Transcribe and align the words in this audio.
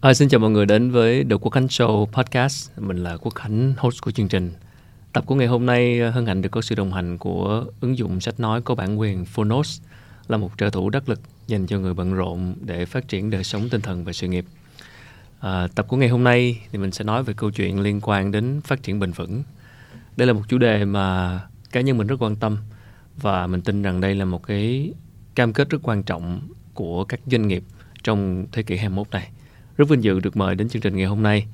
À, 0.00 0.14
xin 0.14 0.28
chào 0.28 0.40
mọi 0.40 0.50
người 0.50 0.66
đến 0.66 0.90
với 0.90 1.24
The 1.30 1.36
Quốc 1.40 1.50
Khánh 1.50 1.66
Show 1.66 2.06
Podcast. 2.06 2.70
Mình 2.78 2.96
là 2.96 3.16
Quốc 3.16 3.34
Khánh, 3.34 3.74
host 3.78 4.02
của 4.02 4.10
chương 4.10 4.28
trình. 4.28 4.52
Tập 5.12 5.24
của 5.26 5.34
ngày 5.34 5.46
hôm 5.46 5.66
nay 5.66 6.00
à, 6.00 6.10
hân 6.10 6.26
hạnh 6.26 6.42
được 6.42 6.48
có 6.48 6.60
sự 6.60 6.74
đồng 6.74 6.92
hành 6.92 7.18
của 7.18 7.64
ứng 7.80 7.98
dụng 7.98 8.20
sách 8.20 8.40
nói 8.40 8.62
có 8.62 8.74
bản 8.74 9.00
quyền 9.00 9.24
Phonos 9.24 9.80
là 10.28 10.36
một 10.36 10.50
trợ 10.58 10.70
thủ 10.70 10.90
đắc 10.90 11.08
lực 11.08 11.20
dành 11.46 11.66
cho 11.66 11.78
người 11.78 11.94
bận 11.94 12.14
rộn 12.14 12.54
để 12.60 12.84
phát 12.84 13.08
triển 13.08 13.30
đời 13.30 13.44
sống 13.44 13.68
tinh 13.68 13.80
thần 13.80 14.04
và 14.04 14.12
sự 14.12 14.28
nghiệp. 14.28 14.44
À, 15.40 15.68
tập 15.74 15.86
của 15.88 15.96
ngày 15.96 16.08
hôm 16.08 16.24
nay 16.24 16.60
thì 16.72 16.78
mình 16.78 16.92
sẽ 16.92 17.04
nói 17.04 17.22
về 17.22 17.34
câu 17.36 17.50
chuyện 17.50 17.80
liên 17.80 18.00
quan 18.02 18.30
đến 18.30 18.60
phát 18.64 18.82
triển 18.82 19.00
bền 19.00 19.12
vững. 19.12 19.42
Đây 20.16 20.26
là 20.26 20.32
một 20.32 20.42
chủ 20.48 20.58
đề 20.58 20.84
mà 20.84 21.40
cá 21.72 21.80
nhân 21.80 21.98
mình 21.98 22.06
rất 22.06 22.16
quan 22.22 22.36
tâm 22.36 22.58
và 23.16 23.46
mình 23.46 23.60
tin 23.60 23.82
rằng 23.82 24.00
đây 24.00 24.14
là 24.14 24.24
một 24.24 24.46
cái 24.46 24.92
cam 25.34 25.52
kết 25.52 25.70
rất 25.70 25.78
quan 25.82 26.02
trọng 26.02 26.48
của 26.74 27.04
các 27.04 27.20
doanh 27.26 27.48
nghiệp 27.48 27.62
trong 28.02 28.46
thế 28.52 28.62
kỷ 28.62 28.76
21 28.76 29.10
này. 29.10 29.30
Rất 29.76 29.88
vinh 29.88 30.04
dự 30.04 30.20
được 30.20 30.36
mời 30.36 30.54
đến 30.54 30.68
chương 30.68 30.82
trình 30.82 30.96
ngày 30.96 31.06
hôm 31.06 31.22
nay 31.22 31.46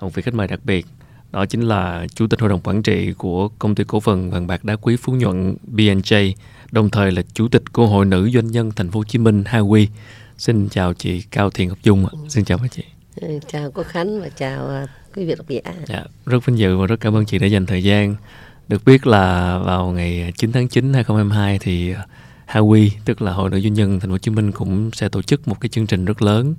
một 0.00 0.14
vị 0.14 0.22
khách 0.22 0.34
mời 0.34 0.48
đặc 0.48 0.60
biệt 0.64 0.86
đó 1.32 1.46
chính 1.46 1.60
là 1.60 2.06
chủ 2.14 2.26
tịch 2.26 2.40
hội 2.40 2.50
đồng 2.50 2.60
quản 2.60 2.82
trị 2.82 3.12
của 3.12 3.48
công 3.48 3.74
ty 3.74 3.84
cổ 3.84 4.00
phần 4.00 4.30
vàng 4.30 4.46
bạc 4.46 4.64
đá 4.64 4.76
quý 4.76 4.96
Phú 4.96 5.12
Nhuận 5.12 5.56
BNJ, 5.74 6.32
đồng 6.70 6.90
thời 6.90 7.12
là 7.12 7.22
chủ 7.34 7.48
tịch 7.48 7.62
của 7.72 7.86
hội 7.86 8.04
nữ 8.04 8.30
doanh 8.34 8.46
nhân 8.46 8.70
Thành 8.76 8.90
phố 8.90 9.00
Hồ 9.00 9.04
Chí 9.04 9.18
Minh 9.18 9.42
Hawi. 9.42 9.86
Xin 10.38 10.68
chào 10.68 10.94
chị 10.94 11.22
Cao 11.30 11.50
Thiện 11.50 11.68
Ngọc 11.68 11.78
Dung. 11.82 12.06
Xin 12.28 12.44
chào 12.44 12.58
các 12.58 12.72
chị. 12.72 12.84
Ừ, 13.16 13.38
chào 13.52 13.70
cô 13.70 13.82
Khánh 13.82 14.20
và 14.20 14.28
chào 14.28 14.68
à, 14.68 14.86
quý 15.16 15.24
vị 15.24 15.34
độc 15.34 15.48
giả. 15.48 15.60
Dạ, 15.86 16.04
rất 16.26 16.46
vinh 16.46 16.58
dự 16.58 16.76
và 16.76 16.86
rất 16.86 17.00
cảm 17.00 17.16
ơn 17.16 17.24
chị 17.24 17.38
đã 17.38 17.46
dành 17.46 17.66
thời 17.66 17.82
gian. 17.82 18.16
Được 18.68 18.84
biết 18.84 19.06
là 19.06 19.58
vào 19.58 19.92
ngày 19.92 20.32
9 20.36 20.52
tháng 20.52 20.68
9 20.68 20.92
2022 20.94 21.58
thì 21.58 21.94
Hawi 22.46 22.88
tức 23.04 23.22
là 23.22 23.32
Hội 23.32 23.50
nữ 23.50 23.60
doanh 23.60 23.74
nhân 23.74 24.00
Thành 24.00 24.10
phố 24.10 24.14
Hồ 24.14 24.18
Chí 24.18 24.30
Minh 24.30 24.52
cũng 24.52 24.90
sẽ 24.92 25.08
tổ 25.08 25.22
chức 25.22 25.48
một 25.48 25.60
cái 25.60 25.68
chương 25.68 25.86
trình 25.86 26.04
rất 26.04 26.22
lớn 26.22 26.54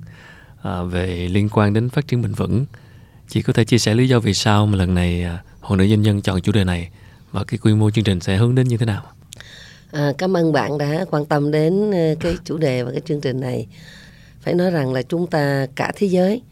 à, 0.64 0.82
về 0.82 1.28
liên 1.30 1.48
quan 1.48 1.72
đến 1.72 1.88
phát 1.88 2.08
triển 2.08 2.22
bền 2.22 2.32
vững. 2.32 2.66
Chị 3.28 3.42
có 3.42 3.52
thể 3.52 3.64
chia 3.64 3.78
sẻ 3.78 3.94
lý 3.94 4.08
do 4.08 4.20
vì 4.20 4.34
sao 4.34 4.66
mà 4.66 4.78
lần 4.78 4.94
này 4.94 5.22
à, 5.22 5.42
Hội 5.60 5.78
nữ 5.78 5.88
doanh 5.88 6.02
nhân 6.02 6.22
chọn 6.22 6.40
chủ 6.40 6.52
đề 6.52 6.64
này 6.64 6.90
và 7.32 7.44
cái 7.44 7.58
quy 7.58 7.74
mô 7.74 7.90
chương 7.90 8.04
trình 8.04 8.20
sẽ 8.20 8.36
hướng 8.36 8.54
đến 8.54 8.68
như 8.68 8.76
thế 8.76 8.86
nào? 8.86 9.02
À, 9.92 10.12
cảm 10.18 10.36
ơn 10.36 10.52
bạn 10.52 10.78
đã 10.78 11.04
quan 11.10 11.24
tâm 11.24 11.50
đến 11.50 11.90
ờ, 11.90 12.14
cái 12.20 12.36
chủ 12.44 12.58
đề 12.58 12.82
và 12.82 12.90
cái 12.90 13.00
chương 13.04 13.20
trình 13.20 13.40
này. 13.40 13.66
Phải 14.40 14.54
nói 14.54 14.70
rằng 14.70 14.92
là 14.92 15.02
chúng 15.02 15.26
ta 15.26 15.66
cả 15.74 15.92
thế 15.96 16.06
giới 16.06 16.42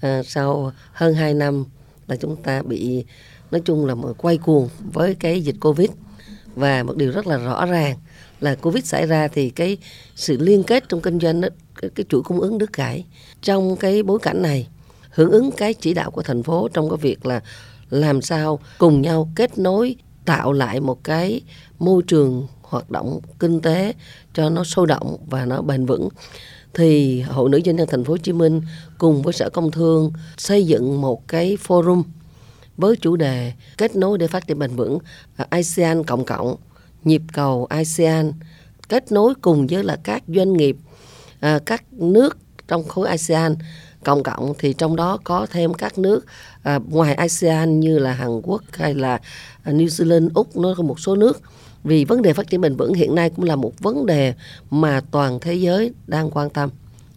à, 0.00 0.22
sau 0.22 0.72
hơn 0.92 1.14
2 1.14 1.34
năm 1.34 1.64
là 2.06 2.16
chúng 2.16 2.36
ta 2.36 2.62
bị 2.62 3.04
nói 3.50 3.60
chung 3.64 3.86
là 3.86 3.94
một 3.94 4.14
quay 4.18 4.38
cuồng 4.38 4.68
với 4.92 5.14
cái 5.14 5.40
dịch 5.40 5.56
Covid 5.60 5.90
và 6.54 6.82
một 6.82 6.96
điều 6.96 7.12
rất 7.12 7.26
là 7.26 7.36
rõ 7.36 7.66
ràng 7.66 7.96
là 8.40 8.54
Covid 8.54 8.84
xảy 8.84 9.06
ra 9.06 9.28
thì 9.28 9.50
cái 9.50 9.76
sự 10.14 10.36
liên 10.40 10.62
kết 10.62 10.88
trong 10.88 11.00
kinh 11.00 11.20
doanh 11.20 11.40
đó, 11.40 11.48
cái, 11.82 11.90
cái 11.94 12.06
chuỗi 12.08 12.22
cung 12.22 12.40
ứng 12.40 12.58
nước 12.58 12.72
gãy 12.72 13.04
trong 13.42 13.76
cái 13.76 14.02
bối 14.02 14.18
cảnh 14.22 14.42
này 14.42 14.68
hưởng 15.10 15.30
ứng 15.30 15.50
cái 15.50 15.74
chỉ 15.74 15.94
đạo 15.94 16.10
của 16.10 16.22
thành 16.22 16.42
phố 16.42 16.68
trong 16.72 16.90
cái 16.90 16.96
việc 16.96 17.26
là 17.26 17.40
làm 17.90 18.22
sao 18.22 18.58
cùng 18.78 19.02
nhau 19.02 19.28
kết 19.34 19.58
nối 19.58 19.96
tạo 20.24 20.52
lại 20.52 20.80
một 20.80 21.04
cái 21.04 21.40
môi 21.78 22.02
trường 22.02 22.46
hoạt 22.62 22.90
động 22.90 23.20
kinh 23.38 23.60
tế 23.60 23.92
cho 24.34 24.50
nó 24.50 24.64
sôi 24.64 24.86
động 24.86 25.16
và 25.26 25.44
nó 25.44 25.62
bền 25.62 25.86
vững. 25.86 26.08
Thì 26.74 27.20
hội 27.20 27.50
nữ 27.50 27.60
doanh 27.64 27.76
nhân 27.76 27.88
thành 27.90 28.04
phố 28.04 28.12
Hồ 28.12 28.16
Chí 28.16 28.32
Minh 28.32 28.62
cùng 28.98 29.22
với 29.22 29.32
sở 29.32 29.50
công 29.50 29.70
thương 29.70 30.12
xây 30.36 30.66
dựng 30.66 31.00
một 31.00 31.28
cái 31.28 31.56
forum 31.66 32.02
với 32.76 32.96
chủ 32.96 33.16
đề 33.16 33.52
kết 33.78 33.96
nối 33.96 34.18
để 34.18 34.26
phát 34.26 34.46
triển 34.46 34.58
bền 34.58 34.76
vững 34.76 34.98
ASEAN 35.50 36.04
cộng 36.04 36.24
cộng 36.24 36.56
nhịp 37.04 37.22
cầu 37.32 37.66
ASEAN 37.70 38.32
kết 38.88 39.12
nối 39.12 39.34
cùng 39.34 39.66
với 39.66 39.84
là 39.84 39.96
các 40.04 40.22
doanh 40.28 40.52
nghiệp 40.52 40.76
à, 41.40 41.58
các 41.66 41.84
nước 41.92 42.38
trong 42.68 42.88
khối 42.88 43.08
ASEAN 43.08 43.54
cộng 44.04 44.22
cộng 44.22 44.54
thì 44.58 44.72
trong 44.72 44.96
đó 44.96 45.18
có 45.24 45.46
thêm 45.50 45.74
các 45.74 45.98
nước 45.98 46.24
à, 46.62 46.80
ngoài 46.88 47.14
ASEAN 47.14 47.80
như 47.80 47.98
là 47.98 48.12
Hàn 48.12 48.40
Quốc 48.42 48.62
hay 48.72 48.94
là 48.94 49.20
ờ, 49.64 49.72
New 49.72 49.86
Zealand, 49.86 50.28
Úc 50.34 50.56
nó 50.56 50.74
có 50.76 50.82
một 50.82 51.00
số 51.00 51.16
nước. 51.16 51.40
Vì 51.84 52.04
vấn 52.04 52.22
đề 52.22 52.32
phát 52.32 52.48
triển 52.48 52.60
bền 52.60 52.76
vững 52.76 52.94
hiện 52.94 53.14
nay 53.14 53.30
cũng 53.30 53.44
là 53.44 53.56
một 53.56 53.72
vấn 53.78 54.06
đề 54.06 54.34
mà 54.70 55.00
toàn 55.10 55.40
thế 55.40 55.54
giới 55.54 55.92
đang 56.06 56.30
quan 56.30 56.50
tâm. 56.50 56.70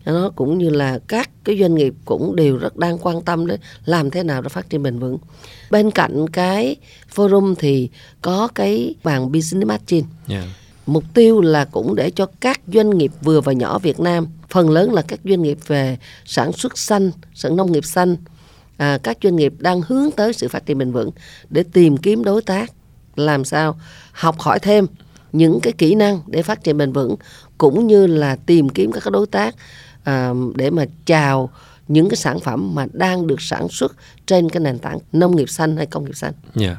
Nó 0.06 0.31
cũng 0.35 0.58
như 0.58 0.69
là 0.69 1.00
các 1.08 1.29
cái 1.44 1.59
doanh 1.59 1.75
nghiệp 1.75 1.94
cũng 2.06 2.35
đều 2.35 2.58
rất 2.58 2.78
đang 2.78 2.97
quan 2.97 3.22
tâm 3.22 3.47
đến 3.47 3.59
làm 3.85 4.09
thế 4.09 4.24
nào 4.24 4.41
để 4.41 4.50
phát 4.50 4.69
triển 4.69 4.84
bền 4.84 5.00
vững. 5.00 5.18
Bên 5.72 5.91
cạnh 5.91 6.28
cái 6.28 6.75
forum 7.16 7.56
thì 7.56 7.90
có 8.22 8.47
cái 8.56 8.96
bàn 9.03 9.31
business 9.31 9.68
matching 9.68 10.06
yeah 10.28 10.46
mục 10.90 11.04
tiêu 11.14 11.42
là 11.42 11.66
cũng 11.66 11.96
để 11.96 12.12
cho 12.12 12.26
các 12.40 12.62
doanh 12.68 12.98
nghiệp 12.98 13.12
vừa 13.22 13.42
và 13.42 13.54
nhỏ 13.54 13.80
Việt 13.80 14.00
Nam 14.00 14.28
phần 14.50 14.70
lớn 14.70 14.94
là 14.94 15.02
các 15.02 15.20
doanh 15.24 15.42
nghiệp 15.42 15.58
về 15.68 15.98
sản 16.26 16.52
xuất 16.52 16.78
xanh 16.78 17.12
sản 17.34 17.56
nông 17.56 17.72
nghiệp 17.72 17.86
xanh 17.86 18.16
à, 18.78 19.00
các 19.04 19.18
doanh 19.24 19.36
nghiệp 19.36 19.54
đang 19.58 19.82
hướng 19.88 20.12
tới 20.12 20.34
sự 20.34 20.48
phát 20.48 20.66
triển 20.66 20.78
bền 20.78 20.92
vững 20.92 21.12
để 21.50 21.64
tìm 21.74 21.98
kiếm 21.98 22.24
đối 22.24 22.42
tác 22.42 22.72
làm 23.16 23.46
sao 23.46 23.80
học 24.12 24.40
hỏi 24.40 24.60
thêm 24.60 24.86
những 25.32 25.60
cái 25.64 25.74
kỹ 25.74 25.96
năng 25.96 26.20
để 26.28 26.42
phát 26.42 26.64
triển 26.64 26.78
bền 26.78 26.92
vững 26.92 27.16
cũng 27.58 27.88
như 27.88 28.08
là 28.08 28.36
tìm 28.36 28.70
kiếm 28.70 28.92
các 28.92 29.04
đối 29.12 29.28
tác 29.28 29.56
à, 30.04 30.34
để 30.56 30.70
mà 30.70 30.86
chào 31.06 31.50
những 31.88 32.10
cái 32.10 32.18
sản 32.18 32.40
phẩm 32.40 32.76
mà 32.76 32.86
đang 32.94 33.28
được 33.28 33.42
sản 33.42 33.68
xuất 33.70 33.96
trên 34.26 34.50
cái 34.50 34.60
nền 34.60 34.80
tảng 34.80 35.00
nông 35.12 35.36
nghiệp 35.36 35.50
xanh 35.50 35.78
hay 35.78 35.86
công 35.86 36.06
nghiệp 36.06 36.16
xanh. 36.16 36.34
Yeah. 36.60 36.78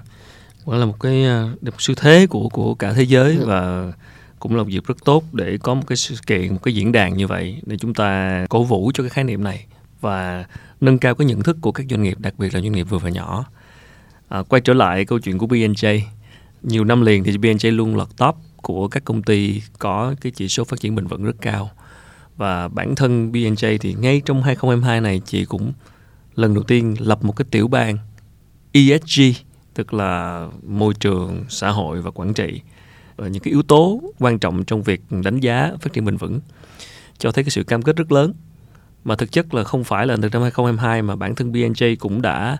Đó 0.67 0.77
là 0.77 0.87
một 0.87 1.01
cái 1.01 1.25
một 1.63 1.75
xu 1.79 1.95
thế 1.95 2.27
của 2.31 2.49
của 2.49 2.75
cả 2.75 2.93
thế 2.93 3.03
giới 3.03 3.37
ừ. 3.37 3.47
và 3.47 3.93
cũng 4.39 4.57
là 4.57 4.63
một 4.63 4.69
dịp 4.69 4.87
rất 4.87 5.05
tốt 5.05 5.25
để 5.33 5.59
có 5.63 5.75
một 5.75 5.83
cái 5.87 5.97
sự 5.97 6.15
kiện 6.27 6.53
một 6.53 6.63
cái 6.63 6.75
diễn 6.75 6.93
đàn 6.93 7.17
như 7.17 7.27
vậy 7.27 7.61
để 7.67 7.77
chúng 7.77 7.95
ta 7.95 8.47
cổ 8.51 8.63
vũ 8.63 8.91
cho 8.95 9.03
cái 9.03 9.11
khái 9.11 9.25
niệm 9.25 9.45
này 9.45 9.67
và 10.01 10.45
nâng 10.81 10.99
cao 10.99 11.15
cái 11.15 11.27
nhận 11.27 11.43
thức 11.43 11.57
của 11.61 11.73
các 11.73 11.87
doanh 11.91 12.03
nghiệp 12.03 12.19
đặc 12.19 12.35
biệt 12.39 12.55
là 12.55 12.61
doanh 12.61 12.73
nghiệp 12.73 12.83
vừa 12.83 12.99
và 12.99 13.11
nhỏ. 13.11 13.45
À, 14.29 14.43
quay 14.43 14.61
trở 14.61 14.73
lại 14.73 15.05
câu 15.05 15.19
chuyện 15.19 15.39
của 15.39 15.47
BNJ 15.47 16.01
nhiều 16.63 16.85
năm 16.85 17.03
liền 17.03 17.25
thì 17.25 17.33
BNJ 17.33 17.77
luôn 17.77 17.97
lọt 17.97 18.09
top 18.17 18.37
của 18.57 18.89
các 18.89 19.05
công 19.05 19.23
ty 19.23 19.63
có 19.79 20.15
cái 20.21 20.33
chỉ 20.33 20.49
số 20.49 20.65
phát 20.65 20.81
triển 20.81 20.95
bền 20.95 21.07
vững 21.07 21.25
rất 21.25 21.37
cao. 21.41 21.71
Và 22.37 22.69
bản 22.69 22.95
thân 22.95 23.33
BNJ 23.33 23.79
thì 23.81 23.95
ngay 23.95 24.23
trong 24.25 24.43
2022 24.43 25.01
này 25.01 25.21
chị 25.27 25.45
cũng 25.45 25.73
lần 26.35 26.55
đầu 26.55 26.63
tiên 26.63 26.95
lập 26.99 27.25
một 27.25 27.37
cái 27.37 27.47
tiểu 27.51 27.69
bang 27.69 27.99
ESG 28.73 29.23
tức 29.75 29.95
là 29.95 30.47
môi 30.67 30.95
trường, 30.95 31.45
xã 31.49 31.71
hội 31.71 32.03
và 32.03 32.11
quản 32.11 32.35
trị, 32.35 32.61
và 33.17 33.29
những 33.29 33.43
cái 33.43 33.53
yếu 33.53 33.63
tố 33.63 34.03
quan 34.19 34.39
trọng 34.39 34.65
trong 34.65 34.83
việc 34.83 35.03
đánh 35.11 35.41
giá 35.41 35.73
phát 35.81 35.93
triển 35.93 36.05
bền 36.05 36.17
vững, 36.17 36.41
cho 37.19 37.33
thấy 37.33 37.45
cái 37.45 37.51
sự 37.51 37.65
cam 37.65 37.83
kết 37.83 37.97
rất 37.97 38.13
lớn. 38.13 38.33
Mà 39.05 39.17
thực 39.17 39.33
chất 39.33 39.55
là 39.55 39.65
không 39.65 39.85
phải 39.85 40.07
là 40.07 40.17
từ 40.23 40.29
năm 40.29 40.43
2022 40.43 41.03
mà 41.03 41.17
bản 41.17 41.35
thân 41.35 41.53
BNJ 41.53 41.97
cũng 42.01 42.23
đã 42.23 42.59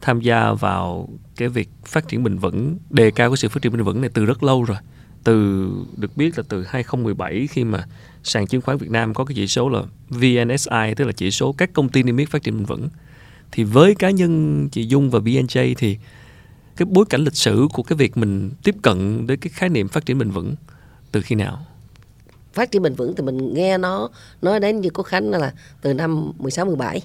tham 0.00 0.20
gia 0.20 0.52
vào 0.52 1.08
cái 1.36 1.48
việc 1.48 1.68
phát 1.84 2.08
triển 2.08 2.24
bền 2.24 2.38
vững, 2.38 2.78
đề 2.90 3.10
cao 3.10 3.30
cái 3.30 3.36
sự 3.36 3.48
phát 3.48 3.62
triển 3.62 3.72
bền 3.72 3.82
vững 3.82 4.00
này 4.00 4.10
từ 4.14 4.24
rất 4.24 4.42
lâu 4.42 4.64
rồi. 4.64 4.76
Từ, 5.24 5.68
được 5.96 6.16
biết 6.16 6.38
là 6.38 6.44
từ 6.48 6.64
2017 6.68 7.46
khi 7.50 7.64
mà 7.64 7.84
sàn 8.22 8.46
chứng 8.46 8.60
khoán 8.60 8.78
Việt 8.78 8.90
Nam 8.90 9.14
có 9.14 9.24
cái 9.24 9.34
chỉ 9.34 9.46
số 9.46 9.68
là 9.68 9.82
VNSI 10.08 10.94
tức 10.96 11.04
là 11.04 11.12
chỉ 11.12 11.30
số 11.30 11.52
các 11.52 11.72
công 11.72 11.88
ty 11.88 12.02
niêm 12.02 12.16
yết 12.16 12.28
phát 12.28 12.42
triển 12.42 12.56
bền 12.56 12.64
vững. 12.64 12.88
Thì 13.52 13.64
với 13.64 13.94
cá 13.94 14.10
nhân 14.10 14.68
chị 14.72 14.86
Dung 14.86 15.10
và 15.10 15.18
BNJ 15.18 15.74
thì 15.78 15.98
cái 16.82 16.90
bối 16.90 17.04
cảnh 17.10 17.24
lịch 17.24 17.36
sử 17.36 17.66
của 17.72 17.82
cái 17.82 17.96
việc 17.96 18.16
mình 18.16 18.50
tiếp 18.62 18.74
cận 18.82 19.26
đến 19.26 19.40
cái 19.40 19.50
khái 19.54 19.68
niệm 19.68 19.88
phát 19.88 20.06
triển 20.06 20.18
bền 20.18 20.30
vững 20.30 20.54
từ 21.12 21.20
khi 21.22 21.34
nào? 21.34 21.66
Phát 22.52 22.70
triển 22.70 22.82
bền 22.82 22.94
vững 22.94 23.14
thì 23.16 23.22
mình 23.22 23.54
nghe 23.54 23.78
nó 23.78 24.08
nói 24.42 24.60
đến 24.60 24.80
như 24.80 24.90
có 24.90 25.02
Khánh 25.02 25.30
là 25.30 25.52
từ 25.82 25.94
năm 25.94 26.32
16 26.38 26.66
17. 26.66 27.02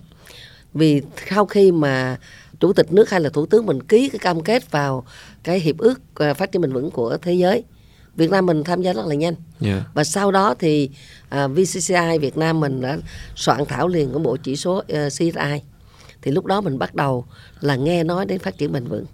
Vì 0.74 1.02
sau 1.30 1.46
khi 1.46 1.72
mà 1.72 2.18
chủ 2.60 2.74
tịch 2.74 2.94
nước 2.94 3.10
hay 3.10 3.22
là 3.22 3.30
thủ 3.30 3.46
tướng 3.46 3.66
mình 3.66 3.84
ký 3.84 4.10
cái 4.10 4.20
cam 4.20 4.44
kết 4.44 4.72
vào 4.72 5.06
cái 5.44 5.60
hiệp 5.60 5.78
ước 5.78 6.02
à, 6.16 6.34
phát 6.34 6.52
triển 6.52 6.62
bền 6.62 6.74
vững 6.74 6.92
của 6.92 7.18
thế 7.22 7.34
giới 7.34 7.64
Việt 8.16 8.32
Nam 8.32 8.46
mình 8.46 8.64
tham 8.64 8.82
gia 8.82 8.94
rất 8.94 9.06
là 9.06 9.16
nhanh 9.16 9.36
yeah. 9.62 9.84
và 9.94 10.04
sau 10.04 10.32
đó 10.32 10.56
thì 10.60 10.90
uh, 10.92 11.30
à, 11.30 11.48
VCCI 11.48 12.18
Việt 12.22 12.38
Nam 12.38 12.60
mình 12.60 12.82
đã 12.82 12.98
soạn 13.36 13.66
thảo 13.66 13.88
liền 13.88 14.12
cái 14.12 14.20
bộ 14.20 14.38
chỉ 14.38 14.56
số 14.56 14.78
uh, 14.78 14.88
à, 14.90 15.10
CSI 15.10 15.62
thì 16.22 16.32
lúc 16.32 16.46
đó 16.46 16.62
mình 16.62 16.80
bắt 16.80 16.96
đầu 16.96 17.26
là 17.62 17.76
nghe 17.76 18.04
nói 18.04 18.26
đến 18.26 18.40
phát 18.40 18.58
triển 18.58 18.72
bền 18.72 18.86
vững 18.86 19.06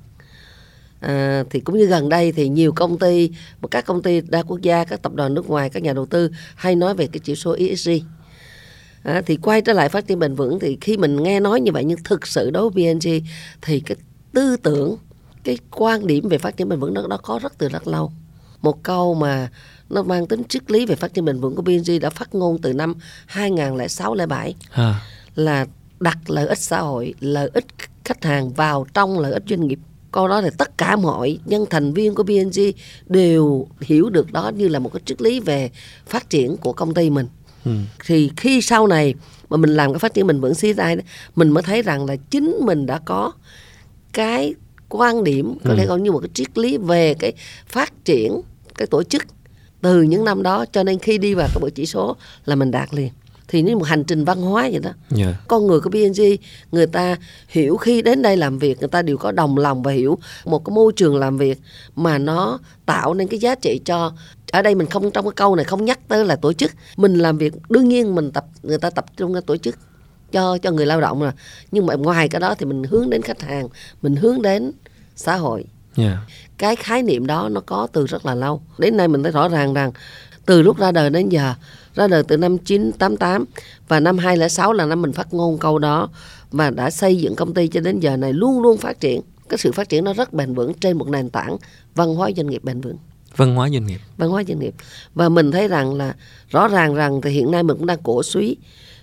à, 1.03 1.43
thì 1.49 1.59
cũng 1.59 1.77
như 1.77 1.85
gần 1.85 2.09
đây 2.09 2.31
thì 2.31 2.49
nhiều 2.49 2.71
công 2.75 2.99
ty 2.99 3.31
một 3.61 3.67
các 3.71 3.85
công 3.85 4.01
ty 4.01 4.21
đa 4.21 4.43
quốc 4.43 4.61
gia 4.61 4.83
các 4.83 5.01
tập 5.01 5.13
đoàn 5.13 5.33
nước 5.33 5.49
ngoài 5.49 5.69
các 5.69 5.83
nhà 5.83 5.93
đầu 5.93 6.05
tư 6.05 6.31
hay 6.55 6.75
nói 6.75 6.95
về 6.95 7.07
cái 7.07 7.19
chỉ 7.23 7.35
số 7.35 7.55
ESG 7.59 7.91
à, 9.03 9.21
thì 9.25 9.37
quay 9.37 9.61
trở 9.61 9.73
lại 9.73 9.89
phát 9.89 10.07
triển 10.07 10.19
bền 10.19 10.35
vững 10.35 10.59
thì 10.59 10.77
khi 10.81 10.97
mình 10.97 11.23
nghe 11.23 11.39
nói 11.39 11.61
như 11.61 11.71
vậy 11.71 11.83
nhưng 11.83 12.03
thực 12.03 12.27
sự 12.27 12.51
đối 12.51 12.69
với 12.69 12.93
BNG 12.93 13.09
thì 13.61 13.79
cái 13.79 13.97
tư 14.33 14.57
tưởng 14.57 14.97
cái 15.43 15.57
quan 15.71 16.07
điểm 16.07 16.29
về 16.29 16.37
phát 16.37 16.57
triển 16.57 16.69
bền 16.69 16.79
vững 16.79 16.93
đó, 16.93 17.07
đó 17.09 17.17
có 17.23 17.39
rất 17.43 17.57
từ 17.57 17.69
rất 17.69 17.87
lâu 17.87 18.11
một 18.61 18.83
câu 18.83 19.13
mà 19.13 19.49
nó 19.89 20.03
mang 20.03 20.27
tính 20.27 20.43
triết 20.49 20.71
lý 20.71 20.85
về 20.85 20.95
phát 20.95 21.13
triển 21.13 21.25
bền 21.25 21.39
vững 21.39 21.55
của 21.55 21.61
BNG 21.61 21.99
đã 22.01 22.09
phát 22.09 22.35
ngôn 22.35 22.57
từ 22.61 22.73
năm 22.73 22.93
2006 23.25 24.15
07 24.29 24.55
à. 24.71 25.01
là 25.35 25.65
đặt 25.99 26.17
lợi 26.27 26.47
ích 26.47 26.57
xã 26.57 26.79
hội, 26.79 27.13
lợi 27.19 27.49
ích 27.53 27.65
khách 28.05 28.23
hàng 28.23 28.49
vào 28.49 28.85
trong 28.93 29.19
lợi 29.19 29.33
ích 29.33 29.43
doanh 29.49 29.67
nghiệp. 29.67 29.79
Câu 30.13 30.27
đó 30.27 30.41
thì 30.41 30.49
tất 30.57 30.77
cả 30.77 30.95
mọi 30.95 31.37
nhân 31.45 31.65
thành 31.69 31.93
viên 31.93 32.15
của 32.15 32.23
BNG 32.23 32.59
đều 33.07 33.67
hiểu 33.81 34.09
được 34.09 34.31
đó 34.33 34.51
như 34.55 34.67
là 34.67 34.79
một 34.79 34.93
cái 34.93 35.01
triết 35.05 35.21
lý 35.21 35.39
về 35.39 35.69
phát 36.07 36.29
triển 36.29 36.57
của 36.57 36.73
công 36.73 36.93
ty 36.93 37.09
mình. 37.09 37.27
Ừ. 37.65 37.71
thì 38.05 38.31
khi 38.37 38.61
sau 38.61 38.87
này 38.87 39.13
mà 39.49 39.57
mình 39.57 39.69
làm 39.69 39.93
cái 39.93 39.99
phát 39.99 40.13
triển 40.13 40.27
bền 40.27 40.39
vững 40.41 40.53
CSI 40.53 40.73
đó, 40.75 40.95
mình 41.35 41.49
mới 41.49 41.63
thấy 41.63 41.81
rằng 41.81 42.05
là 42.05 42.15
chính 42.15 42.55
mình 42.61 42.85
đã 42.85 42.99
có 43.05 43.31
cái 44.13 44.53
quan 44.89 45.23
điểm 45.23 45.55
có 45.63 45.69
Ừ. 45.71 45.75
thể 45.77 45.85
gọi 45.85 46.01
như 46.01 46.11
một 46.11 46.19
cái 46.19 46.29
triết 46.33 46.57
lý 46.57 46.77
về 46.77 47.13
cái 47.13 47.33
phát 47.67 47.93
triển 48.05 48.41
cái 48.77 48.87
tổ 48.87 49.03
chức 49.03 49.23
từ 49.81 50.01
những 50.01 50.25
năm 50.25 50.43
đó 50.43 50.65
cho 50.71 50.83
nên 50.83 50.99
khi 50.99 51.17
đi 51.17 51.33
vào 51.33 51.47
cái 51.47 51.57
bộ 51.61 51.69
chỉ 51.75 51.85
số 51.85 52.15
là 52.45 52.55
mình 52.55 52.71
đạt 52.71 52.93
liền 52.93 53.09
thì 53.53 53.61
như 53.61 53.77
một 53.77 53.83
hành 53.83 54.03
trình 54.03 54.25
văn 54.25 54.41
hóa 54.41 54.69
vậy 54.71 54.79
đó. 54.79 54.89
Dạ. 55.09 55.33
con 55.47 55.67
người 55.67 55.79
của 55.79 55.89
PNG 55.89 56.21
người 56.71 56.87
ta 56.87 57.17
hiểu 57.47 57.77
khi 57.77 58.01
đến 58.01 58.21
đây 58.21 58.37
làm 58.37 58.59
việc 58.59 58.79
người 58.79 58.89
ta 58.89 59.01
đều 59.01 59.17
có 59.17 59.31
đồng 59.31 59.57
lòng 59.57 59.83
và 59.83 59.91
hiểu 59.91 60.17
một 60.45 60.65
cái 60.65 60.73
môi 60.73 60.93
trường 60.95 61.17
làm 61.17 61.37
việc 61.37 61.59
mà 61.95 62.17
nó 62.17 62.59
tạo 62.85 63.13
nên 63.13 63.27
cái 63.27 63.39
giá 63.39 63.55
trị 63.55 63.81
cho 63.85 64.13
ở 64.51 64.61
đây 64.61 64.75
mình 64.75 64.87
không 64.87 65.11
trong 65.11 65.25
cái 65.25 65.31
câu 65.35 65.55
này 65.55 65.65
không 65.65 65.85
nhắc 65.85 65.99
tới 66.07 66.25
là 66.25 66.35
tổ 66.35 66.53
chức. 66.53 66.71
Mình 66.97 67.17
làm 67.17 67.37
việc 67.37 67.53
đương 67.69 67.89
nhiên 67.89 68.15
mình 68.15 68.31
tập 68.31 68.45
người 68.63 68.77
ta 68.77 68.89
tập 68.89 69.05
trung 69.17 69.33
cái 69.33 69.41
tổ 69.41 69.57
chức 69.57 69.75
cho 70.31 70.57
cho 70.57 70.71
người 70.71 70.85
lao 70.85 71.01
động 71.01 71.21
rồi 71.21 71.31
nhưng 71.71 71.85
mà 71.85 71.93
ngoài 71.95 72.29
cái 72.29 72.39
đó 72.39 72.55
thì 72.55 72.65
mình 72.65 72.83
hướng 72.83 73.09
đến 73.09 73.21
khách 73.21 73.41
hàng 73.41 73.67
mình 74.01 74.15
hướng 74.15 74.41
đến 74.41 74.71
xã 75.15 75.35
hội. 75.35 75.65
Dạ. 75.95 76.17
cái 76.57 76.75
khái 76.75 77.03
niệm 77.03 77.27
đó 77.27 77.49
nó 77.51 77.61
có 77.65 77.87
từ 77.93 78.05
rất 78.05 78.25
là 78.25 78.35
lâu. 78.35 78.61
Đến 78.77 78.97
nay 78.97 79.07
mình 79.07 79.23
thấy 79.23 79.31
rõ 79.31 79.47
ràng 79.49 79.73
rằng 79.73 79.91
từ 80.45 80.61
lúc 80.61 80.79
ra 80.79 80.91
đời 80.91 81.09
đến 81.09 81.29
giờ 81.29 81.53
ra 81.95 82.07
đời 82.07 82.23
từ 82.23 82.37
năm 82.37 82.57
988 82.57 83.45
và 83.87 83.99
năm 83.99 84.17
2006 84.17 84.73
là 84.73 84.85
năm 84.85 85.01
mình 85.01 85.11
phát 85.11 85.33
ngôn 85.33 85.57
câu 85.57 85.79
đó 85.79 86.09
và 86.51 86.69
đã 86.69 86.89
xây 86.89 87.17
dựng 87.17 87.35
công 87.35 87.53
ty 87.53 87.67
cho 87.67 87.79
đến 87.81 87.99
giờ 87.99 88.17
này 88.17 88.33
luôn 88.33 88.61
luôn 88.61 88.77
phát 88.77 88.99
triển. 88.99 89.21
Cái 89.49 89.57
sự 89.57 89.71
phát 89.71 89.89
triển 89.89 90.03
nó 90.03 90.13
rất 90.13 90.33
bền 90.33 90.53
vững 90.53 90.73
trên 90.73 90.97
một 90.97 91.09
nền 91.09 91.29
tảng 91.29 91.57
văn 91.95 92.15
hóa 92.15 92.29
doanh 92.37 92.47
nghiệp 92.47 92.63
bền 92.63 92.81
vững. 92.81 92.97
Văn 93.35 93.55
hóa 93.55 93.69
doanh 93.69 93.85
nghiệp. 93.85 93.99
văn 94.17 94.29
hóa 94.29 94.43
doanh 94.47 94.59
nghiệp. 94.59 94.73
Và 95.15 95.29
mình 95.29 95.51
thấy 95.51 95.67
rằng 95.67 95.93
là 95.93 96.15
rõ 96.49 96.67
ràng 96.67 96.95
rằng 96.95 97.21
thì 97.21 97.29
hiện 97.29 97.51
nay 97.51 97.63
mình 97.63 97.77
cũng 97.77 97.87
đang 97.87 97.99
cổ 98.03 98.23
suý 98.23 98.57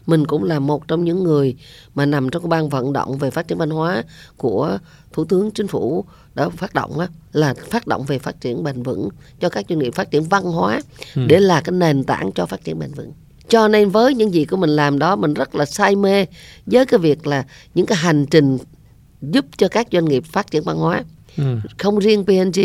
mình 0.06 0.26
cũng 0.26 0.44
là 0.44 0.58
một 0.58 0.88
trong 0.88 1.04
những 1.04 1.24
người 1.24 1.56
mà 1.94 2.06
nằm 2.06 2.28
trong 2.28 2.42
cái 2.42 2.48
ban 2.48 2.68
vận 2.68 2.92
động 2.92 3.18
về 3.18 3.30
phát 3.30 3.48
triển 3.48 3.58
văn 3.58 3.70
hóa 3.70 4.02
của 4.36 4.78
thủ 5.12 5.24
tướng 5.24 5.50
chính 5.50 5.66
phủ 5.66 6.04
đã 6.34 6.48
phát 6.48 6.74
động 6.74 6.98
á, 6.98 7.08
là 7.32 7.54
phát 7.54 7.86
động 7.86 8.04
về 8.04 8.18
phát 8.18 8.40
triển 8.40 8.62
bền 8.62 8.82
vững 8.82 9.08
cho 9.40 9.48
các 9.48 9.64
doanh 9.68 9.78
nghiệp 9.78 9.94
phát 9.94 10.10
triển 10.10 10.22
văn 10.22 10.42
hóa 10.42 10.80
để 11.14 11.40
là 11.40 11.60
cái 11.60 11.72
nền 11.72 12.04
tảng 12.04 12.32
cho 12.32 12.46
phát 12.46 12.64
triển 12.64 12.78
bền 12.78 12.92
vững. 12.92 13.12
Cho 13.48 13.68
nên 13.68 13.90
với 13.90 14.14
những 14.14 14.34
gì 14.34 14.44
của 14.44 14.56
mình 14.56 14.70
làm 14.70 14.98
đó 14.98 15.16
mình 15.16 15.34
rất 15.34 15.54
là 15.54 15.64
say 15.64 15.96
mê 15.96 16.26
với 16.66 16.86
cái 16.86 16.98
việc 16.98 17.26
là 17.26 17.44
những 17.74 17.86
cái 17.86 17.98
hành 17.98 18.26
trình 18.26 18.58
giúp 19.22 19.46
cho 19.56 19.68
các 19.68 19.86
doanh 19.92 20.04
nghiệp 20.04 20.24
phát 20.26 20.50
triển 20.50 20.62
văn 20.62 20.76
hóa. 20.76 21.02
Ừ. 21.36 21.56
không 21.78 21.98
riêng 21.98 22.24
PNG 22.24 22.60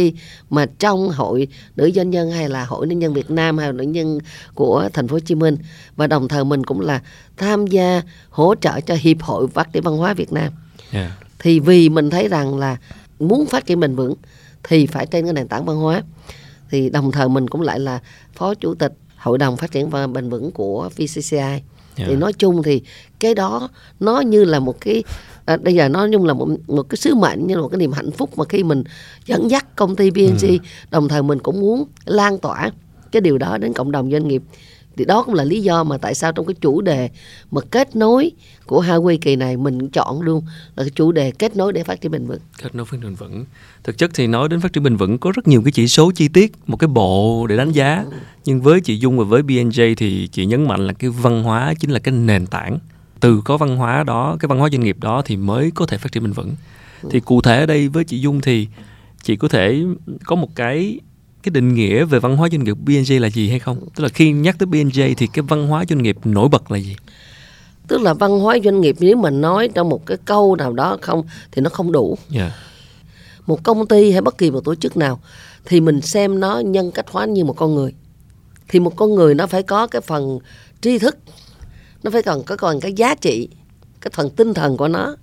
mà 0.50 0.66
trong 0.80 1.10
hội 1.10 1.48
nữ 1.76 1.92
doanh 1.96 2.10
nhân 2.10 2.32
hay 2.32 2.50
là 2.50 2.66
hội 2.66 2.88
nữ 2.88 2.96
nhân 2.96 3.14
Việt 3.14 3.32
Nam 3.32 3.58
hay 3.58 3.68
là 3.68 3.72
nữ 3.72 3.84
nhân 3.84 4.20
của 4.54 4.90
thành 4.94 5.08
phố 5.08 5.14
Hồ 5.14 5.20
Chí 5.20 5.36
Minh. 5.36 5.58
Và 5.96 6.08
đồng 6.08 6.28
thời 6.28 6.46
mình 6.46 6.64
cũng 6.64 6.82
là 6.82 7.02
tham 7.38 7.68
gia 7.68 8.02
hỗ 8.30 8.56
trợ 8.56 8.82
cho 8.82 8.96
hiệp 8.96 9.22
hội 9.22 9.48
phát 9.48 9.74
triển 9.74 9.84
văn 9.84 9.98
hóa 9.98 10.14
Việt 10.14 10.34
Nam. 10.34 10.54
Dạ. 10.94 11.18
thì 11.40 11.60
vì 11.60 11.90
mình 11.90 12.10
thấy 12.10 12.28
rằng 12.28 12.58
là 12.58 12.78
muốn 13.20 13.46
phát 13.46 13.66
triển 13.66 13.80
bền 13.80 13.96
vững 13.96 14.14
thì 14.64 14.86
phải 14.86 15.06
trên 15.06 15.26
cái 15.26 15.34
nền 15.34 15.48
tảng 15.48 15.66
văn 15.66 15.78
hóa. 15.78 16.04
Thì 16.70 16.90
đồng 16.90 17.12
thời 17.12 17.30
mình 17.30 17.48
cũng 17.48 17.62
lại 17.62 17.80
là 17.80 18.00
phó 18.34 18.54
chủ 18.54 18.76
tịch 18.76 18.94
hội 19.18 19.38
đồng 19.38 19.58
phát 19.58 19.72
triển 19.72 19.90
và 19.90 20.08
bền 20.08 20.30
vững 20.30 20.52
của 20.52 20.90
VCCI 20.96 21.62
Dạ. 21.98 22.06
thì 22.08 22.16
nói 22.16 22.34
chung 22.34 22.64
thì 22.64 22.82
cái 23.20 23.36
đó 23.36 23.70
nó 24.00 24.20
như 24.20 24.44
là 24.44 24.60
một 24.60 24.82
cái 24.82 25.04
à, 25.46 25.58
bây 25.58 25.74
giờ 25.74 25.90
nó 25.90 26.08
nhung 26.08 26.26
là 26.26 26.34
một, 26.34 26.48
một 26.68 26.84
cái 26.84 26.98
sứ 26.98 27.16
mệnh 27.16 27.48
như 27.48 27.56
là 27.56 27.62
một 27.62 27.68
cái 27.68 27.78
niềm 27.78 27.92
hạnh 27.92 28.12
phúc 28.12 28.38
mà 28.38 28.46
khi 28.50 28.64
mình 28.64 28.84
dẫn 29.26 29.52
dắt 29.52 29.76
công 29.76 29.96
ty 29.96 30.12
PNG 30.12 30.58
đồng 30.92 31.08
thời 31.08 31.24
mình 31.24 31.40
cũng 31.40 31.62
muốn 31.62 31.86
lan 32.06 32.38
tỏa 32.38 32.72
cái 33.12 33.22
điều 33.22 33.38
đó 33.38 33.58
đến 33.58 33.74
cộng 33.74 33.92
đồng 33.92 34.12
doanh 34.12 34.28
nghiệp 34.28 34.42
thì 34.98 35.06
đó 35.06 35.24
cũng 35.24 35.34
là 35.34 35.44
lý 35.44 35.62
do 35.62 35.84
mà 35.84 35.98
tại 35.98 36.16
sao 36.16 36.32
trong 36.32 36.46
cái 36.46 36.56
chủ 36.62 36.82
đề 36.82 37.10
mà 37.52 37.62
kết 37.62 37.96
nối 37.96 38.32
của 38.66 38.84
Huawei 38.84 39.18
kỳ 39.22 39.36
này 39.36 39.58
mình 39.58 39.90
chọn 39.90 40.22
luôn 40.22 40.44
là 40.76 40.84
cái 40.84 40.92
chủ 40.96 41.12
đề 41.12 41.32
kết 41.32 41.56
nối 41.56 41.74
để 41.74 41.84
phát 41.84 42.02
triển 42.02 42.12
bền 42.12 42.26
vững. 42.26 42.40
Kết 42.64 42.76
nối 42.76 42.86
phát 42.86 42.92
triển 42.92 43.02
bền 43.02 43.16
vững. 43.16 43.46
Thực 43.84 43.98
chất 43.98 44.12
thì 44.14 44.28
nói 44.28 44.50
đến 44.50 44.62
phát 44.62 44.74
triển 44.74 44.84
bền 44.84 44.96
vững 44.96 45.18
có 45.18 45.32
rất 45.32 45.48
nhiều 45.48 45.62
cái 45.66 45.72
chỉ 45.72 45.88
số 45.88 46.12
chi 46.16 46.28
tiết 46.28 46.52
một 46.68 46.78
cái 46.78 46.88
bộ 46.88 47.48
để 47.48 47.58
đánh 47.58 47.72
giá. 47.72 48.06
Nhưng 48.46 48.62
với 48.62 48.82
chị 48.82 48.98
Dung 48.98 49.18
và 49.18 49.24
với 49.24 49.42
BNJ 49.42 49.96
thì 49.98 50.28
chị 50.28 50.46
nhấn 50.46 50.68
mạnh 50.68 50.88
là 50.88 50.94
cái 50.94 51.10
văn 51.10 51.44
hóa 51.44 51.74
chính 51.80 51.92
là 51.92 52.00
cái 52.00 52.14
nền 52.14 52.48
tảng. 52.48 52.80
Từ 53.20 53.42
có 53.46 53.58
văn 53.58 53.78
hóa 53.78 54.04
đó 54.04 54.38
cái 54.40 54.48
văn 54.48 54.60
hóa 54.60 54.70
doanh 54.70 54.82
nghiệp 54.82 54.98
đó 55.00 55.22
thì 55.26 55.38
mới 55.38 55.72
có 55.72 55.86
thể 55.86 55.98
phát 55.98 56.12
triển 56.12 56.24
bền 56.24 56.32
vững. 56.32 56.56
Thì 57.10 57.20
cụ 57.20 57.42
thể 57.42 57.60
ở 57.60 57.66
đây 57.66 57.88
với 57.88 58.04
chị 58.04 58.20
Dung 58.20 58.42
thì 58.42 58.68
chị 59.24 59.36
có 59.36 59.48
thể 59.48 59.84
có 60.26 60.36
một 60.36 60.56
cái 60.56 61.00
cái 61.46 61.52
định 61.52 61.74
nghĩa 61.74 62.06
về 62.06 62.20
văn 62.20 62.38
hóa 62.38 62.50
doanh 62.52 62.64
nghiệp 62.64 62.78
BNJ 62.86 63.20
là 63.20 63.30
gì 63.30 63.50
hay 63.50 63.60
không? 63.60 63.80
Tức 63.96 64.04
là 64.04 64.10
khi 64.10 64.32
nhắc 64.32 64.56
tới 64.60 64.68
BNJ 64.68 65.14
thì 65.18 65.28
cái 65.28 65.44
văn 65.48 65.68
hóa 65.68 65.86
doanh 65.90 66.04
nghiệp 66.04 66.18
nổi 66.24 66.50
bật 66.50 66.72
là 66.72 66.78
gì? 66.78 66.96
Tức 67.88 68.02
là 68.02 68.14
văn 68.14 68.40
hóa 68.40 68.58
doanh 68.64 68.82
nghiệp 68.82 68.96
nếu 69.00 69.18
mà 69.18 69.30
nói 69.30 69.70
trong 69.74 69.90
một 69.90 70.06
cái 70.06 70.18
câu 70.26 70.56
nào 70.56 70.74
đó 70.74 70.98
không 71.02 71.24
thì 71.52 71.62
nó 71.62 71.70
không 71.70 71.92
đủ. 71.92 72.18
Dạ. 72.30 72.52
Một 73.46 73.64
công 73.64 73.88
ty 73.88 74.12
hay 74.12 74.22
bất 74.22 74.38
kỳ 74.38 74.52
một 74.52 74.62
tổ 74.66 74.76
chức 74.76 74.98
nào 74.98 75.20
thì 75.66 75.82
mình 75.82 76.02
xem 76.02 76.40
nó 76.40 76.60
nhân 76.60 76.92
cách 76.92 77.06
hóa 77.10 77.26
như 77.26 77.46
một 77.46 77.54
con 77.54 77.76
người. 77.76 77.94
Thì 78.68 78.80
một 78.80 78.96
con 78.96 79.16
người 79.16 79.36
nó 79.36 79.48
phải 79.48 79.64
có 79.64 79.88
cái 79.88 80.02
phần 80.02 80.40
tri 80.82 81.00
thức 81.00 81.18
nó 82.04 82.12
phải 82.12 82.24
còn 82.24 82.44
có 82.44 82.56
còn 82.56 82.80
cái 82.80 82.94
giá 82.94 83.16
trị 83.16 83.50
cái 84.02 84.12
phần 84.14 84.30
tinh 84.30 84.54
thần 84.54 84.78
của 84.78 84.88
nó. 84.88 85.16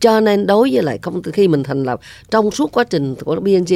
Cho 0.00 0.20
nên 0.20 0.46
đối 0.46 0.70
với 0.72 0.82
lại 0.82 0.98
công 0.98 1.22
ty 1.22 1.32
khi 1.32 1.48
mình 1.48 1.62
thành 1.62 1.82
lập 1.82 2.00
trong 2.30 2.50
suốt 2.50 2.72
quá 2.72 2.84
trình 2.84 3.14
của 3.14 3.40
BNG 3.40 3.74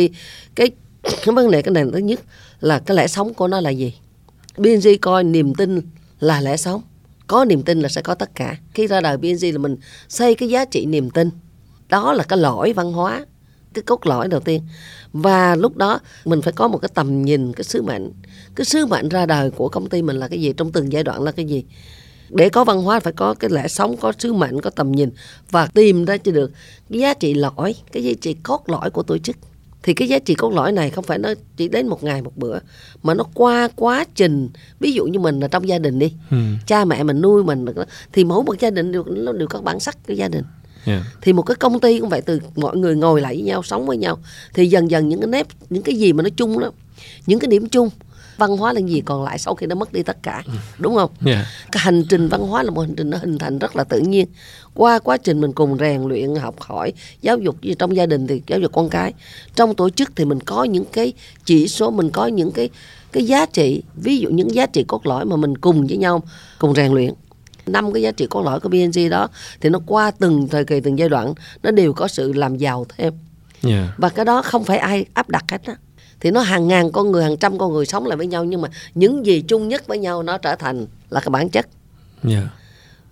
cái 0.55 0.71
cái 1.03 1.35
vấn 1.35 1.51
đề, 1.51 1.63
cái 1.63 1.73
này 1.73 1.85
thứ 1.93 1.99
nhất 1.99 2.21
là 2.61 2.79
cái 2.79 2.97
lẽ 2.97 3.07
sống 3.07 3.35
của 3.35 3.49
nó 3.49 3.61
là 3.61 3.71
gì? 3.71 3.95
BNG 4.57 4.89
coi 5.01 5.25
niềm 5.25 5.55
tin 5.55 5.81
là 6.21 6.41
lẽ 6.41 6.57
sống. 6.57 6.83
Có 7.27 7.45
niềm 7.45 7.63
tin 7.63 7.81
là 7.81 7.89
sẽ 7.89 8.03
có 8.03 8.15
tất 8.15 8.35
cả. 8.35 8.57
Khi 8.75 8.87
ra 8.87 9.01
đời 9.01 9.17
BNG 9.17 9.53
là 9.53 9.59
mình 9.59 9.77
xây 10.09 10.35
cái 10.35 10.49
giá 10.49 10.65
trị 10.65 10.87
niềm 10.87 11.11
tin. 11.11 11.31
Đó 11.89 12.13
là 12.13 12.25
cái 12.25 12.39
lõi 12.39 12.73
văn 12.73 12.93
hóa, 12.93 13.27
cái 13.75 13.83
cốt 13.83 14.07
lõi 14.07 14.29
đầu 14.29 14.41
tiên. 14.41 14.63
Và 15.13 15.57
lúc 15.57 15.77
đó 15.77 16.01
mình 16.25 16.43
phải 16.43 16.53
có 16.53 16.69
một 16.69 16.79
cái 16.79 16.89
tầm 16.95 17.23
nhìn, 17.23 17.53
cái 17.53 17.65
sứ 17.65 17.83
mệnh. 17.83 18.13
Cái 18.55 18.65
sứ 18.65 18.87
mệnh 18.87 19.09
ra 19.09 19.27
đời 19.27 19.51
của 19.51 19.69
công 19.69 19.89
ty 19.89 20.03
mình 20.03 20.17
là 20.17 20.29
cái 20.29 20.41
gì? 20.41 20.53
Trong 20.53 20.73
từng 20.73 20.93
giai 20.93 21.05
đoạn 21.05 21.23
là 21.23 21.33
cái 21.33 21.45
gì? 21.45 21.65
Để 22.29 22.49
có 22.49 22.65
văn 22.65 22.83
hóa 22.83 23.01
phải 23.01 23.13
có 23.13 23.35
cái 23.35 23.51
lẽ 23.51 23.69
sống, 23.69 23.97
có 23.97 24.13
sứ 24.19 24.33
mệnh, 24.33 24.61
có 24.61 24.71
tầm 24.71 24.93
nhìn 24.93 25.11
và 25.51 25.67
tìm 25.67 26.05
ra 26.05 26.17
cho 26.17 26.33
được 26.33 26.51
cái 26.91 26.99
giá 26.99 27.15
trị 27.15 27.35
lõi 27.35 27.75
cái 27.93 28.05
giá 28.05 28.13
trị 28.21 28.35
cốt 28.43 28.63
lõi 28.67 28.91
của 28.91 29.03
tổ 29.03 29.19
chức 29.19 29.37
thì 29.83 29.95
cái 29.95 30.09
giá 30.09 30.19
trị 30.19 30.35
cốt 30.35 30.53
lõi 30.53 30.73
này 30.73 30.91
không 30.91 31.05
phải 31.05 31.19
nó 31.19 31.35
chỉ 31.57 31.69
đến 31.69 31.87
một 31.89 32.05
ngày 32.05 32.23
một 32.23 32.37
bữa 32.37 32.59
mà 33.03 33.15
nó 33.15 33.25
qua 33.35 33.69
quá 33.77 34.05
trình. 34.15 34.49
Ví 34.81 34.93
dụ 34.93 35.07
như 35.07 35.19
mình 35.19 35.41
là 35.41 35.49
trong 35.49 35.69
gia 35.69 35.79
đình 35.79 35.99
đi 35.99 36.13
ừ. 36.31 36.37
cha 36.67 36.85
mẹ 36.85 37.03
mình 37.03 37.21
nuôi 37.21 37.45
mình 37.45 37.65
thì 38.13 38.25
mỗi 38.25 38.45
một 38.45 38.61
gia 38.61 38.71
đình 38.71 38.93
đều 38.93 39.05
nó 39.05 39.33
đều 39.33 39.49
có 39.49 39.61
bản 39.61 39.81
sắc 39.81 40.07
của 40.07 40.15
gia 40.15 40.29
đình. 40.29 40.45
Dạ. 40.87 41.05
Thì 41.21 41.33
một 41.33 41.43
cái 41.43 41.55
công 41.55 41.81
ty 41.81 42.01
cũng 42.01 42.09
vậy 42.09 42.23
từ 42.23 42.41
mọi 42.57 42.77
người 42.77 42.97
ngồi 42.97 43.21
lại 43.21 43.35
với 43.35 43.43
nhau 43.43 43.63
sống 43.63 43.87
với 43.87 43.97
nhau 43.97 44.19
thì 44.55 44.67
dần 44.67 44.91
dần 44.91 45.09
những 45.09 45.21
cái 45.21 45.29
nếp 45.29 45.47
những 45.71 45.83
cái 45.83 45.95
gì 45.95 46.13
mà 46.13 46.23
nó 46.23 46.29
chung 46.37 46.61
đó 46.61 46.71
những 47.27 47.39
cái 47.39 47.49
điểm 47.49 47.69
chung 47.69 47.91
văn 48.37 48.57
hóa 48.57 48.73
là 48.73 48.81
gì 48.81 49.03
còn 49.05 49.25
lại 49.25 49.39
sau 49.39 49.55
khi 49.55 49.67
nó 49.67 49.75
mất 49.75 49.93
đi 49.93 50.03
tất 50.03 50.23
cả 50.23 50.43
đúng 50.79 50.97
không? 50.97 51.11
Dạ. 51.21 51.47
Cái 51.73 51.81
hành 51.81 52.05
trình 52.09 52.29
văn 52.29 52.41
hóa 52.41 52.63
là 52.63 52.71
một 52.71 52.81
hành 52.81 52.95
trình 52.97 53.11
nó 53.11 53.19
hình 53.19 53.39
thành 53.39 53.59
rất 53.59 53.77
là 53.77 53.85
tự 53.85 54.01
nhiên. 54.01 54.27
Qua 54.75 54.99
quá 54.99 55.17
trình 55.17 55.41
mình 55.41 55.53
cùng 55.53 55.79
rèn 55.79 56.03
luyện 56.03 56.35
học 56.35 56.61
hỏi 56.61 56.93
giáo 57.21 57.39
dục 57.39 57.57
như 57.63 57.75
trong 57.75 57.97
gia 57.97 58.07
đình 58.07 58.27
thì 58.27 58.43
giáo 58.47 58.61
dục 58.61 58.73
con 58.73 58.89
cái. 58.89 59.13
Trong 59.55 59.75
tổ 59.75 59.91
chức 59.91 60.13
thì 60.17 60.25
mình 60.25 60.41
có 60.41 60.65
những 60.65 60.85
cái 60.93 61.13
chỉ 61.45 61.69
số 61.69 61.91
mình 61.91 62.11
có 62.11 62.27
những 62.27 62.53
cái 62.53 62.71
cái 63.13 63.27
giá 63.27 63.47
trị. 63.47 63.83
Ví 63.95 64.19
dụ 64.19 64.31
những 64.31 64.55
giá 64.55 64.67
trị 64.67 64.85
cốt 64.89 65.07
lõi 65.07 65.25
mà 65.25 65.37
mình 65.37 65.59
cùng 65.59 65.87
với 65.87 65.97
nhau 65.97 66.23
cùng 66.59 66.75
rèn 66.75 66.93
luyện. 66.93 67.15
Năm 67.67 67.93
cái 67.93 68.03
giá 68.03 68.11
trị 68.11 68.27
cốt 68.31 68.43
lõi 68.43 68.61
của 68.61 68.69
BNG 68.69 69.11
đó 69.11 69.29
thì 69.61 69.69
nó 69.69 69.81
qua 69.87 70.11
từng 70.11 70.49
thời 70.49 70.65
kỳ 70.65 70.81
từng 70.81 70.99
giai 70.99 71.09
đoạn 71.09 71.35
nó 71.63 71.71
đều 71.71 71.93
có 71.93 72.09
sự 72.09 72.33
làm 72.33 72.57
giàu 72.57 72.87
thêm. 72.97 73.13
Dạ. 73.63 73.95
Và 73.97 74.09
cái 74.09 74.25
đó 74.25 74.43
không 74.43 74.65
phải 74.65 74.79
ai 74.79 75.05
áp 75.15 75.29
đặt 75.29 75.45
hết 75.51 75.65
á 75.65 75.77
thì 76.23 76.31
nó 76.31 76.41
hàng 76.41 76.69
ngàn 76.69 76.93
con 76.93 77.13
người 77.13 77.23
hàng 77.23 77.37
trăm 77.37 77.59
con 77.59 77.73
người 77.73 77.87
sống 77.87 78.07
lại 78.07 78.17
với 78.17 78.27
nhau 78.27 78.45
nhưng 78.45 78.61
mà 78.61 78.69
những 78.95 79.27
gì 79.27 79.43
chung 79.49 79.69
nhất 79.69 79.87
với 79.87 79.99
nhau 79.99 80.23
nó 80.23 80.39
trở 80.39 80.57
thành 80.57 80.87
là 81.11 81.21
cái 81.21 81.31
bản 81.31 81.49
chất. 81.49 81.69
Dạ. 82.25 82.49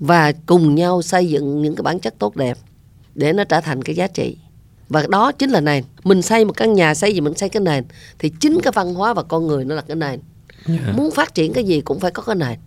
Và 0.01 0.33
cùng 0.47 0.75
nhau 0.75 1.03
xây 1.03 1.29
dựng 1.29 1.63
những 1.63 1.75
cái 1.75 1.83
bản 1.83 1.99
chất 1.99 2.15
tốt 2.19 2.37
đẹp 2.37 2.59
để 3.15 3.33
nó 3.33 3.45
trở 3.45 3.61
thành 3.61 3.83
cái 3.83 3.97
giá 3.97 4.07
trị. 4.07 4.37
Và 4.89 5.07
đó 5.09 5.33
chính 5.33 5.51
là 5.51 5.61
nền. 5.61 5.85
Mình 6.05 6.23
xây 6.23 6.45
một 6.45 6.57
căn 6.57 6.73
nhà 6.73 6.95
xây 6.95 7.15
gì 7.15 7.21
mình 7.21 7.35
xây 7.35 7.49
cái 7.49 7.61
nền. 7.61 7.85
Thì 8.19 8.33
chính 8.41 8.61
cái 8.63 8.73
văn 8.77 8.95
hóa 8.95 9.15
và 9.15 9.23
con 9.23 9.47
người 9.47 9.65
nó 9.65 9.75
là 9.75 9.83
cái 9.83 9.97
nền. 9.97 10.21
Dạ. 10.67 10.93
Muốn 10.97 11.11
phát 11.11 11.35
triển 11.35 11.53
cái 11.53 11.65
gì 11.65 11.81
cũng 11.81 12.01
phải 12.01 12.11
có 12.11 12.23
cái 12.23 12.37
nền. 12.37 12.59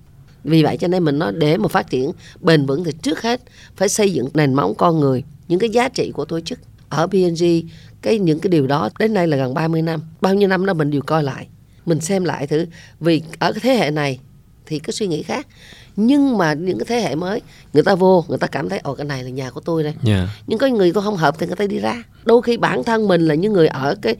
Vì 0.44 0.64
vậy 0.64 0.78
cho 0.78 0.88
nên 0.88 1.04
mình 1.04 1.20
nói 1.20 1.34
để 1.36 1.58
mà 1.58 1.68
phát 1.68 1.90
triển 1.90 2.12
bền 2.40 2.66
vững 2.66 2.84
thì 2.84 2.92
trước 3.02 3.22
hết 3.22 3.42
phải 3.76 3.90
xây 3.90 4.14
dựng 4.14 4.30
nền 4.34 4.54
móng 4.54 4.76
con 4.76 5.00
người 5.00 5.24
những 5.48 5.60
cái 5.60 5.70
giá 5.70 5.90
trị 5.90 6.12
của 6.14 6.26
tổ 6.26 6.40
chức. 6.40 6.60
Ở 6.90 7.08
PNG 7.08 7.68
cái 8.04 8.20
những 8.20 8.40
cái 8.40 8.50
điều 8.50 8.68
đó 8.68 8.90
đến 9.00 9.14
nay 9.14 9.28
là 9.28 9.38
gần 9.38 9.54
30 9.54 9.82
năm. 9.82 10.02
Bao 10.22 10.34
nhiêu 10.34 10.48
năm 10.48 10.66
đó 10.66 10.74
mình 10.74 10.92
đều 10.92 11.02
coi 11.02 11.24
lại. 11.24 11.48
Mình 11.86 12.00
xem 12.00 12.24
lại 12.24 12.48
thử. 12.48 12.66
Vì 13.00 13.22
ở 13.40 13.52
cái 13.54 13.60
thế 13.64 13.74
hệ 13.74 13.92
này 13.92 14.20
thì 14.66 14.80
cái 14.80 14.94
suy 14.94 15.08
nghĩ 15.08 15.24
khác. 15.24 15.48
Nhưng 15.96 16.38
mà 16.38 16.54
những 16.54 16.78
cái 16.78 16.86
thế 16.86 17.02
hệ 17.02 17.16
mới 17.16 17.42
người 17.74 17.84
ta 17.84 17.96
vô 17.96 18.26
người 18.28 18.38
ta 18.38 18.48
cảm 18.48 18.70
thấy 18.70 18.80
ồ 18.80 18.96
cái 18.96 19.06
này 19.06 19.24
là 19.24 19.30
nhà 19.30 19.50
của 19.50 19.62
tôi 19.62 19.84
đây. 19.84 19.94
Dạ. 20.04 20.28
Nhưng 20.48 20.60
có 20.60 20.68
người 20.68 20.92
tôi 20.94 21.04
không 21.04 21.18
hợp 21.18 21.36
thì 21.40 21.48
người 21.48 21.56
ta 21.56 21.68
đi 21.68 21.80
ra. 21.80 22.04
Đôi 22.26 22.42
khi 22.42 22.58
bản 22.58 22.84
thân 22.84 23.08
mình 23.08 23.28
là 23.28 23.36
những 23.36 23.54
người 23.54 23.68
ở 23.68 23.96
cái 24.02 24.16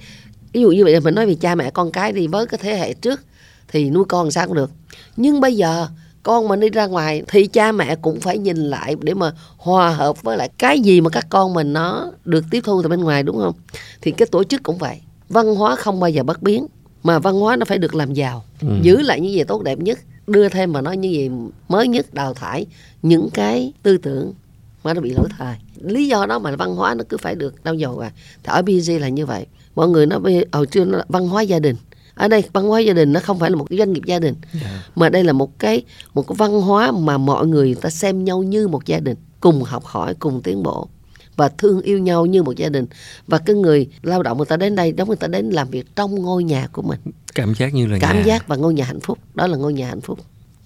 ví 0.54 0.62
dụ 0.62 0.72
như 0.72 0.84
vậy 0.84 1.00
mình 1.00 1.16
nói 1.16 1.26
về 1.26 1.36
cha 1.36 1.56
mẹ 1.56 1.72
con 1.72 1.92
cái 1.92 2.12
đi 2.12 2.28
với 2.28 2.46
cái 2.46 2.60
thế 2.64 2.76
hệ 2.76 2.94
trước 2.94 3.22
thì 3.68 3.90
nuôi 3.90 4.06
con 4.06 4.32
sao 4.32 4.48
cũng 4.48 4.56
được. 4.56 4.72
Nhưng 5.18 5.42
bây 5.42 5.56
giờ 5.56 5.88
con 6.24 6.48
mà 6.48 6.56
đi 6.56 6.70
ra 6.70 6.86
ngoài 6.86 7.24
thì 7.28 7.48
cha 7.48 7.72
mẹ 7.72 7.96
cũng 7.96 8.20
phải 8.20 8.38
nhìn 8.38 8.58
lại 8.58 8.96
để 9.02 9.14
mà 9.14 9.32
hòa 9.58 9.90
hợp 9.90 10.24
với 10.24 10.38
lại 10.38 10.50
cái 10.58 10.80
gì 10.80 11.02
mà 11.02 11.10
các 11.10 11.26
con 11.30 11.54
mình 11.54 11.74
nó 11.74 12.12
được 12.26 12.46
tiếp 12.52 12.62
thu 12.64 12.82
từ 12.84 12.90
bên 12.90 13.00
ngoài 13.02 13.24
đúng 13.24 13.38
không? 13.38 13.54
Thì 14.02 14.12
cái 14.12 14.26
tổ 14.32 14.44
chức 14.44 14.64
cũng 14.64 14.78
vậy. 14.78 15.02
Văn 15.30 15.56
hóa 15.56 15.76
không 15.76 16.00
bao 16.00 16.10
giờ 16.10 16.24
bất 16.24 16.42
biến 16.44 16.66
mà 17.04 17.20
văn 17.20 17.36
hóa 17.36 17.56
nó 17.56 17.66
phải 17.66 17.78
được 17.78 17.96
làm 17.96 18.14
giàu. 18.14 18.44
Ừ. 18.62 18.68
giữ 18.82 19.02
lại 19.02 19.22
những 19.22 19.32
gì 19.34 19.44
tốt 19.44 19.64
đẹp 19.64 19.80
nhất 19.80 20.00
đưa 20.28 20.50
thêm 20.50 20.74
mà 20.74 20.82
nói 20.82 20.98
những 20.98 21.12
gì 21.12 21.30
mới 21.70 21.88
nhất 21.88 22.14
đào 22.14 22.34
thải 22.34 22.66
những 23.02 23.30
cái 23.34 23.74
tư 23.84 23.98
tưởng 23.98 24.34
mà 24.84 24.94
nó 24.94 25.02
bị 25.02 25.10
lỗi 25.10 25.28
thời. 25.38 25.56
Lý 25.82 26.08
do 26.08 26.26
đó 26.26 26.40
mà 26.40 26.56
văn 26.56 26.76
hóa 26.76 26.96
nó 26.96 27.04
cứ 27.10 27.18
phải 27.18 27.36
được 27.36 27.64
đau 27.64 27.74
dầu 27.76 28.00
à. 28.00 28.12
Thì 28.44 28.52
ở 28.52 28.62
BG 28.62 28.92
là 29.02 29.10
như 29.10 29.26
vậy. 29.26 29.46
Mọi 29.76 29.90
người 29.90 30.06
bây- 30.06 30.46
hồi 30.52 30.66
trưa 30.66 30.86
nó 30.86 30.98
là 30.98 31.06
văn 31.08 31.28
hóa 31.28 31.42
gia 31.42 31.60
đình 31.60 31.76
ở 32.16 32.28
đây 32.28 32.44
văn 32.54 32.64
hóa 32.68 32.80
gia 32.80 32.94
đình 32.94 33.14
nó 33.14 33.20
không 33.20 33.40
phải 33.40 33.50
là 33.50 33.56
một 33.56 33.66
cái 33.70 33.80
doanh 33.80 33.94
nghiệp 33.94 34.02
gia 34.06 34.20
đình 34.20 34.36
Dạ. 34.54 34.84
mà 34.96 35.10
đây 35.10 35.24
là 35.24 35.34
một 35.34 35.60
cái 35.60 35.82
một 36.14 36.28
cái 36.28 36.36
văn 36.38 36.62
hóa 36.62 36.92
mà 36.92 37.18
mọi 37.18 37.48
người, 37.48 37.66
người 37.66 37.76
ta 37.76 37.90
xem 37.90 38.24
nhau 38.24 38.44
như 38.44 38.68
một 38.68 38.86
gia 38.86 39.00
đình 39.00 39.18
cùng 39.40 39.64
học 39.64 39.84
hỏi 39.86 40.14
cùng 40.20 40.42
tiến 40.42 40.64
bộ 40.64 40.88
và 41.36 41.50
thương 41.50 41.82
yêu 41.82 42.00
nhau 42.00 42.26
như 42.26 42.44
một 42.44 42.56
gia 42.56 42.70
đình 42.70 42.86
và 43.28 43.38
cái 43.38 43.56
người 43.56 43.88
lao 44.02 44.24
động 44.24 44.38
người 44.38 44.46
ta 44.46 44.58
đến 44.58 44.76
đây 44.76 44.94
giống 44.98 45.08
người 45.08 45.18
ta 45.18 45.28
đến 45.28 45.50
làm 45.50 45.70
việc 45.70 45.96
trong 45.96 46.16
ngôi 46.16 46.44
nhà 46.44 46.68
của 46.72 46.82
mình 46.82 47.00
cảm 47.36 47.54
giác 47.54 47.74
như 47.74 47.88
là 47.88 47.98
cảm 48.02 48.18
nhà. 48.18 48.24
giác 48.24 48.48
và 48.48 48.56
ngôi 48.56 48.74
nhà 48.74 48.86
hạnh 48.86 49.00
phúc 49.00 49.18
đó 49.34 49.48
là 49.48 49.58
ngôi 49.58 49.74
nhà 49.74 49.88
hạnh 49.88 50.02
phúc 50.02 50.20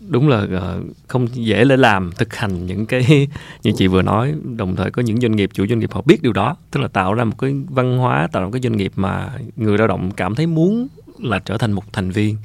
đúng 0.09 0.27
là 0.29 0.47
ờ, 0.51 0.81
không 1.07 1.27
dễ 1.33 1.65
để 1.65 1.77
làm 1.77 2.11
thực 2.17 2.33
hành 2.35 2.65
những 2.65 2.85
cái 2.85 3.27
như 3.63 3.71
chị 3.77 3.87
vừa 3.87 4.01
nói 4.01 4.33
đồng 4.57 4.75
thời 4.75 4.91
có 4.91 5.01
những 5.01 5.21
doanh 5.21 5.35
nghiệp 5.35 5.49
chủ 5.53 5.65
doanh 5.69 5.79
nghiệp 5.79 5.91
họ 5.93 6.01
biết 6.05 6.21
điều 6.21 6.33
đó 6.33 6.55
tức 6.71 6.79
là 6.79 6.87
tạo 6.87 7.13
ra 7.13 7.23
một 7.23 7.35
cái 7.39 7.53
văn 7.69 7.97
hóa 7.97 8.27
tạo 8.31 8.41
ra 8.41 8.45
một 8.45 8.51
cái 8.53 8.61
doanh 8.61 8.77
nghiệp 8.77 8.91
mà 8.95 9.29
người 9.55 9.77
lao 9.77 9.87
động 9.87 10.11
cảm 10.11 10.35
thấy 10.35 10.47
muốn 10.47 10.87
là 11.23 11.39
trở 11.39 11.57
thành 11.57 11.71
một 11.71 11.83
thành 11.93 12.11
viên. 12.11 12.37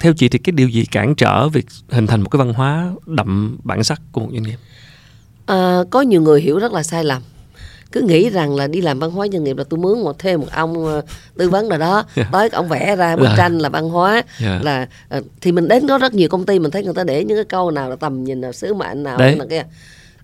Theo 0.00 0.12
chị 0.12 0.28
thì 0.28 0.38
cái 0.38 0.52
điều 0.52 0.68
gì 0.68 0.84
cản 0.84 1.14
trở 1.14 1.48
việc 1.48 1.66
hình 1.90 2.06
thành 2.06 2.20
một 2.22 2.28
cái 2.30 2.38
văn 2.38 2.52
hóa 2.52 2.90
đậm 3.06 3.58
bản 3.64 3.84
sắc 3.84 4.00
của 4.12 4.20
một 4.20 4.28
doanh 4.32 4.42
nghiệp? 4.42 4.56
À, 5.46 5.78
có 5.90 6.00
nhiều 6.00 6.22
người 6.22 6.40
hiểu 6.40 6.58
rất 6.58 6.72
là 6.72 6.82
sai 6.82 7.04
lầm. 7.04 7.22
Cứ 7.92 8.00
nghĩ 8.00 8.30
rằng 8.30 8.56
là 8.56 8.66
đi 8.66 8.80
làm 8.80 8.98
văn 8.98 9.10
hóa 9.10 9.26
doanh 9.32 9.44
nghiệp 9.44 9.56
là 9.56 9.64
tôi 9.70 9.80
mướn 9.80 9.98
một 10.00 10.18
thuê 10.18 10.36
một 10.36 10.46
ông 10.52 10.86
ờ, 10.86 11.02
tư 11.38 11.50
vấn 11.50 11.68
nào 11.68 11.78
đó. 11.78 12.04
Yeah. 12.16 12.28
tới 12.32 12.48
ông 12.48 12.68
vẽ 12.68 12.96
ra 12.96 13.16
bức 13.16 13.24
Là- 13.24 13.34
tranh 13.36 13.58
là 13.58 13.68
văn 13.68 13.88
hóa. 13.88 14.22
Yeah. 14.40 14.62
là 14.64 14.88
ờ, 15.08 15.20
thì 15.40 15.52
mình 15.52 15.68
đến 15.68 15.88
có 15.88 15.98
rất 15.98 16.14
nhiều 16.14 16.28
công 16.28 16.46
ty 16.46 16.58
mình 16.58 16.70
thấy 16.70 16.84
người 16.84 16.94
ta 16.94 17.04
để 17.04 17.24
những 17.24 17.36
cái 17.38 17.44
câu 17.44 17.70
nào 17.70 17.90
là 17.90 17.96
tầm 17.96 18.24
nhìn 18.24 18.40
nào 18.40 18.52
sứ 18.52 18.74
mệnh 18.74 19.02
nào 19.02 19.18
Đấy. 19.18 19.36
là 19.36 19.44
kia. 19.50 19.62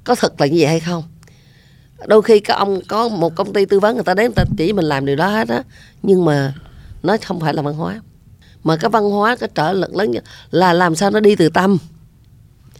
Có 0.05 0.15
thật 0.15 0.41
là 0.41 0.47
như 0.47 0.57
vậy 0.59 0.67
hay 0.67 0.81
không? 0.81 1.03
Đôi 2.07 2.23
khi 2.23 2.41
các 2.41 2.55
ông 2.55 2.81
có 2.89 3.09
một 3.09 3.35
công 3.35 3.53
ty 3.53 3.65
tư 3.65 3.81
vấn 3.81 3.95
người 3.95 4.05
ta 4.05 4.15
đến 4.15 4.25
người 4.27 4.35
ta 4.35 4.45
chỉ 4.59 4.73
mình 4.73 4.85
làm 4.85 5.07
điều 5.07 5.17
đó 5.17 5.29
hết 5.29 5.49
á. 5.49 5.63
Nhưng 6.03 6.25
mà 6.25 6.55
nó 7.03 7.17
không 7.25 7.41
phải 7.41 7.55
là 7.55 7.63
văn 7.63 7.75
hóa. 7.75 8.03
Mà 8.65 8.77
cái 8.77 8.91
văn 8.91 9.11
hóa 9.11 9.37
cái 9.37 9.49
trở 9.55 9.73
lực 9.73 9.97
lớn 9.97 10.11
nhất 10.11 10.25
là 10.51 10.73
làm 10.73 10.95
sao 10.95 11.11
nó 11.11 11.21
đi 11.21 11.37
từ 11.37 11.49
tâm. 11.49 11.79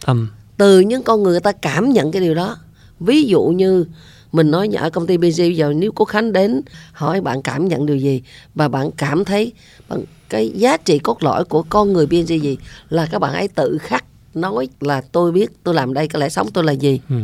Âm 0.05 0.29
từ 0.57 0.79
những 0.79 1.03
con 1.03 1.23
người, 1.23 1.31
người 1.31 1.41
ta 1.41 1.51
cảm 1.51 1.89
nhận 1.89 2.11
cái 2.11 2.21
điều 2.21 2.35
đó. 2.35 2.57
Ví 2.99 3.23
dụ 3.23 3.43
như 3.43 3.85
mình 4.31 4.51
nói 4.51 4.69
ở 4.77 4.89
công 4.89 5.07
ty 5.07 5.17
BG 5.17 5.21
bây 5.21 5.55
giờ 5.55 5.73
nếu 5.75 5.91
cô 5.95 6.05
Khánh 6.05 6.33
đến 6.33 6.61
hỏi 6.91 7.21
bạn 7.21 7.41
cảm 7.41 7.67
nhận 7.67 7.85
điều 7.85 7.97
gì 7.97 8.21
và 8.55 8.67
bạn 8.67 8.91
cảm 8.91 9.25
thấy 9.25 9.53
bằng 9.89 10.03
cái 10.29 10.49
giá 10.49 10.77
trị 10.77 10.99
cốt 10.99 11.23
lõi 11.23 11.45
của 11.45 11.63
con 11.69 11.93
người 11.93 12.05
BG 12.05 12.27
gì 12.27 12.57
là 12.89 13.05
các 13.05 13.19
bạn 13.19 13.33
ấy 13.33 13.47
tự 13.47 13.77
khắc 13.77 14.05
nói 14.33 14.67
là 14.79 15.01
tôi 15.01 15.31
biết 15.31 15.63
tôi 15.63 15.73
làm 15.73 15.93
đây 15.93 16.07
cái 16.07 16.19
lẽ 16.19 16.29
sống 16.29 16.51
tôi 16.51 16.63
là 16.63 16.71
gì. 16.71 16.99
Ừ. 17.09 17.15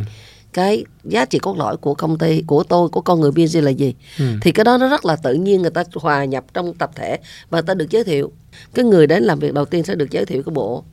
cái 0.52 0.84
giá 1.04 1.24
trị 1.24 1.38
cốt 1.38 1.56
lõi 1.56 1.76
của 1.76 1.94
công 1.94 2.18
ty 2.18 2.42
của 2.46 2.62
tôi 2.62 2.88
của 2.88 3.00
con 3.00 3.20
người 3.20 3.30
BG 3.30 3.58
là 3.62 3.70
gì? 3.70 3.94
Ừ. 4.18 4.24
thì 4.42 4.52
cái 4.52 4.64
đó 4.64 4.78
nó 4.78 4.88
rất 4.88 5.04
là 5.04 5.16
tự 5.16 5.34
nhiên 5.34 5.62
người 5.62 5.70
ta 5.70 5.84
hòa 5.94 6.24
nhập 6.24 6.44
trong 6.54 6.74
tập 6.74 6.90
thể 6.94 7.18
và 7.50 7.58
người 7.58 7.66
ta 7.66 7.74
được 7.74 7.90
giới 7.90 8.04
thiệu. 8.04 8.32
Cái 8.74 8.84
người 8.84 9.06
đến 9.06 9.22
làm 9.22 9.38
việc 9.38 9.54
đầu 9.54 9.64
tiên 9.64 9.84
sẽ 9.84 9.94
được 9.94 10.10
giới 10.10 10.24
thiệu 10.26 10.42
cái 10.42 10.52
bộ. 10.52 10.84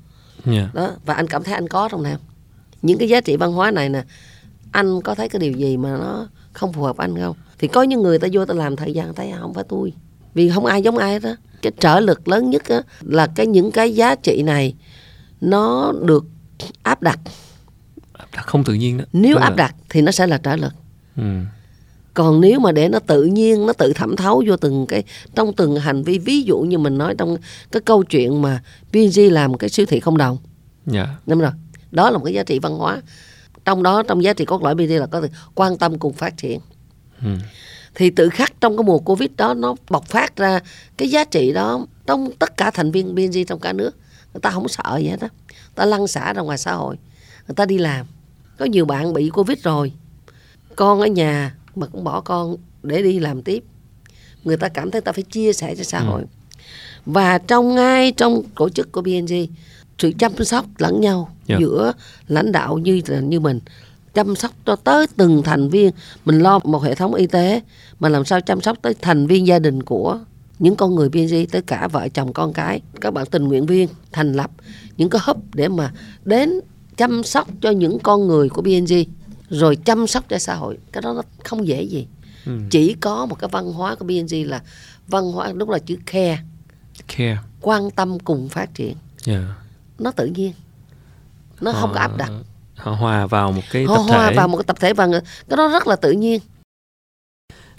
Yeah. 0.46 0.76
đó 0.76 0.92
và 1.06 1.14
anh 1.14 1.28
cảm 1.28 1.44
thấy 1.44 1.54
anh 1.54 1.68
có 1.68 1.90
trong 1.92 2.04
nào 2.04 2.18
những 2.82 2.98
cái 2.98 3.10
giá 3.10 3.22
trị 3.22 3.38
văn 3.38 3.54
hóa 3.54 3.72
này 3.72 3.90
nè 3.90 4.04
anh 4.72 5.02
có 5.02 5.16
thấy 5.16 5.30
cái 5.30 5.40
điều 5.40 5.52
gì 5.52 5.78
mà 5.78 5.98
nó 5.98 6.28
không 6.54 6.74
phù 6.74 6.82
hợp 6.82 6.98
anh 6.98 7.18
không? 7.18 7.36
Thì 7.60 7.68
có 7.68 7.84
những 7.84 8.02
người 8.02 8.20
ta 8.20 8.28
vô 8.32 8.46
ta 8.46 8.54
làm 8.54 8.76
thời 8.76 8.94
gian 8.94 9.14
thấy 9.14 9.32
không 9.40 9.54
phải 9.54 9.64
tôi. 9.70 9.94
Vì 10.34 10.50
không 10.50 10.66
ai 10.66 10.82
giống 10.82 10.98
ai 10.98 11.14
hết 11.14 11.24
á. 11.24 11.36
Cái 11.62 11.72
trở 11.80 12.00
lực 12.00 12.28
lớn 12.28 12.50
nhất 12.50 12.70
á 12.70 12.82
là 13.02 13.28
cái 13.28 13.48
những 13.48 13.72
cái 13.72 13.96
giá 13.96 14.16
trị 14.16 14.44
này 14.44 14.76
nó 15.42 15.94
được 16.02 16.26
áp 16.84 17.02
đặt 17.02 17.20
không 18.46 18.64
tự 18.64 18.74
nhiên 18.74 18.98
đó. 18.98 19.06
Nếu 19.14 19.34
Tức 19.36 19.40
là- 19.40 19.46
áp 19.46 19.56
đặt 19.56 19.76
thì 19.90 20.02
nó 20.02 20.12
sẽ 20.12 20.28
là 20.28 20.38
trở 20.38 20.56
lực 20.56 20.74
ừ. 21.18 21.24
còn 22.14 22.42
nếu 22.42 22.60
mà 22.60 22.72
để 22.72 22.90
nó 22.90 23.00
tự 23.00 23.24
nhiên 23.24 23.66
nó 23.66 23.74
tự 23.74 23.94
thẩm 23.94 24.16
thấu 24.16 24.44
vô 24.48 24.58
từng 24.58 24.86
cái 24.88 25.04
trong 25.36 25.54
từng 25.54 25.76
hành 25.76 26.04
vi 26.04 26.20
ví 26.20 26.42
dụ 26.42 26.60
như 26.60 26.78
mình 26.78 26.98
nói 26.98 27.16
trong 27.18 27.38
cái 27.72 27.82
câu 27.82 28.04
chuyện 28.04 28.42
mà 28.42 28.62
P&G 28.92 29.20
làm 29.32 29.58
cái 29.58 29.70
siêu 29.70 29.86
thị 29.86 30.00
không 30.00 30.18
đồng. 30.18 30.38
Dạ. 30.86 31.08
đúng 31.26 31.40
rồi. 31.40 31.52
Đó 31.92 32.10
là 32.10 32.18
một 32.18 32.24
cái 32.26 32.34
giá 32.34 32.44
trị 32.44 32.60
văn 32.60 32.78
hóa. 32.78 33.02
Trong 33.66 33.84
đó 33.84 34.04
trong 34.04 34.24
giá 34.24 34.34
trị 34.34 34.46
cốt 34.46 34.64
lõi 34.64 34.76
BD 34.76 34.92
là 34.92 35.06
có 35.06 35.22
từ 35.22 35.28
quan 35.56 35.78
tâm 35.78 36.00
cùng 36.00 36.14
phát 36.14 36.38
triển. 36.38 36.60
Ừ. 37.22 37.30
thì 37.96 38.10
tự 38.10 38.30
khắc 38.30 38.54
trong 38.62 38.78
cái 38.78 38.84
mùa 38.84 39.00
covid 39.00 39.30
đó 39.38 39.54
nó 39.54 39.76
bộc 39.90 40.06
phát 40.06 40.36
ra 40.36 40.60
cái 40.98 41.10
giá 41.10 41.24
trị 41.24 41.54
đó 41.54 41.86
trong 42.06 42.30
tất 42.40 42.58
cả 42.58 42.72
thành 42.72 42.92
viên 42.92 43.16
BNG 43.16 43.46
trong 43.48 43.60
cả 43.60 43.74
nước. 43.74 43.92
Người 44.34 44.42
ta 44.42 44.50
không 44.50 44.68
sợ 44.68 44.98
gì 44.98 45.08
hết 45.08 45.20
á. 45.22 45.28
Người 45.48 45.72
ta 45.76 45.86
lăn 45.86 46.08
xả 46.08 46.34
ra 46.34 46.42
ngoài 46.42 46.58
xã 46.58 46.74
hội. 46.74 46.96
Người 47.48 47.56
ta 47.56 47.66
đi 47.66 47.78
làm 47.78 48.06
có 48.58 48.66
nhiều 48.66 48.86
bạn 48.86 49.14
bị 49.14 49.30
covid 49.30 49.58
rồi. 49.64 49.92
Con 50.76 51.02
ở 51.02 51.08
nhà 51.08 51.56
mà 51.76 51.88
cũng 51.88 52.04
bỏ 52.04 52.22
con 52.22 52.56
để 52.84 53.02
đi 53.02 53.20
làm 53.20 53.42
tiếp. 53.42 53.64
Người 54.44 54.58
ta 54.58 54.68
cảm 54.70 54.92
thấy 54.92 55.02
ta 55.02 55.12
phải 55.12 55.24
chia 55.24 55.54
sẻ 55.54 55.76
cho 55.76 55.84
xã 55.84 56.00
hội. 56.00 56.24
Và 57.06 57.38
trong 57.38 57.76
ngay 57.76 58.12
trong 58.12 58.44
tổ 58.56 58.70
chức 58.70 58.92
của 58.92 59.02
BNG 59.02 59.46
sự 59.98 60.12
chăm 60.20 60.44
sóc 60.46 60.66
lẫn 60.78 61.02
nhau 61.02 61.30
Dạ. 61.48 61.58
giữa 61.60 61.94
lãnh 62.28 62.52
đạo 62.52 62.78
như 62.78 63.02
là 63.08 63.20
như 63.20 63.40
mình. 63.40 63.60
Chăm 64.14 64.36
sóc 64.36 64.52
cho 64.66 64.76
tới 64.76 65.08
từng 65.16 65.44
thành 65.44 65.70
viên. 65.70 65.92
Mình 66.26 66.40
lo 66.40 66.60
một 66.64 66.84
hệ 66.84 66.96
thống 66.96 67.14
y 67.14 67.28
tế 67.28 67.62
mà 68.00 68.10
làm 68.10 68.26
sao 68.26 68.42
chăm 68.42 68.62
sóc 68.62 68.78
tới 68.82 68.94
thành 69.02 69.28
viên 69.28 69.48
gia 69.48 69.60
đình 69.60 69.84
của 69.84 70.20
những 70.60 70.76
con 70.76 70.96
người 70.96 71.10
BNG 71.10 71.46
tới 71.52 71.62
cả 71.62 71.88
vợ 71.88 72.08
chồng 72.10 72.34
con 72.34 72.54
cái. 72.54 72.82
Các 73.02 73.14
bạn 73.14 73.26
tình 73.26 73.44
nguyện 73.48 73.66
viên 73.66 73.88
thành 74.12 74.34
lập 74.34 74.52
những 74.98 75.10
cái 75.10 75.22
hub 75.26 75.38
để 75.54 75.68
mà 75.68 75.92
đến 76.26 76.60
chăm 76.98 77.24
sóc 77.24 77.48
cho 77.62 77.70
những 77.72 78.00
con 78.00 78.28
người 78.28 78.50
của 78.50 78.62
BNG 78.62 78.94
rồi 79.50 79.76
chăm 79.76 80.08
sóc 80.08 80.24
cho 80.30 80.38
xã 80.38 80.56
hội 80.56 80.78
cái 80.92 81.02
đó 81.02 81.14
nó 81.14 81.22
không 81.44 81.68
dễ 81.68 81.84
gì 81.84 82.08
Ừ. 82.46 82.60
chỉ 82.70 82.94
có 82.94 83.26
một 83.26 83.36
cái 83.40 83.50
văn 83.52 83.74
hóa 83.74 83.96
của 83.96 84.06
BNG 84.06 84.48
là 84.50 84.62
văn 85.08 85.24
hóa 85.32 85.52
đúng 85.56 85.70
là 85.70 85.80
chữ 85.80 85.98
care 86.06 86.40
Care. 87.08 87.38
quan 87.62 87.92
tâm 87.92 88.20
cùng 88.20 88.50
phát 88.50 88.74
triển 88.74 88.96
Dạ. 89.24 89.56
nó 90.00 90.12
tự 90.12 90.26
nhiên 90.26 90.54
nó 91.62 91.72
không 91.74 91.92
có 91.94 92.00
áp 92.00 92.18
đặt 92.18 92.32
Họ 92.76 92.92
hòa 92.92 93.26
vào 93.28 93.52
một 93.52 93.62
cái 93.72 93.86
họ 93.86 93.96
tập 93.98 94.04
hòa 94.08 94.30
thể. 94.30 94.36
vào 94.36 94.48
một 94.48 94.58
cái 94.58 94.64
tập 94.64 94.78
thể 94.80 94.94
và 94.94 95.08
cái 95.50 95.58
đó 95.58 95.68
rất 95.68 95.88
là 95.88 95.96
tự 95.96 96.12
nhiên 96.12 96.40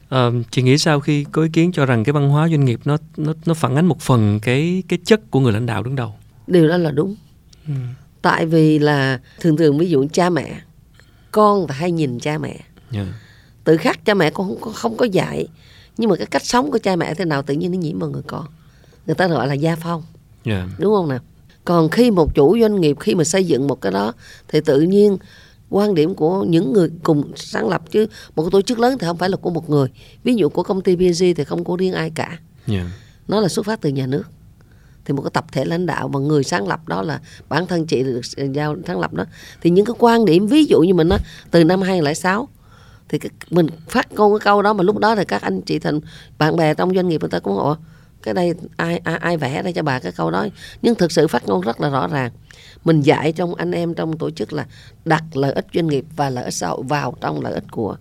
Ờ, 0.08 0.32
chị 0.50 0.62
nghĩ 0.62 0.78
sao 0.78 1.00
khi 1.00 1.24
có 1.32 1.42
ý 1.42 1.48
kiến 1.52 1.72
cho 1.72 1.86
rằng 1.86 2.04
cái 2.04 2.12
văn 2.12 2.28
hóa 2.28 2.48
doanh 2.48 2.64
nghiệp 2.64 2.80
nó 2.84 2.96
nó 3.16 3.32
nó 3.46 3.54
phản 3.54 3.76
ánh 3.76 3.86
một 3.86 4.00
phần 4.00 4.40
cái 4.42 4.82
cái 4.88 4.98
chất 5.04 5.30
của 5.30 5.40
người 5.40 5.52
lãnh 5.52 5.66
đạo 5.66 5.82
đứng 5.82 5.96
đầu. 5.96 6.14
điều 6.46 6.68
đó 6.68 6.76
là 6.76 6.90
đúng 6.90 7.16
Ừ. 7.66 7.72
tại 8.22 8.46
vì 8.46 8.78
là 8.78 9.20
thường 9.40 9.56
thường 9.56 9.78
ví 9.78 9.90
dụ 9.90 10.06
cha 10.12 10.30
mẹ 10.30 10.60
con 11.32 11.66
ta 11.66 11.74
hay 11.74 11.92
nhìn 11.92 12.20
cha 12.20 12.38
mẹ. 12.38 12.56
Dạ. 12.90 13.06
tự 13.64 13.76
khắc 13.76 14.04
cha 14.04 14.14
mẹ 14.14 14.30
con 14.30 14.46
không 14.46 14.60
có, 14.60 14.70
không 14.70 14.96
có 14.96 15.04
dạy 15.04 15.48
nhưng 15.96 16.10
mà 16.10 16.16
cái 16.16 16.26
cách 16.26 16.44
sống 16.44 16.70
của 16.70 16.78
cha 16.78 16.96
mẹ 16.96 17.14
thế 17.14 17.24
nào 17.24 17.42
tự 17.42 17.54
nhiên 17.54 17.72
nó 17.72 17.78
nhiễm 17.78 17.98
vào 17.98 18.10
người 18.10 18.22
con. 18.26 18.44
Người 19.06 19.14
ta 19.14 19.26
gọi 19.26 19.48
là 19.48 19.54
gia 19.54 19.76
phong. 19.76 20.02
Dạ. 20.44 20.68
đúng 20.78 20.94
không 20.94 21.08
nào? 21.08 21.18
Còn 21.64 21.88
khi 21.88 22.10
một 22.10 22.34
chủ 22.34 22.58
doanh 22.60 22.80
nghiệp 22.80 22.96
khi 23.00 23.14
mà 23.14 23.24
xây 23.24 23.44
dựng 23.44 23.66
một 23.66 23.80
cái 23.80 23.92
đó 23.92 24.12
thì 24.48 24.60
tự 24.60 24.80
nhiên 24.80 25.18
quan 25.70 25.94
điểm 25.94 26.14
của 26.14 26.44
những 26.44 26.72
người 26.72 26.90
cùng 27.02 27.32
sáng 27.36 27.68
lập 27.68 27.82
chứ 27.90 28.06
một 28.36 28.42
cái 28.42 28.50
tổ 28.50 28.62
chức 28.62 28.78
lớn 28.78 28.98
thì 28.98 29.06
không 29.06 29.18
phải 29.18 29.28
là 29.28 29.36
của 29.36 29.50
một 29.50 29.70
người. 29.70 29.88
Ví 30.24 30.34
dụ 30.34 30.48
của 30.48 30.62
công 30.62 30.80
ty 30.80 30.96
PSG 30.96 31.24
thì 31.36 31.44
không 31.44 31.64
có 31.64 31.76
riêng 31.76 31.92
ai 31.92 32.10
cả. 32.10 32.38
Dạ. 32.66 32.90
nó 33.28 33.40
là 33.40 33.48
xuất 33.48 33.66
phát 33.66 33.80
từ 33.80 33.90
nhà 33.90 34.06
nước 34.06 34.24
thì 35.08 35.14
một 35.14 35.22
cái 35.22 35.30
tập 35.34 35.44
thể 35.52 35.64
lãnh 35.64 35.86
đạo 35.86 36.08
và 36.08 36.20
người 36.20 36.44
sáng 36.44 36.68
lập 36.68 36.88
đó 36.88 37.02
là 37.02 37.20
bản 37.48 37.66
thân 37.66 37.86
chị 37.86 38.02
được 38.02 38.20
giao 38.52 38.76
sáng 38.86 39.00
lập 39.00 39.14
đó 39.14 39.24
thì 39.60 39.70
những 39.70 39.84
cái 39.84 39.94
quan 39.98 40.24
điểm 40.24 40.46
ví 40.46 40.64
dụ 40.64 40.80
như 40.80 40.94
mình 40.94 41.08
nói 41.08 41.18
từ 41.50 41.64
năm 41.64 41.82
2006 41.82 42.48
thì 43.08 43.18
cái, 43.18 43.30
mình 43.50 43.66
phát 43.88 44.12
ngôn 44.12 44.32
cái 44.32 44.44
câu 44.44 44.62
đó 44.62 44.72
mà 44.72 44.84
lúc 44.84 44.98
đó 44.98 45.14
thì 45.14 45.24
các 45.24 45.42
anh 45.42 45.60
chị 45.60 45.78
thành 45.78 46.00
bạn 46.38 46.56
bè 46.56 46.74
trong 46.74 46.94
doanh 46.94 47.08
nghiệp 47.08 47.20
người 47.20 47.30
ta 47.30 47.38
cũng 47.38 47.56
ủa 47.58 47.76
cái 48.22 48.34
đây 48.34 48.54
ai 48.76 48.98
ai 48.98 49.16
ai 49.16 49.36
vẽ 49.36 49.62
ra 49.62 49.70
cho 49.72 49.82
bà 49.82 49.98
cái 49.98 50.12
câu 50.12 50.30
đó 50.30 50.46
nhưng 50.82 50.94
thực 50.94 51.12
sự 51.12 51.28
phát 51.28 51.46
ngôn 51.46 51.60
rất 51.60 51.80
là 51.80 51.88
rõ 51.88 52.06
ràng 52.06 52.30
mình 52.84 53.00
dạy 53.00 53.32
trong 53.32 53.54
anh 53.54 53.72
em 53.72 53.94
trong 53.94 54.18
tổ 54.18 54.30
chức 54.30 54.52
là 54.52 54.66
đặt 55.04 55.24
lợi 55.34 55.52
ích 55.52 55.66
doanh 55.74 55.86
nghiệp 55.86 56.04
và 56.16 56.30
lợi 56.30 56.44
ích 56.44 56.54
xã 56.54 56.68
hội 56.68 56.82
vào 56.82 57.14
trong 57.20 57.40
lợi 57.42 57.52
ích 57.52 57.64
của 57.70 57.96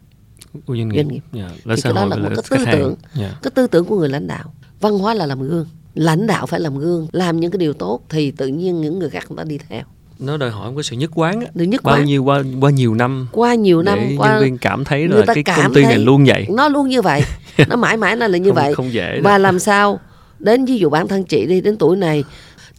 Của 0.66 0.76
doanh 0.76 0.90
nghiệp. 0.90 0.98
Doanh 0.98 1.08
nghiệp. 1.08 1.24
Dạ. 1.34 1.50
Lợi 1.64 1.76
Thì 1.78 1.82
cái 1.82 1.94
đó 1.94 2.06
là 2.06 2.16
một 2.16 2.30
cái 2.36 2.46
tư 2.50 2.66
tưởng. 2.72 2.96
Dạ. 3.14 3.34
cái 3.42 3.52
tư 3.52 3.68
tưởng 3.68 3.86
của 3.86 4.00
người 4.00 4.10
lãnh 4.10 4.28
đạo 4.28 4.54
văn 4.80 4.98
hóa 4.98 5.14
là 5.14 5.26
làm 5.26 5.42
gương 5.42 5.68
lãnh 5.98 6.28
đạo 6.28 6.46
phải 6.46 6.60
làm 6.60 6.78
gương 6.78 7.08
làm 7.12 7.40
những 7.40 7.52
cái 7.52 7.58
điều 7.58 7.74
tốt 7.74 8.02
thì 8.10 8.32
tự 8.32 8.48
nhiên 8.48 8.82
những 8.82 9.00
người 9.00 9.10
khác 9.10 9.26
người 9.30 9.38
ta 9.38 9.44
đi 9.44 9.58
theo. 9.70 9.82
Nó 10.20 10.38
đòi 10.38 10.50
hỏi 10.50 10.72
một 10.72 10.78
cái 10.78 10.84
sự 10.84 10.96
nhất 10.96 11.12
quán 11.16 11.42
á. 11.42 11.48
nhất 11.54 11.84
Bao 11.84 11.96
quán. 11.96 12.06
nhiêu 12.06 12.24
qua 12.24 12.44
qua 12.62 12.72
nhiều 12.72 12.94
năm 12.94 13.28
qua 13.32 13.56
nhiều 13.56 13.82
năm 13.82 14.00
để 14.10 14.16
qua 14.18 14.30
nhân 14.30 14.44
viên 14.44 14.58
cảm 14.58 14.86
thấy 14.86 15.08
là 15.08 15.26
cái 15.26 15.44
công 15.44 15.74
ty 15.74 15.84
này 15.84 15.98
luôn 15.98 16.26
vậy. 16.26 16.48
nó 16.50 16.68
luôn 16.70 16.88
như 16.88 17.02
vậy. 17.02 17.22
Nó 17.70 17.76
mãi 17.76 17.98
mãi 17.98 18.16
nó 18.16 18.28
là 18.28 18.38
như 18.38 18.50
không, 18.50 18.56
vậy. 18.56 18.76
Không 18.76 18.94
dễ. 18.94 19.20
và 19.24 19.32
đâu. 19.32 19.40
làm 19.40 19.60
sao? 19.60 20.00
Đến 20.40 20.66
ví 20.66 20.78
dụ 20.78 20.90
bản 20.90 21.08
thân 21.08 21.24
chị 21.24 21.46
đi 21.46 21.62
đến 21.62 21.78
tuổi 21.78 21.98
này 21.98 22.24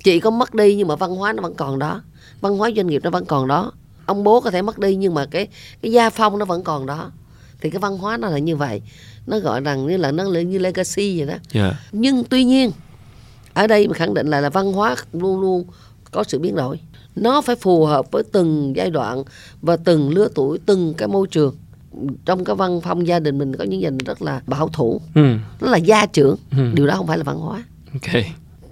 chị 0.05 0.21
có 0.21 0.31
mất 0.31 0.55
đi 0.55 0.75
nhưng 0.75 0.89
mà 0.89 0.97
văn 0.97 1.17
hóa 1.17 1.33
nó 1.33 1.43
vẫn 1.43 1.55
còn 1.55 1.79
đó. 1.79 2.03
Văn 2.41 2.57
hóa 2.57 2.71
doanh 2.77 2.87
nghiệp 2.87 3.01
nó 3.05 3.11
vẫn 3.11 3.25
còn 3.25 3.49
đó. 3.49 3.73
Ông 4.07 4.25
bố 4.25 4.41
có 4.41 4.51
thể 4.51 4.63
mất 4.63 4.79
đi 4.79 4.95
nhưng 4.95 5.15
mà 5.15 5.27
cái 5.27 5.49
cái 5.83 5.93
gia 5.93 6.11
phong 6.11 6.39
nó 6.39 6.45
vẫn 6.45 6.63
còn 6.63 6.87
đó. 6.87 7.13
Thì 7.61 7.71
cái 7.71 7.79
văn 7.79 7.99
hóa 7.99 8.17
nó 8.17 8.29
là 8.29 8.39
như 8.39 8.57
vậy. 8.57 8.83
Nó 9.27 9.39
gọi 9.39 9.61
rằng 9.61 9.87
như 9.87 9.97
là 9.97 10.13
nó 10.13 10.25
như 10.25 10.59
legacy 10.59 11.19
vậy 11.19 11.27
đó. 11.27 11.35
Dạ. 11.53 11.75
Nhưng 11.93 12.25
tuy 12.25 12.45
nhiên 12.45 12.71
ở 13.59 13.67
đây 13.67 13.87
mình 13.88 13.95
khẳng 13.95 14.15
định 14.15 14.27
là 14.27 14.41
là 14.41 14.50
văn 14.50 14.73
hóa 14.73 14.97
luôn 15.12 15.41
luôn 15.41 15.65
có 16.11 16.25
sự 16.25 16.38
biến 16.38 16.55
đổi 16.55 16.81
nó 17.17 17.41
phải 17.41 17.57
phù 17.57 17.85
hợp 17.87 18.11
với 18.11 18.23
từng 18.33 18.73
giai 18.77 18.91
đoạn 18.91 19.23
và 19.62 19.77
từng 19.77 20.11
lứa 20.11 20.29
tuổi 20.35 20.59
từng 20.67 20.95
cái 20.95 21.09
môi 21.09 21.27
trường 21.27 21.57
trong 22.25 22.45
cái 22.45 22.57
văn 22.57 22.81
phong 22.85 23.07
gia 23.07 23.19
đình 23.19 23.38
mình 23.38 23.57
có 23.57 23.65
những 23.65 23.81
gia 23.81 23.91
đình 23.91 23.99
rất 23.99 24.23
là 24.23 24.41
bảo 24.47 24.69
thủ 24.69 25.00
ừ. 25.15 25.35
nó 25.61 25.71
là 25.71 25.77
gia 25.77 26.07
trưởng 26.07 26.37
Ừ. 26.50 26.59
điều 26.75 26.87
đó 26.87 26.95
không 26.97 27.07
phải 27.07 27.19
là 27.19 27.25
văn 27.25 27.38
hóa 27.38 27.65
ok 27.93 28.25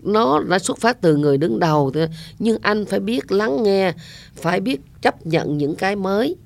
nó 0.02 0.40
đã 0.40 0.58
xuất 0.58 0.78
phát 0.78 1.00
từ 1.00 1.16
người 1.16 1.38
đứng 1.38 1.58
đầu 1.58 1.90
thôi. 1.94 2.08
nhưng 2.38 2.58
anh 2.62 2.86
phải 2.86 3.00
biết 3.00 3.32
lắng 3.32 3.62
nghe 3.62 3.92
phải 4.36 4.60
biết 4.60 4.80
chấp 5.02 5.26
nhận 5.26 5.58
những 5.58 5.74
cái 5.74 5.96
mới 5.96 6.36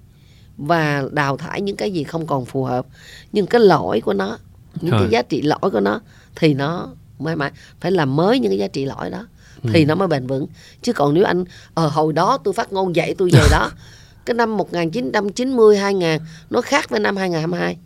và 0.59 1.04
đào 1.12 1.37
thải 1.37 1.61
những 1.61 1.76
cái 1.76 1.90
gì 1.92 2.04
không 2.04 2.26
còn 2.26 2.44
phù 2.44 2.64
hợp 2.64 2.87
nhưng 3.32 3.47
cái 3.47 3.61
lỗi 3.61 4.00
của 4.00 4.12
nó 4.12 4.38
những 4.80 4.90
Rồi. 4.90 5.00
cái 5.00 5.09
giá 5.11 5.23
trị 5.23 5.42
lỗi 5.42 5.70
của 5.73 5.80
nó 5.80 6.00
thì 6.37 6.54
nó 6.54 6.88
mãi 7.20 7.36
mãi 7.36 7.50
phải 7.80 7.92
làm 7.92 8.16
mới 8.16 8.38
những 8.38 8.50
cái 8.50 8.58
giá 8.58 8.68
trị 8.68 8.84
lỗi 8.84 9.10
đó. 9.10 9.26
Thì 9.72 9.84
nó 9.84 9.94
mới 9.94 10.08
bền 10.08 10.26
vững. 10.26 10.46
Chứ 10.82 10.92
còn 10.92 11.14
nếu 11.14 11.24
anh 11.24 11.44
ở 11.74 11.86
hồi 11.86 12.12
đó 12.12 12.38
tôi 12.44 12.54
phát 12.54 12.72
ngôn 12.72 12.96
dạy 12.96 13.14
tôi 13.18 13.30
về 13.32 13.42
đó 13.50 13.70
cái 14.24 14.34
năm 14.34 14.56
1990 14.56 15.78
2000 15.78 16.18
nó 16.50 16.60
khác 16.60 16.90
với 16.90 17.00
năm 17.00 17.16
2022 17.16 17.76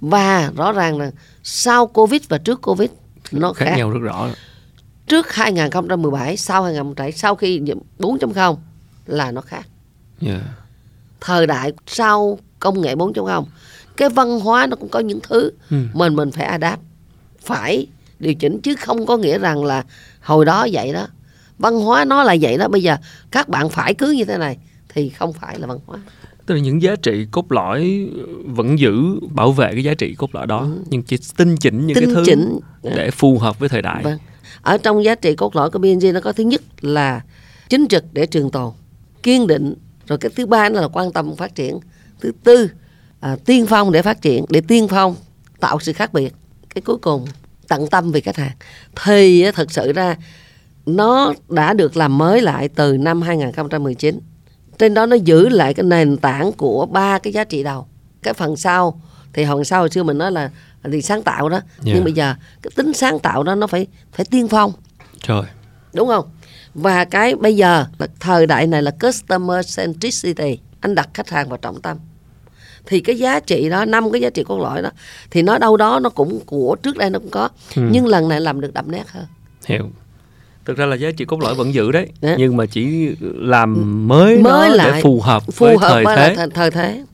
và 0.00 0.50
rõ 0.56 0.72
ràng 0.72 0.98
là 0.98 1.10
sau 1.42 1.86
covid 1.86 2.22
và 2.28 2.38
trước 2.38 2.62
covid 2.62 2.90
nó 3.32 3.52
khác, 3.52 3.64
khác. 3.64 3.76
nhau 3.76 3.90
rất 3.90 3.98
rõ. 4.02 4.28
Trước 5.06 5.32
2017 5.32 6.36
sau 6.36 6.62
2017 6.62 7.12
sau 7.12 7.34
khi 7.34 7.60
4.0 7.98 8.56
là 9.06 9.30
nó 9.30 9.40
khác. 9.40 9.66
Dạ. 10.20 10.40
Thời 11.20 11.46
đại 11.46 11.72
sau 11.86 12.38
công 12.60 12.80
nghệ 12.80 12.94
4.0 12.94 13.44
cái 13.96 14.08
văn 14.08 14.40
hóa 14.40 14.66
nó 14.66 14.76
cũng 14.76 14.88
có 14.88 15.00
những 15.00 15.20
thứ 15.22 15.50
ừ. 15.70 15.76
mình 15.92 16.16
mình 16.16 16.30
phải 16.30 16.46
adapt. 16.46 16.80
Phải 17.40 17.86
điều 18.18 18.34
chỉnh 18.34 18.60
chứ 18.60 18.74
không 18.74 19.06
có 19.06 19.16
nghĩa 19.16 19.38
rằng 19.38 19.64
là 19.64 19.84
hồi 20.20 20.44
đó 20.44 20.66
vậy 20.72 20.92
đó 20.92 21.06
văn 21.58 21.80
hóa 21.80 22.04
nó 22.04 22.22
là 22.22 22.36
vậy 22.40 22.58
đó 22.58 22.68
bây 22.68 22.82
giờ 22.82 22.96
các 23.30 23.48
bạn 23.48 23.68
phải 23.68 23.94
cứ 23.94 24.10
như 24.10 24.24
thế 24.24 24.38
này 24.38 24.58
thì 24.88 25.08
không 25.08 25.32
phải 25.32 25.58
là 25.58 25.66
văn 25.66 25.78
hóa 25.86 25.98
tức 26.46 26.54
là 26.54 26.60
những 26.60 26.82
giá 26.82 26.96
trị 26.96 27.26
cốt 27.30 27.52
lõi 27.52 28.08
vẫn 28.44 28.78
giữ 28.78 29.20
bảo 29.30 29.52
vệ 29.52 29.72
cái 29.72 29.84
giá 29.84 29.94
trị 29.94 30.14
cốt 30.14 30.34
lõi 30.34 30.46
đó 30.46 30.68
nhưng 30.90 31.02
chỉ 31.02 31.16
tinh 31.36 31.56
chỉnh 31.56 31.86
những 31.86 31.94
tinh 31.94 32.04
cái 32.04 32.14
thứ 32.14 32.22
chỉnh 32.26 32.58
để 32.82 33.10
phù 33.10 33.38
hợp 33.38 33.58
với 33.58 33.68
thời 33.68 33.82
đại 33.82 34.02
Vâng. 34.02 34.18
Ở 34.62 34.78
trong 34.78 35.04
giá 35.04 35.14
trị 35.14 35.34
cốt 35.34 35.56
lõi 35.56 35.70
của 35.70 35.78
BNG 35.78 36.12
nó 36.14 36.20
có 36.20 36.32
thứ 36.32 36.44
nhất 36.44 36.62
là 36.80 37.22
chính 37.68 37.86
trực 37.88 38.04
để 38.12 38.26
trường 38.26 38.50
tồn, 38.50 38.72
kiên 39.22 39.46
định. 39.46 39.74
Rồi 40.06 40.18
cái 40.18 40.30
thứ 40.36 40.46
ba 40.46 40.68
là 40.68 40.88
quan 40.88 41.12
tâm 41.12 41.36
phát 41.36 41.54
triển. 41.54 41.78
Thứ 42.20 42.32
tư 42.44 42.70
à, 43.20 43.36
tiên 43.44 43.66
phong 43.66 43.92
để 43.92 44.02
phát 44.02 44.22
triển, 44.22 44.44
để 44.48 44.60
tiên 44.60 44.88
phong 44.88 45.16
tạo 45.60 45.80
sự 45.80 45.92
khác 45.92 46.12
biệt. 46.12 46.34
Cái 46.74 46.82
cuối 46.82 46.96
cùng 46.96 47.24
tận 47.68 47.86
tâm 47.86 48.12
vì 48.12 48.20
khách 48.20 48.36
hàng. 48.36 48.56
Thì 49.04 49.50
thật 49.54 49.72
sự 49.72 49.92
ra 49.92 50.16
nó 50.86 51.34
đã 51.48 51.74
được 51.74 51.96
làm 51.96 52.18
mới 52.18 52.40
lại 52.40 52.68
từ 52.68 52.96
năm 52.96 53.22
2019. 53.22 54.20
Trên 54.78 54.94
đó 54.94 55.06
nó 55.06 55.16
giữ 55.16 55.48
lại 55.48 55.74
cái 55.74 55.84
nền 55.84 56.16
tảng 56.16 56.52
của 56.52 56.86
ba 56.86 57.18
cái 57.18 57.32
giá 57.32 57.44
trị 57.44 57.62
đầu. 57.62 57.86
Cái 58.22 58.34
phần 58.34 58.56
sau 58.56 59.00
thì 59.32 59.44
phần 59.44 59.64
sau 59.64 59.80
hồi 59.80 59.90
xưa 59.90 60.02
mình 60.02 60.18
nói 60.18 60.32
là 60.32 60.50
thì 60.92 61.02
sáng 61.02 61.22
tạo 61.22 61.48
đó 61.48 61.60
Dạ. 61.82 61.92
nhưng 61.94 62.04
bây 62.04 62.12
giờ 62.12 62.34
cái 62.62 62.70
tính 62.76 62.92
sáng 62.94 63.18
tạo 63.18 63.42
đó 63.42 63.54
nó 63.54 63.66
phải 63.66 63.86
phải 64.12 64.26
tiên 64.30 64.48
phong 64.48 64.72
trời 65.22 65.42
đúng 65.94 66.08
không 66.08 66.24
và 66.74 67.04
cái 67.04 67.34
bây 67.34 67.56
giờ 67.56 67.86
là 67.98 68.06
thời 68.20 68.46
đại 68.46 68.66
này 68.66 68.82
là 68.82 68.90
customer 68.90 69.76
centricity 69.76 70.58
anh 70.80 70.94
đặt 70.94 71.08
khách 71.14 71.30
hàng 71.30 71.48
vào 71.48 71.58
trọng 71.58 71.80
tâm 71.82 71.96
thì 72.86 73.00
cái 73.00 73.16
giá 73.18 73.40
trị 73.40 73.68
đó 73.68 73.84
năm 73.84 74.12
cái 74.12 74.20
giá 74.20 74.30
trị 74.30 74.44
cốt 74.44 74.58
lõi 74.58 74.82
đó 74.82 74.90
thì 75.30 75.42
nó 75.42 75.58
đâu 75.58 75.76
đó 75.76 76.00
nó 76.02 76.10
cũng 76.10 76.40
của 76.46 76.76
trước 76.82 76.96
đây 76.96 77.10
nó 77.10 77.18
cũng 77.18 77.30
có 77.30 77.48
Ừ. 77.76 77.82
nhưng 77.90 78.06
lần 78.06 78.28
này 78.28 78.40
làm 78.40 78.60
được 78.60 78.74
đậm 78.74 78.90
nét 78.90 79.04
hơn 79.08 79.24
hiểu 79.66 79.90
thực 80.64 80.76
ra 80.76 80.86
là 80.86 80.96
giá 80.96 81.10
trị 81.16 81.24
cốt 81.24 81.40
lõi 81.40 81.54
vẫn 81.54 81.74
giữ 81.74 81.92
đấy 81.92 82.08
Dạ. 82.20 82.34
nhưng 82.38 82.56
mà 82.56 82.66
chỉ 82.66 83.08
làm 83.34 84.08
mới, 84.08 84.36
Mới 84.38 84.68
nó 84.68 84.74
lại. 84.74 84.90
để 84.94 85.02
phù 85.02 85.20
hợp 85.20 85.42
phù 85.52 85.66
với 85.66 85.76
hợp 85.78 85.88
thời 85.88 86.04
với 86.04 86.16
thế 86.16 86.34
thời, 86.36 86.48
thời 86.54 86.70
thế 86.70 87.04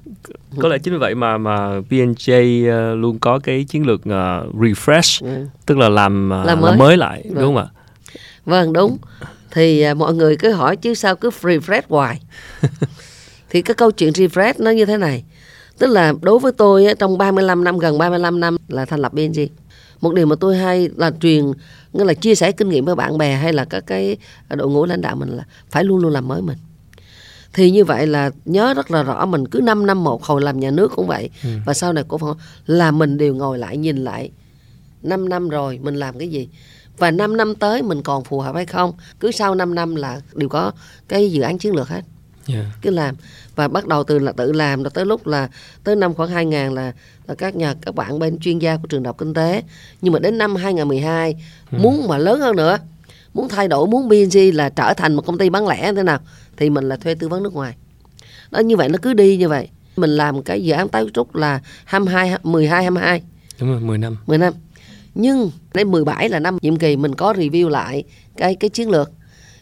có 0.61 0.69
lẽ 0.69 0.79
chính 0.79 0.93
vì 0.95 0.99
vậy 0.99 1.15
mà 1.15 1.39
mà 1.39 1.81
P&J 1.91 2.31
ờ, 2.71 2.95
luôn 2.95 3.19
có 3.19 3.39
cái 3.39 3.65
chiến 3.69 3.87
lược 3.87 4.01
ờ, 4.05 4.47
refresh 4.55 5.27
ừ. 5.27 5.47
tức 5.67 5.79
là 5.79 5.89
làm 5.89 6.31
ờ, 6.31 6.45
Làm 6.45 6.47
làm 6.47 6.61
mới. 6.61 6.77
mới 6.77 6.97
lại 6.97 7.23
Vâng. 7.29 7.35
đúng 7.35 7.45
không 7.45 7.57
ạ 7.57 7.67
Vâng 8.45 8.73
đúng 8.73 8.99
Thì 9.51 9.81
à, 9.83 9.95
mọi 9.95 10.15
người 10.15 10.37
cứ 10.37 10.53
hỏi 10.53 10.77
chứ 10.77 10.95
sao 10.95 11.17
cứ 11.17 11.31
refresh 11.43 11.83
hoài 11.89 12.21
Thì 13.51 13.63
cái 13.63 13.75
câu 13.75 13.91
chuyện 13.91 14.13
refresh 14.13 14.53
nó 14.59 14.71
như 14.71 14.85
thế 14.87 14.97
này 14.97 15.25
Tức 15.81 15.87
là 15.87 16.13
đối 16.23 16.39
với 16.39 16.53
tôi 16.53 16.87
á, 16.87 16.95
trong 16.99 17.19
35 17.19 17.65
năm 17.65 17.79
gần 17.79 17.99
35 17.99 18.41
năm 18.41 18.57
là 18.69 18.85
thành 18.85 19.01
lập 19.01 19.13
BNG 19.13 19.47
Một 20.01 20.15
điều 20.15 20.27
mà 20.27 20.37
tôi 20.41 20.57
hay 20.57 20.89
là 20.97 21.11
truyền 21.21 21.45
Nghĩa 21.93 22.05
là 22.05 22.15
chia 22.15 22.35
sẻ 22.35 22.53
kinh 22.53 22.69
nghiệm 22.69 22.85
với 22.85 22.95
bạn 22.95 23.19
bè 23.19 23.35
hay 23.35 23.53
là 23.53 23.65
các 23.65 23.85
cái 23.87 24.17
đội 24.49 24.71
ngũ 24.71 24.87
lãnh 24.87 25.01
đạo 25.01 25.17
mình 25.17 25.29
là 25.29 25.45
Phải 25.71 25.85
luôn 25.85 25.99
luôn 25.99 26.13
làm 26.13 26.29
mới 26.29 26.43
mình. 26.43 26.59
Thì 27.53 27.71
như 27.71 27.85
vậy 27.85 28.07
là 28.07 28.31
nhớ 28.45 28.75
rất 28.75 28.91
là 28.91 29.03
rõ 29.03 29.27
mình 29.27 29.49
cứ 29.49 29.61
5 29.61 29.87
năm 29.87 30.05
một 30.05 30.25
hồi 30.25 30.43
làm 30.43 30.61
nhà 30.61 30.71
nước 30.71 30.93
cũng 30.97 31.07
vậy. 31.07 31.31
Và 31.67 31.75
sau 31.75 31.93
này 31.93 32.05
cũng 32.09 32.23
là 32.67 32.91
mình 32.91 33.19
đều 33.19 33.35
ngồi 33.35 33.59
lại 33.59 33.77
nhìn 33.77 33.97
lại. 33.97 34.31
5 35.03 35.29
năm 35.29 35.49
rồi 35.49 35.79
mình 35.83 35.95
làm 35.95 36.19
cái 36.19 36.29
gì? 36.29 36.49
Và 36.99 37.11
5 37.11 37.37
năm 37.37 37.55
tới 37.55 37.83
mình 37.83 38.03
còn 38.03 38.25
phù 38.25 38.41
hợp 38.41 38.55
hay 38.55 38.67
không? 38.67 38.93
Cứ 39.21 39.31
sau 39.31 39.55
5 39.55 39.75
năm 39.75 39.97
là 39.97 40.21
đều 40.35 40.49
có 40.49 40.73
cái 41.09 41.31
dự 41.33 41.43
án 41.43 41.59
chiến 41.59 41.75
lược 41.75 41.89
hết. 41.89 42.03
Dạ. 42.47 42.65
cứ 42.83 42.91
làm 42.91 43.15
và 43.61 43.69
bắt 43.69 43.87
đầu 43.87 44.05
từ 44.05 44.19
là 44.19 44.33
tự 44.33 44.53
làm 44.53 44.85
tới 44.85 45.07
lúc 45.07 45.27
là 45.27 45.49
tới 45.85 45.97
năm 45.97 46.15
khoảng 46.15 46.31
2000 46.31 46.75
là, 46.75 46.93
là 47.27 47.35
các 47.35 47.57
nhà 47.57 47.75
các 47.83 47.95
bạn 47.95 48.19
bên 48.19 48.39
chuyên 48.39 48.59
gia 48.59 48.77
của 48.77 48.87
trường 48.89 49.03
đại 49.03 49.09
học 49.09 49.19
kinh 49.19 49.35
tế. 49.35 49.63
Nhưng 50.03 50.13
mà 50.13 50.19
đến 50.19 50.39
năm 50.39 50.57
2012 50.57 51.37
muốn 51.71 52.09
mà 52.09 52.19
lớn 52.19 52.41
hơn 52.41 52.57
nữa 52.57 52.79
muốn 53.35 53.49
thay 53.49 53.69
đổi 53.69 53.87
muốn 53.87 54.09
BNG 54.09 54.39
là 54.55 54.69
trở 54.69 54.95
thành 54.95 55.15
một 55.15 55.27
công 55.27 55.39
ty 55.39 55.51
bán 55.51 55.69
lẻ 55.69 55.93
thế 55.93 56.03
nào 56.03 56.19
thì 56.57 56.71
mình 56.71 56.89
là 56.89 56.97
thuê 56.97 57.15
tư 57.15 57.29
vấn 57.29 57.43
nước 57.43 57.55
ngoài. 57.55 57.75
Đó 58.51 58.59
như 58.59 58.77
vậy 58.77 58.89
nó 58.89 58.99
cứ 59.03 59.13
đi 59.15 59.37
như 59.37 59.49
vậy. 59.49 59.69
Mình 59.97 60.11
làm 60.11 60.43
cái 60.43 60.65
dự 60.65 60.73
án 60.73 60.89
tái 60.89 61.03
cấu 61.03 61.11
trúc 61.11 61.35
là 61.35 61.61
22 61.85 62.39
12 62.43 62.83
22 62.83 63.23
đúng 63.61 63.71
rồi 63.71 63.81
10 63.81 63.99
năm. 63.99 64.17
10 64.27 64.39
năm. 64.39 64.53
Nhưng 65.15 65.51
đến 65.75 65.91
17 65.91 66.29
là 66.29 66.39
năm 66.39 66.59
nhiệm 66.63 66.77
kỳ 66.77 66.97
mình 66.97 67.15
có 67.15 67.33
review 67.33 67.69
lại 67.69 68.05
cái 68.37 68.55
cái 68.55 68.71
chiến 68.71 68.91
lược. 68.91 69.11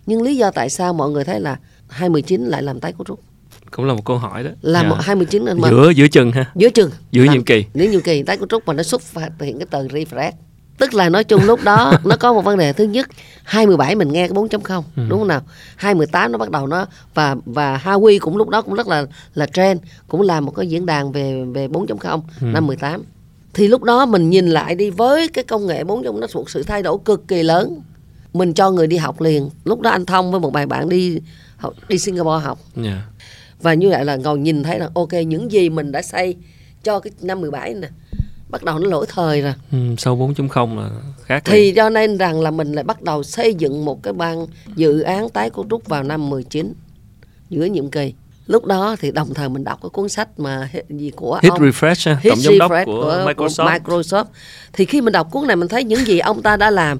Nhưng 0.06 0.22
lý 0.22 0.36
do 0.36 0.50
tại 0.50 0.70
sao 0.70 0.92
mọi 0.92 1.10
người 1.10 1.24
thấy 1.24 1.40
là 1.40 1.56
2019 1.88 2.44
lại 2.44 2.62
làm 2.62 2.80
tái 2.80 2.92
cấu 2.92 3.04
trúc 3.04 3.27
cũng 3.70 3.84
là 3.84 3.94
một 3.94 4.04
câu 4.04 4.18
hỏi 4.18 4.44
đó. 4.44 4.50
Là 4.62 4.82
Dạ. 4.82 4.88
một 4.88 4.96
2019 5.00 5.44
nên 5.44 5.60
mà 5.60 5.68
giữa 5.70 5.90
giữa 5.96 6.08
chừng 6.08 6.32
ha. 6.32 6.50
Giữa 6.56 6.68
chừng. 6.70 6.90
Giữa 7.12 7.24
nhiệm 7.24 7.44
kỳ. 7.44 7.64
giữa 7.74 7.84
nhiệm 7.84 8.00
kỳ 8.00 8.22
tái 8.22 8.36
cấu 8.36 8.46
trúc 8.46 8.66
mà 8.66 8.74
nó 8.74 8.82
xuất 8.82 9.02
phát 9.02 9.30
hiện 9.40 9.58
cái 9.58 9.66
từ 9.70 9.78
refresh. 9.88 10.32
Tức 10.78 10.94
là 10.94 11.08
nói 11.08 11.24
chung 11.24 11.44
lúc 11.44 11.60
đó 11.64 11.92
nó 12.04 12.16
có 12.16 12.32
một 12.32 12.44
vấn 12.44 12.58
đề 12.58 12.72
thứ 12.72 12.84
nhất 12.84 13.08
217 13.44 13.94
mình 13.94 14.08
nghe 14.12 14.28
cái 14.28 14.34
4.0 14.34 14.82
Ừ. 14.96 15.02
đúng 15.08 15.18
không 15.18 15.28
nào? 15.28 15.42
218 15.76 16.32
nó 16.32 16.38
bắt 16.38 16.50
đầu 16.50 16.66
nó 16.66 16.86
và 17.14 17.36
và 17.46 17.80
Huawei 17.84 18.18
cũng 18.20 18.36
lúc 18.36 18.48
đó 18.48 18.62
cũng 18.62 18.74
rất 18.74 18.88
là 18.88 19.04
là 19.34 19.46
trend 19.46 19.80
cũng 20.08 20.20
làm 20.20 20.44
một 20.44 20.52
cái 20.56 20.66
diễn 20.66 20.86
đàn 20.86 21.12
về 21.12 21.44
về 21.54 21.68
4.0 21.68 22.20
Ừ. 22.40 22.46
năm 22.46 22.66
18 22.66 23.02
thì 23.54 23.68
lúc 23.68 23.82
đó 23.82 24.06
mình 24.06 24.30
nhìn 24.30 24.46
lại 24.48 24.74
đi 24.74 24.90
với 24.90 25.28
cái 25.28 25.44
công 25.44 25.66
nghệ 25.66 25.84
4.0 25.84 26.20
nó 26.20 26.26
một 26.34 26.50
sự 26.50 26.62
thay 26.62 26.82
đổi 26.82 26.98
cực 27.04 27.28
kỳ 27.28 27.42
lớn. 27.42 27.80
Mình 28.32 28.52
cho 28.54 28.70
người 28.70 28.86
đi 28.86 28.96
học 28.96 29.20
liền. 29.20 29.50
Lúc 29.64 29.80
đó 29.80 29.90
anh 29.90 30.06
thông 30.06 30.30
với 30.30 30.40
một 30.40 30.52
bài 30.52 30.66
bạn 30.66 30.88
đi 30.88 31.18
học 31.56 31.74
đi 31.88 31.98
Singapore 31.98 32.44
học. 32.44 32.58
Dạ. 32.76 33.02
Và 33.62 33.74
như 33.74 33.88
vậy 33.88 34.04
là 34.04 34.16
ngồi 34.16 34.38
nhìn 34.38 34.62
thấy 34.62 34.78
là 34.78 34.90
ok 34.94 35.12
những 35.26 35.52
gì 35.52 35.68
mình 35.68 35.92
đã 35.92 36.02
xây 36.02 36.36
cho 36.82 37.00
cái 37.00 37.12
năm 37.20 37.40
17 37.40 37.74
nè 37.74 37.88
bắt 38.48 38.64
đầu 38.64 38.78
nó 38.78 38.88
lỗi 38.88 39.06
thời 39.08 39.42
rồi. 39.42 39.54
Ừ, 39.72 39.78
sau 39.98 40.16
4.0 40.16 40.76
là 40.78 40.90
khác 41.24 41.42
thì 41.44 41.72
cho 41.76 41.90
nên 41.90 42.16
rằng 42.16 42.40
là 42.40 42.50
mình 42.50 42.72
lại 42.72 42.84
bắt 42.84 43.02
đầu 43.02 43.22
xây 43.22 43.54
dựng 43.54 43.84
một 43.84 44.02
cái 44.02 44.12
ban 44.12 44.46
dự 44.76 45.00
án 45.00 45.28
tái 45.28 45.50
cấu 45.50 45.66
trúc 45.70 45.88
vào 45.88 46.02
năm 46.02 46.30
19 46.30 46.74
giữa 47.50 47.64
nhiệm 47.64 47.90
kỳ. 47.90 48.14
Lúc 48.46 48.64
đó 48.64 48.96
thì 49.00 49.10
đồng 49.10 49.34
thời 49.34 49.48
mình 49.48 49.64
đọc 49.64 49.78
cái 49.82 49.90
cuốn 49.90 50.08
sách 50.08 50.40
mà 50.40 50.70
gì 50.88 51.10
của 51.10 51.40
Hit 51.42 51.52
ông 51.52 51.62
refresh 51.62 52.16
Hit 52.20 52.32
tổng 52.32 52.40
giám 52.40 52.58
đốc 52.58 52.70
Refresh 52.70 52.84
của, 52.84 53.24
Microsoft. 53.26 53.78
Microsoft. 53.78 54.24
Thì 54.72 54.84
khi 54.84 55.00
mình 55.00 55.12
đọc 55.12 55.28
cuốn 55.30 55.46
này 55.46 55.56
mình 55.56 55.68
thấy 55.68 55.84
những 55.84 56.06
gì 56.06 56.18
ông 56.18 56.42
ta 56.42 56.56
đã 56.56 56.70
làm 56.70 56.98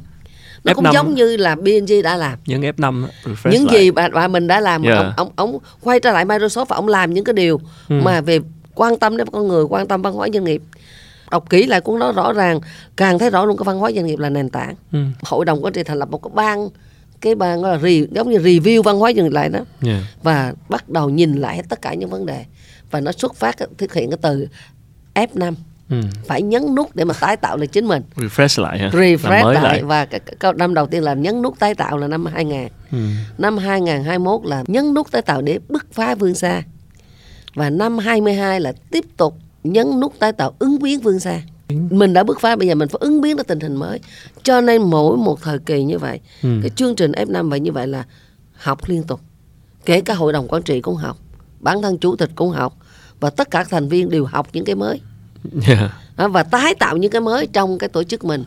nó 0.65 0.75
cũng 0.75 0.85
F5. 0.85 0.93
giống 0.93 1.15
như 1.15 1.37
là 1.37 1.55
BNG 1.55 2.03
đã 2.03 2.17
làm 2.17 2.39
nhấn 2.47 2.61
F5 2.61 3.05
á, 3.05 3.11
refresh 3.25 3.51
những 3.53 3.67
lại. 3.67 3.79
gì 3.81 3.91
bà, 3.91 4.09
bà 4.09 4.29
mình 4.29 4.47
đã 4.47 4.61
làm 4.61 4.83
Yeah. 4.83 4.99
ông, 4.99 5.13
ông 5.17 5.31
ông 5.37 5.59
quay 5.81 6.01
trở 6.01 6.13
lại 6.13 6.25
Microsoft 6.25 6.65
và 6.65 6.77
ông 6.77 6.89
làm 6.89 7.15
những 7.15 7.25
cái 7.25 7.33
điều 7.33 7.61
Ừ. 7.89 8.01
mà 8.05 8.21
về 8.21 8.39
quan 8.75 8.99
tâm 8.99 9.17
đến 9.17 9.27
con 9.33 9.49
người 9.49 9.65
quan 9.65 9.89
tâm 9.89 10.03
văn 10.03 10.13
hóa 10.15 10.29
doanh 10.35 10.45
nghiệp 10.45 10.63
đọc 11.31 11.51
kỹ 11.51 11.67
lại 11.67 11.81
cuốn 11.81 12.01
đó 12.01 12.13
rõ 12.13 12.33
ràng 12.33 12.61
càng 12.97 13.19
thấy 13.19 13.31
rõ 13.31 13.45
luôn 13.45 13.57
cái 13.57 13.65
văn 13.65 13.79
hóa 13.79 13.91
doanh 13.93 14.07
nghiệp 14.07 14.19
là 14.19 14.31
nền 14.31 14.49
tảng 14.51 14.75
Ừ. 14.93 14.99
hội 15.23 15.45
đồng 15.45 15.65
quản 15.65 15.73
trị 15.73 15.83
thành 15.83 15.99
lập 15.99 16.11
một 16.11 16.23
cái 16.23 16.31
ban 16.35 16.69
cái 17.21 17.35
ban 17.35 17.63
gọi 17.63 17.73
là 17.73 17.79
re, 17.79 17.91
giống 18.11 18.31
như 18.31 18.39
review 18.39 18.83
văn 18.83 18.99
hóa 18.99 19.13
doanh 19.17 19.25
nghiệp 19.25 19.33
lại 19.33 19.49
đó 19.49 19.61
Dạ. 19.83 20.01
và 20.23 20.53
bắt 20.69 20.89
đầu 20.89 21.11
nhìn 21.11 21.35
lại 21.35 21.63
tất 21.69 21.83
cả 21.83 21.95
những 21.95 22.11
vấn 22.11 22.27
đề 22.27 22.45
và 22.91 23.01
nó 23.01 23.13
xuất 23.13 23.35
phát 23.35 23.57
thực 23.79 23.95
hiện 23.95 24.11
cái 24.11 24.19
từ 24.23 24.47
F5 25.15 25.55
ừ. 25.91 25.97
phải 26.27 26.43
nhấn 26.43 26.75
nút 26.75 26.97
để 26.97 27.05
mà 27.05 27.15
tái 27.21 27.37
tạo 27.37 27.57
lại 27.57 27.67
chính 27.67 27.87
mình. 27.87 28.03
Refresh 28.17 28.63
lại 28.63 28.79
ha 28.79 28.89
refresh 28.89 29.53
lại, 29.53 29.63
lại. 29.63 29.83
và 29.83 30.05
cái, 30.05 30.21
cái, 30.21 30.37
cái 30.41 30.53
năm 30.57 30.75
đầu 30.75 30.87
tiên 30.87 31.03
là 31.03 31.15
nhấn 31.15 31.43
nút 31.43 31.59
tái 31.59 31.75
tạo 31.75 31.99
là 31.99 32.09
năm 32.09 32.27
2000 32.27 32.69
ừ. 32.93 32.99
năm 33.39 33.59
2021 33.59 34.41
là 34.45 34.65
nhấn 34.67 34.95
nút 34.95 35.11
tái 35.11 35.23
tạo 35.23 35.43
để 35.43 35.59
bứt 35.69 35.93
phá 35.93 36.15
vươn 36.15 36.35
xa. 36.35 36.63
Và 37.55 37.71
năm 37.71 37.99
22 37.99 38.61
là 38.61 38.73
tiếp 38.91 39.05
tục 39.17 39.35
nhấn 39.65 40.01
nút 40.01 40.19
tái 40.19 40.33
tạo 40.33 40.55
ứng 40.59 40.79
biến 40.79 41.01
vươn 41.01 41.21
xa. 41.21 41.41
Mình 41.91 42.13
đã 42.13 42.23
bứt 42.23 42.41
phá 42.41 42.57
bây 42.57 42.69
giờ 42.69 42.75
mình 42.75 42.89
phải 42.89 42.99
ứng 43.01 43.21
biến 43.21 43.37
với 43.37 43.45
tình 43.45 43.61
hình 43.61 43.77
mới. 43.77 44.01
Cho 44.43 44.61
nên 44.61 44.83
mỗi 44.83 45.17
một 45.17 45.43
thời 45.43 45.59
kỳ 45.59 45.85
như 45.85 45.99
vậy 45.99 46.21
Ừ. 46.43 46.49
cái 46.63 46.71
chương 46.71 46.95
trình 46.95 47.13
F5 47.13 47.51
vậy 47.51 47.61
như 47.61 47.73
vậy 47.73 47.87
là 47.87 48.05
học 48.55 48.79
liên 48.87 49.03
tục. 49.03 49.21
Kể 49.85 50.01
cả 50.01 50.15
hội 50.15 50.33
đồng 50.33 50.49
quản 50.49 50.63
trị 50.63 50.81
cũng 50.81 50.97
học 50.97 51.19
bản 51.61 51.83
thân 51.83 51.99
chủ 51.99 52.17
tịch 52.17 52.31
cũng 52.35 52.51
học 52.51 52.77
và 53.21 53.31
tất 53.31 53.51
cả 53.51 53.65
thành 53.65 53.89
viên 53.89 54.11
đều 54.11 54.25
học 54.25 54.49
những 54.53 54.65
cái 54.65 54.75
mới 54.75 55.01
yeah. 55.67 55.91
Và 56.17 56.43
tái 56.43 56.75
tạo 56.75 56.97
những 56.97 57.11
cái 57.11 57.21
mới 57.21 57.47
trong 57.47 57.79
cái 57.79 57.89
tổ 57.89 58.03
chức 58.03 58.25
mình. 58.25 58.45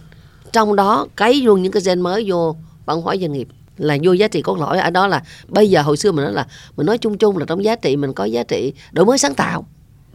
Trong 0.52 0.76
đó 0.76 1.08
cấy 1.16 1.42
luôn 1.42 1.64
những 1.64 1.72
cái 1.72 1.82
gen 1.86 2.02
mới 2.02 2.26
vô 2.28 2.56
văn 2.86 3.02
hóa 3.02 3.16
doanh 3.22 3.32
nghiệp. 3.32 3.48
Là 3.78 3.98
vô 4.04 4.12
giá 4.12 4.28
trị 4.28 4.42
cốt 4.42 4.58
lõi. 4.58 4.80
Ở 4.80 4.90
đó 4.90 5.08
là 5.08 5.24
bây 5.48 5.70
giờ 5.70 5.82
hồi 5.82 5.98
xưa 5.98 6.12
mình 6.12 6.26
nói 6.26 6.34
là 6.34 6.48
mình 6.78 6.86
nói 6.86 6.98
chung 6.98 7.18
chung 7.18 7.38
là 7.38 7.46
trong 7.46 7.64
giá 7.64 7.76
trị 7.76 7.96
mình 7.96 8.14
có 8.14 8.26
giá 8.26 8.44
trị 8.44 8.74
đổi 8.92 9.06
mới 9.06 9.18
sáng 9.18 9.36
tạo. 9.36 9.66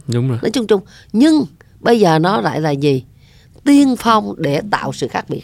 Đúng 0.07 0.29
rồi. 0.29 0.39
Nói 0.41 0.51
chung 0.51 0.67
chung. 0.67 0.81
Nhưng 1.13 1.45
bây 1.79 1.99
giờ 1.99 2.19
nó 2.19 2.41
lại 2.41 2.61
là 2.61 2.71
gì? 2.71 3.03
Tiên 3.63 3.95
phong 3.97 4.33
để 4.37 4.61
tạo 4.71 4.93
sự 4.93 5.07
khác 5.07 5.25
biệt 5.29 5.43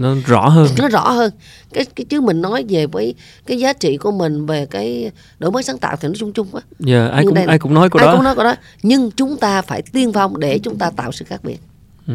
nó 0.00 0.14
rõ 0.26 0.48
hơn. 0.48 0.68
Nó 0.78 0.88
rõ 0.88 1.10
hơn. 1.10 1.32
Cái, 1.72 1.84
cái 1.96 2.04
chứ 2.04 2.20
mình 2.20 2.42
nói 2.42 2.64
về 2.68 2.86
với 2.86 3.14
cái 3.46 3.58
giá 3.58 3.72
trị 3.72 3.96
của 3.96 4.12
mình 4.12 4.46
về 4.46 4.66
cái 4.66 5.10
đổi 5.38 5.50
mới 5.50 5.62
sáng 5.62 5.78
tạo 5.78 5.96
thì 6.00 6.08
nó 6.08 6.14
chung 6.18 6.32
chung 6.32 6.46
quá. 6.52 6.62
Giờ 6.78 7.08
ai 7.08 7.22
Nhưng 7.24 7.26
cũng 7.28 7.34
đây 7.34 7.44
ai 7.46 7.58
cũng 7.58 7.74
nói 7.74 7.90
câu 7.90 7.98
ai 8.00 8.06
đó. 8.06 8.14
cũng 8.14 8.24
nói 8.24 8.34
câu 8.34 8.44
đó. 8.44 8.54
Nhưng 8.82 9.10
chúng 9.10 9.36
ta 9.36 9.62
phải 9.62 9.82
tiên 9.92 10.12
phong 10.12 10.40
để 10.40 10.58
chúng 10.58 10.78
ta 10.78 10.90
tạo 10.90 11.12
sự 11.12 11.24
khác 11.24 11.40
biệt. 11.44 11.58
Ừ. 12.08 12.14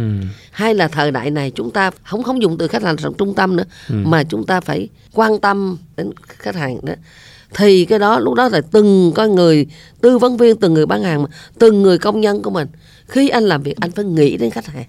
hay 0.51 0.73
là 0.73 0.87
thời 0.87 1.11
đại 1.11 1.31
này 1.31 1.51
chúng 1.55 1.71
ta 1.71 1.91
không 2.03 2.23
không 2.23 2.41
dùng 2.41 2.57
từ 2.57 2.67
khách 2.67 2.83
hàng 2.83 2.95
trong 2.97 3.13
trung 3.17 3.33
tâm 3.35 3.55
nữa 3.55 3.63
Ừ. 3.89 3.95
mà 4.05 4.23
chúng 4.23 4.45
ta 4.45 4.61
phải 4.61 4.89
quan 5.13 5.39
tâm 5.39 5.77
đến 5.97 6.09
khách 6.27 6.55
hàng 6.55 6.77
đó. 6.85 6.93
Thì 7.55 7.85
cái 7.85 7.99
đó 7.99 8.19
lúc 8.19 8.33
đó 8.33 8.49
là 8.49 8.61
từng 8.71 9.11
có 9.15 9.25
người 9.25 9.67
tư 10.01 10.17
vấn 10.17 10.37
viên 10.37 10.57
từng 10.57 10.73
người 10.73 10.85
bán 10.85 11.03
hàng 11.03 11.25
từng 11.59 11.81
người 11.81 11.97
công 11.97 12.21
nhân 12.21 12.41
của 12.41 12.49
mình. 12.49 12.67
Khi 13.07 13.29
anh 13.29 13.43
làm 13.43 13.63
việc 13.63 13.77
anh 13.79 13.91
phải 13.91 14.05
nghĩ 14.05 14.37
đến 14.37 14.49
khách 14.49 14.65
hàng 14.65 14.83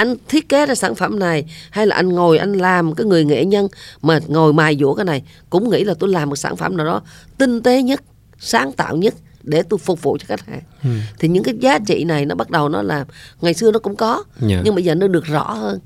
anh 0.00 0.16
thiết 0.28 0.48
kế 0.48 0.66
ra 0.66 0.74
sản 0.74 0.94
phẩm 0.94 1.18
này 1.18 1.44
hay 1.70 1.86
là 1.86 1.96
anh 1.96 2.08
ngồi 2.08 2.38
anh 2.38 2.52
làm 2.52 2.94
cái 2.94 3.06
người 3.06 3.24
nghệ 3.24 3.44
nhân 3.44 3.68
mà 4.02 4.18
ngồi 4.28 4.52
mài 4.52 4.76
dũa 4.80 4.94
cái 4.94 5.04
này 5.04 5.22
cũng 5.50 5.70
nghĩ 5.70 5.84
là 5.84 5.94
tôi 5.98 6.10
làm 6.10 6.28
một 6.28 6.36
sản 6.36 6.56
phẩm 6.56 6.76
nào 6.76 6.86
đó 6.86 7.00
tinh 7.38 7.62
tế 7.62 7.82
nhất 7.82 8.02
sáng 8.38 8.72
tạo 8.72 8.96
nhất 8.96 9.14
để 9.42 9.62
tôi 9.62 9.78
phục 9.78 10.02
vụ 10.02 10.16
cho 10.20 10.24
khách 10.28 10.46
hàng 10.46 10.60
Ừ. 10.84 10.90
thì 11.18 11.28
những 11.28 11.42
cái 11.42 11.54
giá 11.60 11.78
trị 11.86 12.04
này 12.04 12.26
nó 12.26 12.34
bắt 12.34 12.50
đầu 12.50 12.68
nó 12.68 12.82
làm 12.82 13.06
ngày 13.40 13.54
xưa 13.54 13.70
nó 13.72 13.78
cũng 13.78 13.96
có 13.96 14.24
Dạ. 14.40 14.60
nhưng 14.64 14.74
bây 14.74 14.84
giờ 14.84 14.94
nó 14.94 15.08
được 15.08 15.24
rõ 15.26 15.52
hơn 15.52 15.78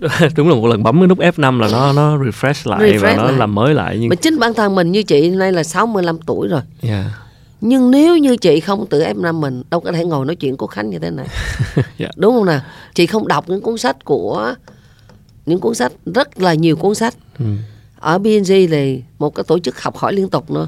đúng 0.36 0.48
là 0.48 0.54
một 0.54 0.66
lần 0.66 0.82
bấm 0.82 0.98
cái 1.00 1.06
nút 1.06 1.18
F5 1.18 1.60
là 1.60 1.68
nó 1.72 1.92
nó 1.92 2.16
refresh 2.18 2.70
lại 2.70 2.98
và 2.98 3.08
Refresh 3.08 3.16
nó 3.16 3.24
lại. 3.24 3.32
làm 3.38 3.54
mới 3.54 3.74
lại 3.74 3.96
nhưng 4.00 4.08
mà 4.08 4.14
chính 4.16 4.38
bản 4.38 4.54
thân 4.54 4.74
mình 4.74 4.92
như 4.92 5.02
chị 5.02 5.30
nay 5.30 5.52
là 5.52 5.62
65 5.64 6.18
tuổi 6.26 6.48
rồi 6.48 6.60
yeah. 6.82 7.04
Nhưng 7.64 7.90
nếu 7.90 8.16
như 8.16 8.36
chị 8.36 8.60
không 8.60 8.86
tự 8.86 9.00
F5 9.00 9.40
mình 9.40 9.62
đâu 9.70 9.80
có 9.80 9.92
thể 9.92 10.04
ngồi 10.04 10.26
nói 10.26 10.36
chuyện 10.36 10.56
của 10.56 10.66
Khánh 10.66 10.90
như 10.90 10.98
thế 10.98 11.10
này. 11.10 11.26
Dạ. 11.98 12.08
đúng 12.16 12.34
không 12.34 12.44
nào? 12.44 12.60
Chị 12.94 13.06
không 13.06 13.28
đọc 13.28 13.44
những 13.48 13.60
cuốn 13.60 13.78
sách 13.78 14.04
của 14.04 14.54
những 15.46 15.60
cuốn 15.60 15.74
sách 15.74 15.92
rất 16.14 16.40
là 16.40 16.54
nhiều 16.54 16.76
cuốn 16.76 16.94
sách. 16.94 17.14
Ừ. 17.38 17.44
ở 18.00 18.18
BNG 18.18 18.44
thì 18.46 19.02
một 19.18 19.34
cái 19.34 19.44
tổ 19.44 19.58
chức 19.58 19.82
học 19.82 19.96
hỏi 19.96 20.12
liên 20.12 20.28
tục 20.28 20.50
nữa. 20.50 20.66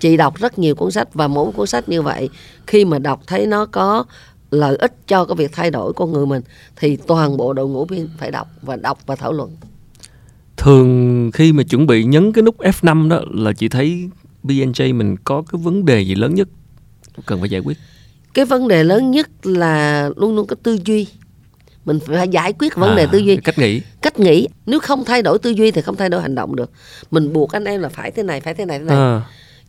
Chị 0.00 0.16
đọc 0.16 0.36
rất 0.36 0.58
nhiều 0.58 0.74
cuốn 0.74 0.90
sách 0.90 1.14
và 1.14 1.28
mỗi 1.28 1.52
cuốn 1.52 1.66
sách 1.66 1.88
như 1.88 2.02
vậy 2.02 2.28
khi 2.66 2.84
mà 2.84 2.98
đọc 2.98 3.20
thấy 3.26 3.46
nó 3.46 3.66
có 3.66 4.04
lợi 4.50 4.76
ích 4.76 4.92
cho 5.06 5.24
cái 5.24 5.34
việc 5.36 5.52
thay 5.52 5.70
đổi 5.70 5.92
con 5.92 6.12
người 6.12 6.26
mình 6.26 6.42
thì 6.76 6.96
toàn 6.96 7.36
bộ 7.36 7.52
đội 7.52 7.68
ngũ 7.68 7.84
biên 7.84 8.08
phải 8.18 8.30
đọc 8.30 8.48
và 8.62 8.76
đọc 8.76 8.98
và 9.06 9.16
thảo 9.16 9.32
luận. 9.32 9.56
Thường 10.56 11.30
khi 11.34 11.52
mà 11.52 11.62
chuẩn 11.62 11.86
bị 11.86 12.04
nhấn 12.04 12.32
cái 12.32 12.42
nút 12.42 12.58
F5 12.58 13.08
đó 13.08 13.20
là 13.30 13.52
chị 13.52 13.68
thấy 13.68 14.08
BNJ 14.44 14.94
mình 14.94 15.16
có 15.24 15.42
cái 15.52 15.60
vấn 15.62 15.84
đề 15.84 16.00
gì 16.00 16.14
lớn 16.14 16.34
nhất 16.34 16.48
cần 17.26 17.40
phải 17.40 17.48
giải 17.48 17.60
quyết? 17.60 17.78
Cái 18.34 18.44
vấn 18.44 18.68
đề 18.68 18.84
lớn 18.84 19.10
nhất 19.10 19.28
là 19.46 20.10
luôn 20.16 20.36
luôn 20.36 20.46
có 20.46 20.56
tư 20.62 20.78
duy. 20.84 21.06
Mình 21.84 21.98
phải 22.06 22.28
giải 22.28 22.52
quyết 22.52 22.76
vấn 22.76 22.96
đề 22.96 23.02
À, 23.04 23.08
tư 23.12 23.18
duy. 23.18 23.36
cách 23.36 23.58
nghĩ. 23.58 23.80
Cách 24.02 24.18
nghĩ. 24.20 24.48
Nếu 24.66 24.80
không 24.80 25.04
thay 25.04 25.22
đổi 25.22 25.38
tư 25.38 25.50
duy 25.50 25.70
thì 25.70 25.82
không 25.82 25.96
thay 25.96 26.08
đổi 26.08 26.22
hành 26.22 26.34
động 26.34 26.56
được. 26.56 26.70
Mình 27.10 27.32
buộc 27.32 27.52
anh 27.52 27.64
em 27.64 27.80
là 27.80 27.88
phải 27.88 28.10
thế 28.10 28.22
này 28.22 28.40
phải 28.40 28.54
thế 28.54 28.64
này 28.64 28.78
thế 28.78 28.84
này. 28.84 28.96
À, 28.96 29.22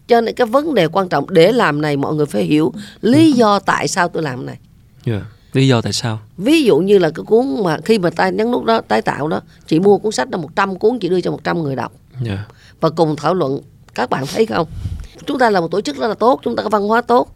cho 0.07 0.21
nên 0.21 0.35
cái 0.35 0.47
vấn 0.47 0.73
đề 0.73 0.87
quan 0.87 1.09
trọng 1.09 1.29
để 1.29 1.51
làm 1.51 1.81
này 1.81 1.97
mọi 1.97 2.15
người 2.15 2.25
phải 2.25 2.43
hiểu 2.43 2.73
lý 3.01 3.31
do 3.31 3.59
tại 3.59 3.87
sao 3.87 4.07
tôi 4.09 4.23
làm 4.23 4.45
này. 4.45 4.57
Yeah. 5.05 5.23
lý 5.53 5.67
do 5.67 5.81
tại 5.81 5.93
sao? 5.93 6.19
Ví 6.37 6.63
dụ 6.63 6.77
như 6.79 6.97
là 6.97 7.09
cái 7.09 7.23
cuốn 7.25 7.45
mà 7.63 7.77
khi 7.85 7.99
mà 7.99 8.09
ta 8.09 8.29
nhấn 8.29 8.51
nút 8.51 8.63
đó 8.65 8.81
tái 8.81 9.01
tạo 9.01 9.27
đó 9.27 9.41
chị 9.67 9.79
mua 9.79 9.97
cuốn 9.97 10.11
sách 10.11 10.29
đó 10.29 10.37
100 10.39 10.79
cuốn 10.79 10.99
chị 10.99 11.09
đưa 11.09 11.21
cho 11.21 11.31
100 11.31 11.63
người 11.63 11.75
đọc. 11.75 11.91
Yeah. 12.25 12.39
và 12.81 12.89
cùng 12.89 13.15
thảo 13.15 13.33
luận 13.33 13.61
các 13.99 14.09
bạn 14.09 14.25
thấy 14.33 14.45
không? 14.45 14.67
Chúng 15.25 15.39
ta 15.39 15.49
là 15.49 15.61
một 15.61 15.71
tổ 15.71 15.81
chức 15.81 15.97
rất 15.97 16.07
là 16.07 16.13
tốt 16.13 16.39
chúng 16.43 16.55
ta 16.55 16.63
có 16.63 16.69
văn 16.69 16.87
hóa 16.87 17.01
tốt. 17.01 17.35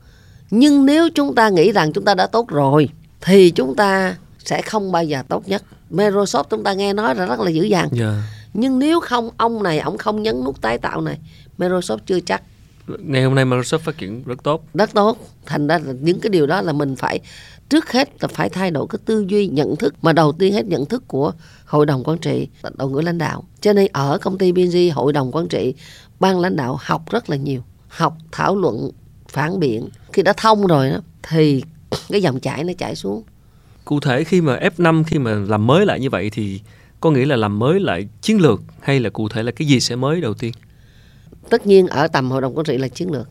Nhưng 0.51 0.85
nếu 0.85 1.09
chúng 1.15 1.35
ta 1.35 1.49
nghĩ 1.49 1.71
rằng 1.71 1.93
chúng 1.93 2.05
ta 2.05 2.15
đã 2.15 2.27
tốt 2.27 2.47
rồi 2.47 2.89
thì 3.21 3.51
chúng 3.51 3.75
ta 3.75 4.15
sẽ 4.39 4.61
không 4.61 4.91
bao 4.91 5.03
giờ 5.03 5.23
tốt 5.27 5.47
nhất. 5.47 5.63
Microsoft 5.91 6.43
chúng 6.49 6.63
ta 6.63 6.73
nghe 6.73 6.93
nói 6.93 7.15
là 7.15 7.25
rất 7.25 7.39
là 7.39 7.49
dữ 7.49 7.63
dằn. 7.63 7.89
Yeah. 7.99 8.13
nhưng 8.53 8.79
nếu 8.79 8.99
không 8.99 9.29
ông 9.37 9.63
này 9.63 9.79
ông 9.79 9.97
không 9.97 10.23
nhấn 10.23 10.43
nút 10.43 10.61
tái 10.61 10.77
tạo 10.77 11.01
này 11.01 11.17
Microsoft 11.57 11.97
chưa 12.05 12.19
chắc. 12.19 12.41
Ngày 12.87 13.23
hôm 13.23 13.35
nay 13.35 13.45
Microsoft 13.45 13.77
phát 13.77 13.97
triển 13.97 14.23
rất 14.25 14.43
tốt. 14.43 14.65
Rất 14.73 14.93
tốt. 14.93 15.17
Thành 15.45 15.67
ra 15.67 15.79
là 15.85 15.93
những 16.01 16.19
cái 16.19 16.29
điều 16.29 16.47
đó 16.47 16.61
là 16.61 16.73
mình 16.73 16.95
phải 16.95 17.19
trước 17.69 17.91
hết 17.91 18.09
là 18.21 18.27
phải 18.27 18.49
thay 18.49 18.71
đổi 18.71 18.87
cái 18.89 18.99
tư 19.05 19.25
duy 19.27 19.47
nhận 19.47 19.75
thức 19.75 19.95
mà 20.01 20.13
đầu 20.13 20.31
tiên 20.31 20.53
hết 20.53 20.65
nhận 20.65 20.85
thức 20.85 21.03
của 21.07 21.33
hội 21.65 21.85
đồng 21.85 22.03
quản 22.03 22.17
trị 22.17 22.47
đội 22.77 22.89
ngũ 22.89 23.01
lãnh 23.01 23.17
đạo. 23.17 23.43
Cho 23.61 23.73
nên 23.73 23.87
ở 23.93 24.17
công 24.21 24.37
ty 24.37 24.51
BNG 24.51 24.91
hội 24.93 25.13
đồng 25.13 25.31
quản 25.31 25.47
trị 25.47 25.73
ban 26.23 26.39
lãnh 26.39 26.55
đạo 26.55 26.77
học 26.81 27.09
rất 27.11 27.29
là 27.29 27.35
nhiều 27.35 27.61
học 27.87 28.17
thảo 28.31 28.55
luận 28.55 28.91
phản 29.29 29.59
biện. 29.59 29.89
Khi 30.13 30.21
đã 30.21 30.33
thông 30.37 30.67
rồi 30.67 30.89
đó 30.89 30.97
thì 31.29 31.63
cái 32.09 32.21
dòng 32.21 32.39
chảy 32.39 32.63
nó 32.63 32.73
chảy 32.77 32.95
xuống. 32.95 33.23
Cụ 33.85 33.99
thể 33.99 34.23
khi 34.23 34.41
mà 34.41 34.59
F5 34.77 35.03
khi 35.03 35.19
mà 35.19 35.31
làm 35.47 35.67
mới 35.67 35.85
lại 35.85 35.99
như 35.99 36.09
vậy 36.09 36.29
thì 36.33 36.61
có 36.99 37.11
nghĩa 37.11 37.25
là 37.25 37.35
làm 37.35 37.59
mới 37.59 37.79
lại 37.79 38.07
chiến 38.21 38.41
lược 38.41 38.61
hay 38.81 38.99
là 38.99 39.09
cụ 39.09 39.29
thể 39.29 39.43
là 39.43 39.51
cái 39.51 39.67
gì 39.67 39.79
sẽ 39.79 39.95
mới 39.95 40.21
đầu 40.21 40.33
tiên? 40.33 40.53
Tất 41.49 41.67
nhiên 41.67 41.87
ở 41.87 42.07
tầm 42.07 42.31
hội 42.31 42.41
đồng 42.41 42.57
quản 42.57 42.65
trị 42.65 42.77
là 42.77 42.87
chiến 42.87 43.11
lược. 43.11 43.27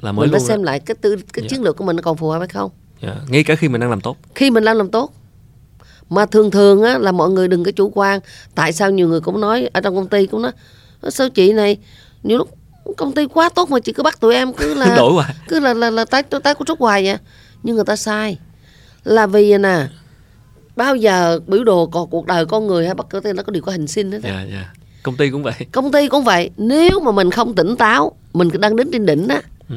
Là 0.00 0.12
mới 0.12 0.26
mình 0.26 0.32
phải 0.32 0.40
xem 0.40 0.58
đó. 0.58 0.64
lại 0.64 0.80
cái 0.80 0.94
tư 0.94 1.16
cái 1.32 1.42
Dạ. 1.42 1.48
chiến 1.50 1.62
lược 1.62 1.76
của 1.76 1.84
mình 1.84 1.96
nó 1.96 2.02
còn 2.02 2.16
phù 2.16 2.28
hợp 2.28 2.38
hay 2.38 2.48
không. 2.48 2.70
Yeah. 3.00 3.16
ngay 3.28 3.44
cả 3.44 3.54
khi 3.56 3.68
mình 3.68 3.80
đang 3.80 3.90
làm 3.90 4.00
tốt. 4.00 4.16
Khi 4.34 4.50
mình 4.50 4.64
đang 4.64 4.76
làm 4.76 4.88
tốt. 4.90 5.12
Mà 6.10 6.26
thường 6.26 6.50
thường 6.50 6.82
á, 6.82 6.98
là 6.98 7.12
mọi 7.12 7.30
người 7.30 7.48
đừng 7.48 7.64
có 7.64 7.70
chủ 7.70 7.90
quan. 7.94 8.20
Tại 8.54 8.72
sao 8.72 8.90
nhiều 8.90 9.08
người 9.08 9.20
cũng 9.20 9.40
nói 9.40 9.68
ở 9.72 9.80
trong 9.80 9.94
công 9.96 10.08
ty 10.08 10.26
cũng 10.26 10.42
nói 10.42 10.52
"Ơ, 11.00 11.10
sao 11.10 11.28
chị 11.30 11.52
này 11.52 11.76
nhiều 12.24 12.38
lúc 12.38 12.58
công 12.96 13.12
ty 13.12 13.26
quá 13.26 13.48
tốt 13.48 13.70
mà 13.70 13.80
chị 13.80 13.92
cứ 13.92 14.02
bắt 14.02 14.20
tụi 14.20 14.34
em 14.34 14.52
cứ 14.52 14.74
là 14.74 14.96
đổi 14.96 15.12
hoài. 15.12 15.34
cứ 15.48 15.60
là 15.60 15.74
là 15.74 15.90
là 15.90 16.04
tái 16.04 16.22
tái 16.22 16.54
của 16.54 16.64
trúc 16.64 16.80
hoài 16.80 17.04
vậy. 17.04 17.16
Nhưng 17.62 17.76
người 17.76 17.84
ta 17.84 17.96
sai. 17.96 18.38
Là 19.04 19.26
vì 19.26 19.50
vậy 19.50 19.58
nè 19.58 19.86
bao 20.76 20.96
giờ 20.96 21.40
biểu 21.46 21.64
đồ 21.64 21.86
còn 21.86 22.10
cuộc 22.10 22.26
đời 22.26 22.46
con 22.46 22.66
người 22.66 22.86
hay 22.86 22.94
bất 22.94 23.10
cứ 23.10 23.32
nó 23.34 23.42
có 23.42 23.50
điều 23.50 23.62
có 23.62 23.72
hình 23.72 23.86
sinh 23.86 24.12
hết 24.12 24.22
á. 24.22 24.30
dạ 24.30 24.46
dạ. 24.50 24.72
Công 25.02 25.16
ty 25.16 25.30
cũng 25.30 25.42
vậy. 25.42 25.54
Công 25.72 25.92
ty 25.92 26.08
cũng 26.08 26.24
vậy. 26.24 26.50
Nếu 26.56 27.00
mà 27.00 27.12
mình 27.12 27.30
không 27.30 27.54
tỉnh 27.54 27.76
táo 27.76 28.12
mình 28.32 28.48
đang 28.60 28.76
đứng 28.76 28.90
trên 28.92 29.06
đỉnh 29.06 29.28
á 29.28 29.42
ừ. 29.68 29.76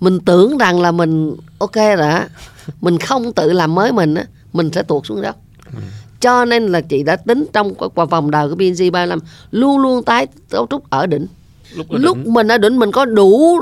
mình 0.00 0.20
tưởng 0.20 0.58
rằng 0.58 0.80
là 0.80 0.92
mình 0.92 1.36
ok 1.58 1.74
rồi 1.74 2.08
á 2.08 2.28
mình 2.80 2.98
không 2.98 3.32
tự 3.32 3.52
làm 3.52 3.74
mới 3.74 3.92
mình 3.92 4.14
á 4.14 4.24
mình 4.52 4.70
sẽ 4.72 4.82
tuột 4.82 5.06
xuống 5.06 5.22
dốc. 5.22 5.36
Cho 6.20 6.44
nên 6.44 6.66
là 6.66 6.80
chị 6.80 7.02
đã 7.02 7.16
tính 7.16 7.46
trong 7.52 7.74
qua 7.74 8.04
vòng 8.04 8.30
đời 8.30 8.48
của 8.48 8.54
BNG 8.54 8.92
35 8.92 9.18
luôn 9.50 9.78
luôn 9.78 10.02
tái 10.02 10.26
cấu 10.50 10.66
trúc 10.70 10.90
ở 10.90 11.06
đỉnh 11.06 11.26
lúc, 11.74 11.86
lúc 11.90 12.16
đỉnh. 12.16 12.32
mình 12.34 12.48
ở 12.48 12.58
đỉnh 12.58 12.78
mình 12.78 12.92
có 12.92 13.04
đủ 13.04 13.60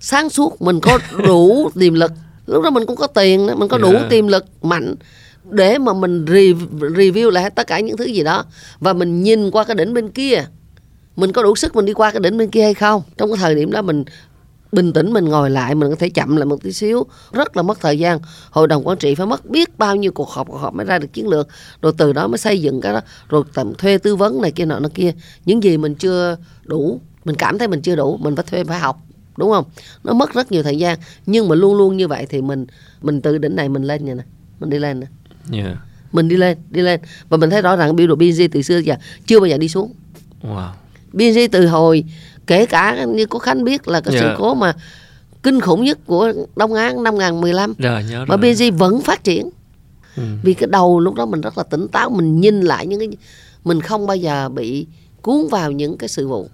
sáng 0.00 0.30
suốt 0.30 0.62
mình 0.62 0.80
có 0.80 0.98
đủ 1.26 1.70
tiềm 1.80 1.94
lực. 1.94 2.12
Lúc 2.46 2.62
đó 2.64 2.70
mình 2.70 2.86
cũng 2.86 2.96
có 2.96 3.06
tiền 3.06 3.46
mình 3.46 3.68
có 3.68 3.78
đủ 3.78 3.90
Yeah. 3.90 4.10
tiềm 4.10 4.28
lực 4.28 4.44
mạnh 4.62 4.94
để 5.50 5.78
mà 5.78 5.92
mình 5.92 6.24
re- 6.24 6.68
review 6.78 7.30
lại 7.30 7.50
tất 7.50 7.66
cả 7.66 7.80
những 7.80 7.96
thứ 7.96 8.04
gì 8.04 8.22
đó. 8.24 8.44
Và 8.80 8.92
mình 8.92 9.22
nhìn 9.22 9.50
qua 9.50 9.64
cái 9.64 9.76
đỉnh 9.76 9.94
bên 9.94 10.08
kia 10.08 10.44
mình 11.16 11.32
có 11.32 11.42
đủ 11.42 11.56
sức 11.56 11.76
mình 11.76 11.84
đi 11.84 11.92
qua 11.92 12.10
cái 12.10 12.20
đỉnh 12.20 12.38
bên 12.38 12.50
kia 12.50 12.62
hay 12.62 12.74
không? 12.74 13.02
Trong 13.16 13.30
cái 13.30 13.38
thời 13.40 13.54
điểm 13.54 13.72
đó 13.72 13.82
mình 13.82 14.04
bình 14.72 14.92
tĩnh 14.92 15.12
mình 15.12 15.24
ngồi 15.24 15.50
lại 15.50 15.74
mình 15.74 15.90
có 15.90 15.96
thể 15.96 16.08
chậm 16.08 16.36
lại 16.36 16.46
một 16.46 16.62
tí 16.62 16.72
xíu. 16.72 17.06
Rất 17.32 17.56
là 17.56 17.62
mất 17.62 17.80
thời 17.80 17.98
gian. 17.98 18.18
Hội 18.50 18.68
đồng 18.68 18.88
quản 18.88 18.98
trị 18.98 19.14
phải 19.14 19.26
mất 19.26 19.50
biết 19.50 19.78
bao 19.78 19.96
nhiêu 19.96 20.12
cuộc 20.12 20.28
họp 20.30 20.48
cuộc 20.48 20.56
họp 20.56 20.74
mới 20.74 20.86
ra 20.86 20.98
được 20.98 21.12
chiến 21.12 21.28
lược. 21.28 21.48
Rồi 21.82 21.92
từ 21.98 22.12
đó 22.12 22.26
mới 22.26 22.38
xây 22.38 22.60
dựng 22.60 22.80
cái 22.80 22.92
đó. 22.92 23.00
Rồi 23.28 23.42
tầm 23.54 23.74
thuê 23.74 23.98
tư 23.98 24.16
vấn 24.16 24.42
này 24.42 24.52
kia 24.52 24.64
nọ 24.64 24.78
nó 24.78 24.88
kia. 24.94 25.12
Những 25.44 25.62
gì 25.62 25.76
mình 25.76 25.94
chưa 25.94 26.36
đủ 26.64 27.00
mình 27.24 27.36
cảm 27.36 27.58
thấy 27.58 27.68
mình 27.68 27.82
chưa 27.82 27.96
đủ 27.96 28.16
mình 28.16 28.36
phải 28.36 28.44
thuê 28.50 28.64
phải 28.64 28.78
học 28.78 29.00
đúng 29.38 29.50
không? 29.50 29.64
Nó 30.04 30.12
mất 30.12 30.34
rất 30.34 30.52
nhiều 30.52 30.62
thời 30.62 30.78
gian 30.78 30.98
nhưng 31.26 31.48
mà 31.48 31.54
luôn 31.54 31.74
luôn 31.74 31.96
như 31.96 32.08
vậy 32.08 32.26
thì 32.28 32.42
mình 32.42 32.66
mình 33.02 33.20
từ 33.22 33.38
đỉnh 33.38 33.56
này 33.56 33.68
mình 33.68 33.82
lên 33.82 34.04
vậy 34.06 34.14
nè. 34.14 34.22
Mình 34.60 34.70
đi 34.70 34.78
lên 34.78 35.00
nè. 35.00 35.06
Yeah. 35.58 35.76
mình 36.12 36.28
đi 36.28 36.36
lên 36.36 36.58
đi 36.70 36.80
lên. 36.80 37.00
Và 37.28 37.36
mình 37.36 37.50
thấy 37.50 37.62
rõ 37.62 37.76
ràng 37.76 37.96
biểu 37.96 38.06
đồ 38.06 38.14
BNG 38.14 38.48
từ 38.52 38.62
xưa 38.62 38.78
giờ 38.78 38.94
chưa 39.26 39.40
bao 39.40 39.46
giờ 39.46 39.58
đi 39.58 39.68
xuống. 39.68 39.92
Wow. 40.42 40.68
BNG 41.12 41.38
từ 41.52 41.66
hồi 41.66 42.04
kể 42.46 42.66
cả 42.66 43.04
như 43.04 43.26
có 43.26 43.38
Khánh 43.38 43.64
biết 43.64 43.88
là 43.88 44.00
cái 44.00 44.14
sự 44.20 44.26
Dạ. 44.26 44.34
cố 44.38 44.54
mà 44.54 44.72
kinh 45.42 45.60
khủng 45.60 45.84
nhất 45.84 45.98
của 46.06 46.32
Đông 46.56 46.74
Á 46.74 46.92
năm 46.98 47.14
2015 47.18 47.74
rồi 47.78 48.04
nhớ 48.10 48.24
mà 48.28 48.36
rồi. 48.36 48.54
BNG 48.54 48.76
vẫn 48.78 49.00
phát 49.00 49.24
triển. 49.24 49.50
Ừ. 50.16 50.22
vì 50.42 50.54
cái 50.54 50.68
đầu 50.72 51.00
lúc 51.00 51.14
đó 51.14 51.26
mình 51.26 51.40
rất 51.40 51.58
là 51.58 51.64
tỉnh 51.64 51.88
táo 51.88 52.10
mình 52.10 52.40
nhìn 52.40 52.60
lại 52.60 52.86
những 52.86 52.98
cái 52.98 53.08
mình 53.64 53.80
không 53.80 54.06
bao 54.06 54.16
giờ 54.16 54.48
bị 54.48 54.86
cuốn 55.22 55.36
vào 55.50 55.72
những 55.72 55.98
cái 55.98 56.08
sự 56.08 56.28
vụ 56.28 56.48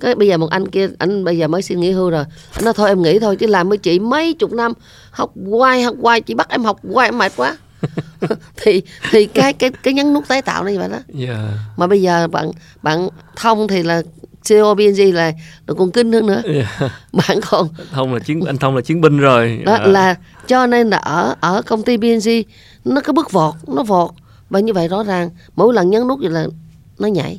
cái 0.00 0.14
bây 0.14 0.28
giờ 0.28 0.36
một 0.36 0.50
anh 0.50 0.68
kia 0.68 0.88
anh 0.98 1.24
bây 1.24 1.38
giờ 1.38 1.48
mới 1.48 1.62
xin 1.62 1.80
nghỉ 1.80 1.90
hưu 1.90 2.10
rồi. 2.10 2.24
Anh 2.54 2.64
nói 2.64 2.74
thôi 2.74 2.88
em 2.88 3.02
nghỉ 3.02 3.18
thôi 3.18 3.36
chứ 3.36 3.46
làm 3.46 3.68
với 3.68 3.78
chị 3.78 3.98
mấy 3.98 4.34
chục 4.34 4.52
năm 4.52 4.72
học 5.10 5.32
hoài 5.50 5.82
học 5.82 5.94
hoài 6.02 6.20
chị 6.20 6.34
bắt 6.34 6.48
em 6.48 6.64
học 6.64 6.78
hoài 6.92 7.08
em 7.08 7.18
mệt 7.18 7.32
quá. 7.36 7.56
Thì 8.56 8.82
thì 9.10 9.26
cái 9.26 9.52
cái 9.52 9.70
cái 9.82 9.94
nhấn 9.94 10.12
nút 10.12 10.28
tái 10.28 10.42
tạo 10.42 10.64
như 10.64 10.78
vậy 10.78 10.88
đó. 10.88 10.98
Dạ. 11.14 11.48
Mà 11.76 11.86
bây 11.86 12.02
giờ 12.02 12.28
bạn 12.28 12.50
bạn 12.82 13.08
thông 13.36 13.68
thì 13.68 13.82
là 13.82 14.02
CEO 14.48 14.74
BNG 14.74 15.14
là, 15.14 15.32
là 15.66 15.74
còn 15.78 15.90
kinh 15.90 16.12
hơn 16.12 16.26
nữa. 16.26 16.42
Dạ. 16.54 16.90
bạn 17.12 17.38
còn 17.50 17.68
thông 17.92 18.14
là 18.14 18.20
chiến 18.20 18.40
anh 18.46 18.56
thông 18.58 18.76
là 18.76 18.82
chiến 18.82 19.00
binh 19.00 19.18
rồi. 19.18 19.62
Đó 19.66 19.76
Dạ. 19.78 19.86
là 19.86 20.14
cho 20.46 20.66
nên 20.66 20.90
là 20.90 20.96
ở 20.96 21.34
ở 21.40 21.62
công 21.62 21.82
ty 21.82 21.96
BNG 21.96 22.28
nó 22.84 23.00
có 23.00 23.12
bước 23.12 23.32
vọt 23.32 23.54
nó 23.66 23.82
vọt. 23.82 24.10
Và 24.50 24.60
như 24.60 24.72
vậy 24.72 24.88
rõ 24.88 25.02
ràng 25.02 25.30
mỗi 25.56 25.74
lần 25.74 25.90
nhấn 25.90 26.08
nút 26.08 26.18
vậy 26.22 26.30
là 26.30 26.46
nó 26.98 27.08
nhảy 27.08 27.38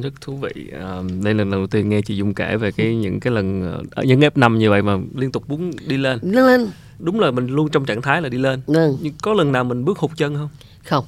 rất 0.00 0.20
thú 0.20 0.36
vị. 0.36 0.70
À, 0.72 0.96
đây 1.22 1.34
là 1.34 1.38
lần 1.38 1.50
đầu 1.50 1.66
tiên 1.66 1.88
nghe 1.88 2.00
chị 2.02 2.16
Dung 2.16 2.34
kể 2.34 2.56
về 2.56 2.72
cái 2.72 2.94
những 2.94 3.20
cái 3.20 3.32
lần 3.32 3.72
ờ, 3.72 3.82
ở 3.90 4.02
những 4.02 4.20
F5 4.20 4.56
như 4.56 4.70
vậy 4.70 4.82
mà 4.82 4.98
liên 5.16 5.32
tục 5.32 5.48
muốn 5.48 5.70
đi 5.86 5.96
lên. 5.96 6.18
Lên 6.22 6.46
lên. 6.46 6.68
Đúng 6.98 7.20
là 7.20 7.30
mình 7.30 7.46
luôn 7.46 7.68
trong 7.68 7.84
trạng 7.84 8.02
thái 8.02 8.22
là 8.22 8.28
đi 8.28 8.38
lên. 8.38 8.60
Vâng. 8.66 8.98
Nhưng 9.02 9.12
có 9.22 9.32
lần 9.32 9.52
nào 9.52 9.64
mình 9.64 9.84
bước 9.84 9.98
hụt 9.98 10.10
chân 10.16 10.34
không? 10.34 10.48
Không. 10.84 11.04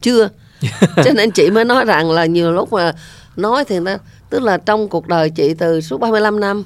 Chưa. 0.00 0.28
Cho 0.96 1.12
nên 1.14 1.30
chị 1.30 1.50
mới 1.50 1.64
nói 1.64 1.84
rằng 1.84 2.10
là 2.10 2.26
nhiều 2.26 2.52
lúc 2.52 2.72
mà 2.72 2.92
nói 3.36 3.64
thì 3.64 3.80
nó 3.80 3.96
tức 4.30 4.42
là 4.42 4.58
trong 4.58 4.88
cuộc 4.88 5.08
đời 5.08 5.30
chị 5.30 5.54
từ 5.54 5.80
suốt 5.80 5.98
35 5.98 6.40
năm 6.40 6.64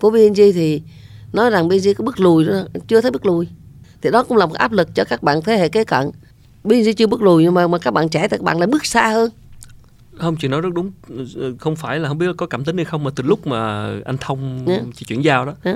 của 0.00 0.10
BNG 0.10 0.52
thì 0.54 0.82
nói 1.32 1.50
rằng 1.50 1.68
BNG 1.68 1.94
có 1.98 2.04
bước 2.04 2.20
lùi 2.20 2.44
đó, 2.44 2.62
chưa 2.88 3.00
thấy 3.00 3.10
bước 3.10 3.26
lùi. 3.26 3.48
Thì 4.02 4.10
đó 4.10 4.24
cũng 4.24 4.36
là 4.36 4.46
một 4.46 4.54
áp 4.54 4.72
lực 4.72 4.94
cho 4.94 5.04
các 5.04 5.22
bạn 5.22 5.42
thế 5.42 5.56
hệ 5.56 5.68
kế 5.68 5.84
cận. 5.84 6.10
BNG 6.64 6.94
chưa 6.96 7.06
bước 7.06 7.22
lùi 7.22 7.42
nhưng 7.42 7.54
mà 7.54 7.66
mà 7.66 7.78
các 7.78 7.90
bạn 7.90 8.08
trẻ 8.08 8.20
thì 8.20 8.36
các 8.36 8.40
bạn 8.40 8.58
lại 8.58 8.66
bước 8.66 8.86
xa 8.86 9.08
hơn 9.08 9.30
không 10.20 10.36
chị 10.40 10.48
nói 10.48 10.60
rất 10.60 10.68
đúng 10.74 10.90
không 11.58 11.76
phải 11.76 11.98
là 12.00 12.08
không 12.08 12.18
biết 12.18 12.26
có 12.36 12.46
cảm 12.46 12.64
tính 12.64 12.76
hay 12.76 12.84
không 12.84 13.04
mà 13.04 13.10
từ 13.16 13.24
lúc 13.26 13.46
mà 13.46 13.90
anh 14.04 14.16
thông 14.20 14.64
Dạ. 14.66 14.78
chị 14.94 15.06
chuyển 15.08 15.24
giao 15.24 15.44
đó 15.46 15.52
Đó. 15.64 15.72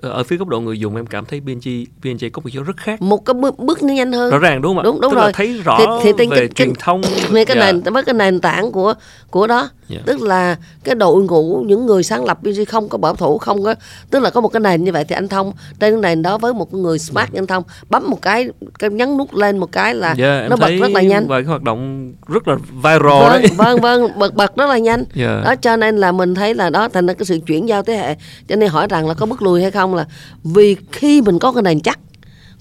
ờ, 0.00 0.10
ở 0.10 0.22
phía 0.24 0.36
góc 0.36 0.48
độ 0.48 0.60
người 0.60 0.80
dùng 0.80 0.96
em 0.96 1.06
cảm 1.06 1.24
thấy 1.24 1.40
BNG 1.40 1.84
BNG 2.02 2.30
có 2.32 2.42
một 2.44 2.50
chỗ 2.52 2.62
rất 2.62 2.76
khác 2.76 3.02
một 3.02 3.24
cái 3.24 3.34
bước, 3.34 3.58
bước 3.58 3.82
nó 3.82 3.92
nhanh 3.94 4.12
hơn 4.12 4.30
rõ 4.30 4.38
ràng 4.38 4.62
đúng 4.62 4.70
không 4.70 4.78
ạ 4.78 4.82
Đúng, 4.84 5.00
đúng 5.00 5.10
Tức 5.12 5.16
rồi. 5.18 5.32
thấy 5.32 5.60
rõ 5.64 6.00
Thì- 6.04 6.12
thì 6.18 6.26
về 6.26 6.36
cái- 6.36 6.48
truyền 6.48 6.72
thông 6.78 7.02
với 7.30 7.44
cái 7.44 7.56
Dạ. 7.56 7.72
nền 7.72 7.82
với 7.94 8.02
cái 8.04 8.14
nền 8.14 8.40
tảng 8.40 8.72
của 8.72 8.94
của 9.30 9.46
đó 9.46 9.68
Dạ. 9.90 10.00
tức 10.06 10.22
là 10.22 10.56
cái 10.84 10.94
đội 10.94 11.22
ngũ 11.22 11.64
những 11.66 11.86
người 11.86 12.02
sáng 12.02 12.24
lập 12.24 12.42
BG 12.42 12.64
không 12.68 12.88
có 12.88 12.98
bảo 12.98 13.14
thủ 13.14 13.38
không 13.38 13.64
có 13.64 13.74
tức 14.10 14.20
là 14.20 14.30
có 14.30 14.40
một 14.40 14.48
cái 14.48 14.60
nền 14.60 14.84
như 14.84 14.92
vậy 14.92 15.04
thì 15.04 15.14
anh 15.14 15.28
thông 15.28 15.52
trên 15.80 16.02
cái 16.02 16.02
nền 16.02 16.22
đó 16.22 16.38
với 16.38 16.54
một 16.54 16.74
người 16.74 16.98
smart 16.98 17.32
như 17.32 17.38
anh 17.38 17.46
thông 17.46 17.64
bấm 17.90 18.10
một 18.10 18.22
cái 18.22 18.48
cái 18.78 18.90
nhấn 18.90 19.16
nút 19.16 19.34
lên 19.34 19.58
một 19.58 19.72
cái 19.72 19.94
là 19.94 20.14
Dạ, 20.18 20.40
em 20.40 20.50
nó 20.50 20.56
bật 20.56 20.70
rất 20.80 20.90
là 20.90 21.02
nhanh. 21.02 21.26
và 21.28 21.36
cái 21.36 21.44
hoạt 21.44 21.62
động 21.62 22.12
rất 22.28 22.48
là 22.48 22.56
viral 22.56 23.00
vâng 23.02 23.42
đấy. 23.42 23.50
vâng 23.56 23.80
vâng 23.80 24.18
bật 24.18 24.34
bật 24.34 24.56
rất 24.56 24.66
là 24.66 24.78
nhanh. 24.78 25.04
Dạ. 25.14 25.40
đó 25.44 25.54
cho 25.54 25.76
nên 25.76 25.96
là 25.96 26.12
mình 26.12 26.34
thấy 26.34 26.54
là 26.54 26.70
đó 26.70 26.88
thành 26.88 27.06
ra 27.06 27.14
cái 27.14 27.24
sự 27.26 27.38
chuyển 27.46 27.68
giao 27.68 27.82
thế 27.82 27.96
hệ. 27.96 28.16
Cho 28.48 28.56
nên 28.56 28.70
hỏi 28.70 28.86
rằng 28.90 29.08
là 29.08 29.14
có 29.14 29.26
bước 29.26 29.42
lùi 29.42 29.62
hay 29.62 29.70
không 29.70 29.94
là 29.94 30.06
vì 30.44 30.76
khi 30.92 31.22
mình 31.22 31.38
có 31.38 31.52
cái 31.52 31.62
nền 31.62 31.80
chắc 31.80 31.98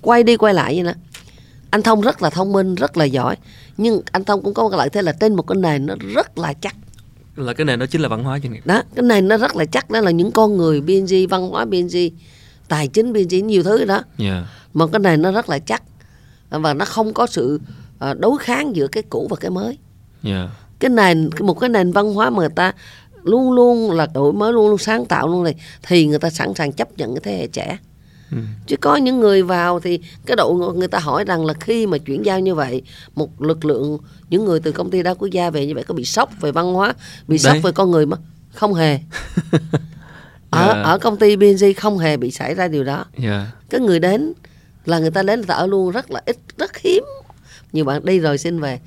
quay 0.01 0.23
đi 0.23 0.37
quay 0.37 0.53
lại 0.53 0.73
vậy 0.75 0.83
nè. 0.83 0.93
Anh 1.71 1.81
thông 1.81 2.01
rất 2.01 2.21
là 2.21 2.29
thông 2.29 2.53
minh 2.53 2.75
rất 2.75 2.97
là 2.97 3.05
giỏi 3.05 3.35
nhưng 3.77 4.01
anh 4.11 4.23
thông 4.23 4.41
cũng 4.43 4.53
có 4.53 4.63
một 4.63 4.69
cái 4.69 4.77
lợi 4.77 4.89
thế 4.89 5.01
là 5.01 5.11
trên 5.11 5.35
một 5.35 5.43
cái 5.43 5.55
nền 5.55 5.85
nó 5.85 5.95
rất 6.15 6.37
là 6.37 6.53
chắc 6.61 6.75
là 7.39 7.53
cái 7.53 7.65
này 7.65 7.77
đó 7.77 7.85
chính 7.85 8.01
là 8.01 8.07
văn 8.07 8.23
hóa 8.23 8.39
doanh 8.43 8.53
nghiệp. 8.53 8.61
Đó 8.65 8.81
cái 8.95 9.03
nền 9.03 9.27
nó 9.27 9.37
rất 9.37 9.55
là 9.55 9.65
chắc 9.65 9.89
đó 9.89 10.01
là 10.01 10.11
những 10.11 10.31
con 10.31 10.57
người 10.57 10.81
BNG 10.81 11.27
văn 11.29 11.49
hóa 11.49 11.65
BNG 11.65 11.97
tài 12.67 12.87
chính 12.87 13.13
BNG 13.13 13.47
nhiều 13.47 13.63
thứ 13.63 13.85
đó. 13.85 14.03
Dạ. 14.17 14.45
Mà 14.73 14.87
cái 14.87 14.99
nền 14.99 15.21
nó 15.21 15.31
rất 15.31 15.49
là 15.49 15.59
chắc 15.59 15.83
và 16.49 16.73
nó 16.73 16.85
không 16.85 17.13
có 17.13 17.27
sự 17.27 17.61
ờ, 17.99 18.13
đối 18.13 18.37
kháng 18.37 18.75
giữa 18.75 18.87
cái 18.87 19.03
cũ 19.09 19.27
và 19.29 19.35
cái 19.39 19.51
mới. 19.51 19.77
Dạ. 20.23 20.49
Cái 20.79 20.89
nền 20.89 21.29
một 21.39 21.59
cái 21.59 21.69
nền 21.69 21.91
văn 21.91 22.13
hóa 22.13 22.29
mà 22.29 22.39
người 22.39 22.49
ta 22.49 22.73
luôn 23.23 23.51
luôn 23.51 23.91
là 23.91 24.07
đổi 24.13 24.33
mới 24.33 24.53
luôn 24.53 24.69
luôn 24.69 24.77
sáng 24.77 25.05
tạo 25.05 25.27
luôn 25.27 25.43
này 25.43 25.55
thì 25.83 26.07
người 26.07 26.19
ta 26.19 26.29
sẵn 26.29 26.53
sàng 26.53 26.71
chấp 26.71 26.97
nhận 26.97 27.15
cái 27.15 27.21
thế 27.23 27.37
hệ 27.37 27.47
trẻ 27.47 27.77
Ừ. 28.31 28.37
chứ 28.67 28.77
có 28.77 28.95
những 28.95 29.19
người 29.19 29.43
vào 29.43 29.79
thì 29.79 29.99
cái 30.25 30.35
độ 30.35 30.73
người 30.75 30.87
ta 30.87 30.99
hỏi 30.99 31.23
rằng 31.23 31.45
là 31.45 31.53
khi 31.59 31.87
mà 31.87 31.97
chuyển 31.97 32.25
giao 32.25 32.39
như 32.39 32.55
vậy 32.55 32.81
một 33.15 33.41
lực 33.41 33.65
lượng 33.65 33.97
những 34.29 34.45
người 34.45 34.59
từ 34.59 34.71
công 34.71 34.89
ty 34.91 35.03
đa 35.03 35.13
quốc 35.13 35.27
gia 35.31 35.49
về 35.49 35.65
như 35.65 35.75
vậy 35.75 35.83
có 35.83 35.93
bị 35.93 36.05
sốc 36.05 36.29
về 36.41 36.51
văn 36.51 36.73
hóa 36.73 36.93
bị 37.27 37.37
sốc 37.37 37.53
Đấy. 37.53 37.61
về 37.63 37.71
con 37.71 37.91
người 37.91 38.05
mà 38.05 38.17
không 38.53 38.73
hề 38.73 38.99
ở 40.49 40.67
Dạ. 40.73 40.81
ở 40.81 40.97
công 40.99 41.17
ty 41.17 41.35
BNG 41.35 41.73
không 41.77 41.97
hề 41.97 42.17
bị 42.17 42.31
xảy 42.31 42.55
ra 42.55 42.67
điều 42.67 42.83
đó 42.83 43.05
dạ 43.17 43.51
cái 43.69 43.81
người 43.81 43.99
đến 43.99 44.33
là 44.85 44.99
người 44.99 45.11
ta 45.11 45.23
đến 45.23 45.39
người 45.39 45.47
ta 45.47 45.53
ở 45.55 45.65
luôn 45.67 45.91
rất 45.91 46.11
là 46.11 46.21
ít 46.25 46.37
rất 46.57 46.77
hiếm 46.77 47.03
nhiều 47.73 47.85
bạn 47.85 48.05
đi 48.05 48.19
rồi 48.19 48.37
xin 48.37 48.59
về 48.59 48.79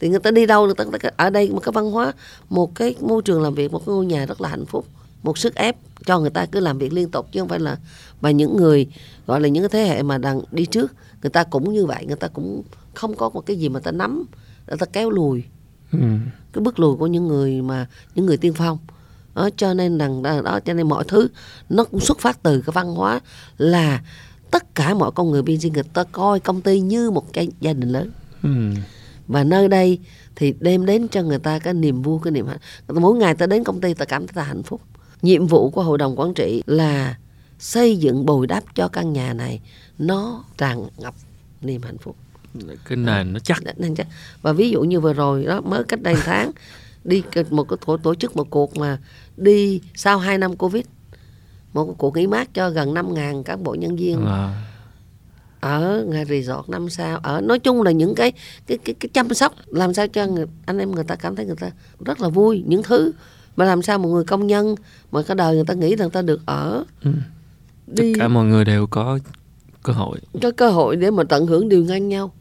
thì 0.00 0.08
người 0.08 0.20
ta 0.20 0.30
đi 0.30 0.46
đâu 0.46 0.64
người 0.66 0.74
ta 0.74 0.84
người 0.84 0.98
ta- 0.98 1.10
ở 1.16 1.30
đây 1.30 1.50
một 1.50 1.60
cái 1.60 1.72
văn 1.72 1.90
hóa 1.90 2.12
một 2.50 2.74
cái 2.74 2.94
môi 3.00 3.22
trường 3.22 3.42
làm 3.42 3.54
việc 3.54 3.72
một 3.72 3.78
cái 3.86 3.94
ngôi 3.94 4.06
nhà 4.06 4.26
rất 4.26 4.40
là 4.40 4.48
hạnh 4.48 4.66
phúc 4.66 4.86
một 5.22 5.38
sức 5.38 5.54
ép 5.54 5.76
cho 6.04 6.18
người 6.18 6.30
ta 6.30 6.46
cứ 6.46 6.60
làm 6.60 6.78
việc 6.78 6.92
liên 6.92 7.10
tục 7.10 7.28
chứ 7.32 7.40
không 7.40 7.48
phải 7.48 7.60
là 7.60 7.78
và 8.20 8.30
những 8.30 8.56
người 8.56 8.86
gọi 9.26 9.40
là 9.40 9.48
những 9.48 9.62
cái 9.62 9.68
thế 9.68 9.88
hệ 9.88 10.02
mà 10.02 10.18
đang 10.18 10.40
đi 10.50 10.66
trước 10.66 10.94
người 11.22 11.30
ta 11.30 11.44
cũng 11.44 11.72
như 11.72 11.86
vậy 11.86 12.04
người 12.06 12.16
ta 12.16 12.28
cũng 12.28 12.62
không 12.94 13.14
có 13.14 13.28
một 13.28 13.40
cái 13.40 13.56
gì 13.56 13.68
mà 13.68 13.80
ta 13.80 13.90
nắm 13.90 14.24
người 14.68 14.76
ta 14.78 14.86
kéo 14.86 15.10
lùi. 15.10 15.44
Ừ. 15.92 15.98
cái 16.52 16.62
bước 16.62 16.78
lùi 16.78 16.96
của 16.96 17.06
những 17.06 17.28
người 17.28 17.62
mà 17.62 17.86
những 18.14 18.26
người 18.26 18.36
tiên 18.36 18.52
phong. 18.52 18.78
Đó, 19.34 19.48
cho 19.56 19.74
nên 19.74 19.98
rằng 19.98 20.22
đó, 20.22 20.60
cho 20.64 20.74
nên 20.74 20.88
mọi 20.88 21.04
thứ 21.08 21.28
nó 21.68 21.84
cũng 21.84 22.00
xuất 22.00 22.18
phát 22.18 22.42
từ 22.42 22.60
cái 22.60 22.72
văn 22.72 22.94
hóa 22.94 23.20
là 23.58 24.02
tất 24.50 24.74
cả 24.74 24.94
mọi 24.94 25.10
con 25.12 25.30
người 25.30 25.42
biên 25.42 25.58
người 25.74 25.82
ta 25.82 26.04
coi 26.04 26.40
công 26.40 26.60
ty 26.60 26.80
như 26.80 27.10
một 27.10 27.32
cái 27.32 27.48
gia 27.60 27.72
đình 27.72 27.88
lớn. 27.88 28.10
Ừ. 28.42 28.50
và 29.26 29.44
nơi 29.44 29.68
đây 29.68 29.98
thì 30.36 30.54
đem 30.60 30.86
đến 30.86 31.08
cho 31.08 31.22
người 31.22 31.38
ta 31.38 31.58
cái 31.58 31.74
niềm 31.74 32.02
vui 32.02 32.18
cái 32.24 32.30
niềm 32.30 32.46
hạnh. 32.46 32.58
Mỗi 32.88 33.16
ngày 33.16 33.34
ta 33.34 33.46
đến 33.46 33.64
công 33.64 33.80
ty 33.80 33.94
ta 33.94 34.04
cảm 34.04 34.26
thấy 34.26 34.32
ta 34.34 34.42
hạnh 34.42 34.62
phúc 34.62 34.80
nhiệm 35.22 35.46
vụ 35.46 35.70
của 35.70 35.82
hội 35.82 35.98
đồng 35.98 36.20
quản 36.20 36.34
trị 36.34 36.62
là 36.66 37.18
xây 37.58 37.96
dựng 37.96 38.26
bồi 38.26 38.46
đắp 38.46 38.64
cho 38.74 38.88
căn 38.88 39.12
nhà 39.12 39.32
này. 39.32 39.60
Nó 39.98 40.44
tràn 40.58 40.84
ngập 40.98 41.14
niềm 41.60 41.82
hạnh 41.82 41.98
phúc. 41.98 42.16
Cái 42.88 42.96
nền 42.96 43.32
nó 43.32 43.38
chắc. 43.38 43.62
Nên 43.76 43.94
chắc. 43.94 44.06
và 44.42 44.52
ví 44.52 44.70
dụ 44.70 44.82
như 44.82 45.00
vừa 45.00 45.12
rồi 45.12 45.44
đó 45.44 45.60
mới 45.60 45.84
cách 45.84 46.02
đây 46.02 46.14
tháng 46.24 46.52
đi 47.04 47.22
một 47.50 47.64
cái 47.64 47.76
tổ, 47.86 47.96
tổ 47.96 48.14
chức 48.14 48.36
một 48.36 48.50
cuộc 48.50 48.76
mà 48.76 48.98
đi 49.36 49.80
sau 49.94 50.18
2 50.18 50.38
năm 50.38 50.56
covid. 50.56 50.84
Một 51.72 51.94
cuộc 51.98 52.16
nghỉ 52.16 52.26
mát 52.26 52.54
cho 52.54 52.70
gần 52.70 52.94
5.000 52.94 53.42
cán 53.42 53.64
bộ 53.64 53.74
nhân 53.74 53.96
viên. 53.96 54.26
À, 54.26 54.62
ở 55.60 56.04
ngay 56.08 56.24
resort 56.24 56.68
năm 56.68 56.90
sao. 56.90 57.18
Ở 57.18 57.40
nói 57.40 57.58
chung 57.58 57.82
là 57.82 57.90
những 57.90 58.14
cái 58.14 58.32
cái 58.66 58.78
cái, 58.78 58.94
cái 59.00 59.08
chăm 59.12 59.34
sóc 59.34 59.52
làm 59.66 59.94
sao 59.94 60.08
cho 60.08 60.26
người, 60.26 60.46
anh 60.66 60.78
em 60.78 60.92
người 60.92 61.04
ta 61.04 61.16
cảm 61.16 61.36
thấy 61.36 61.46
người 61.46 61.56
ta 61.56 61.70
rất 62.04 62.20
là 62.20 62.28
vui. 62.28 62.64
Những 62.66 62.82
thứ 62.82 63.12
mà 63.56 63.64
làm 63.64 63.82
sao 63.82 63.98
một 63.98 64.08
người 64.08 64.24
công 64.24 64.46
nhân 64.46 64.74
mà 65.12 65.22
cái 65.22 65.34
đời 65.34 65.54
người 65.54 65.64
ta 65.64 65.74
nghĩ 65.74 65.96
rằng 65.96 66.10
ta 66.10 66.22
được 66.22 66.40
ở? 66.46 66.84
Ừ. 67.04 67.10
tất 67.96 68.02
đi. 68.02 68.12
cả 68.18 68.28
mọi 68.28 68.44
người 68.44 68.64
đều 68.64 68.86
có 68.86 69.18
cơ 69.82 69.92
hội. 69.92 70.18
Có 70.42 70.50
cơ 70.56 70.70
hội 70.70 70.96
để 70.96 71.10
mà 71.10 71.24
tận 71.24 71.46
hưởng 71.46 71.68
điều 71.68 71.84
ngang 71.84 72.08
nhau. 72.08 72.32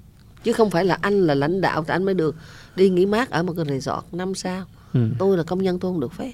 Chứ 0.43 0.53
không 0.53 0.69
phải 0.69 0.85
là 0.85 0.97
anh 1.01 1.21
là 1.27 1.35
lãnh 1.35 1.61
đạo 1.61 1.83
thì 1.87 1.91
anh 1.93 2.03
mới 2.05 2.13
được. 2.13 2.35
Đi 2.75 2.89
nghỉ 2.89 3.05
mát 3.05 3.29
ở 3.29 3.43
một 3.43 3.53
cái 3.57 3.65
resort 3.65 4.05
năm 4.11 4.35
sao. 4.35 4.65
Ừ. 4.93 4.99
tôi 5.19 5.37
là 5.37 5.43
công 5.43 5.63
nhân 5.63 5.79
tôi 5.79 5.91
không 5.91 5.99
được 5.99 6.13
phép. 6.13 6.31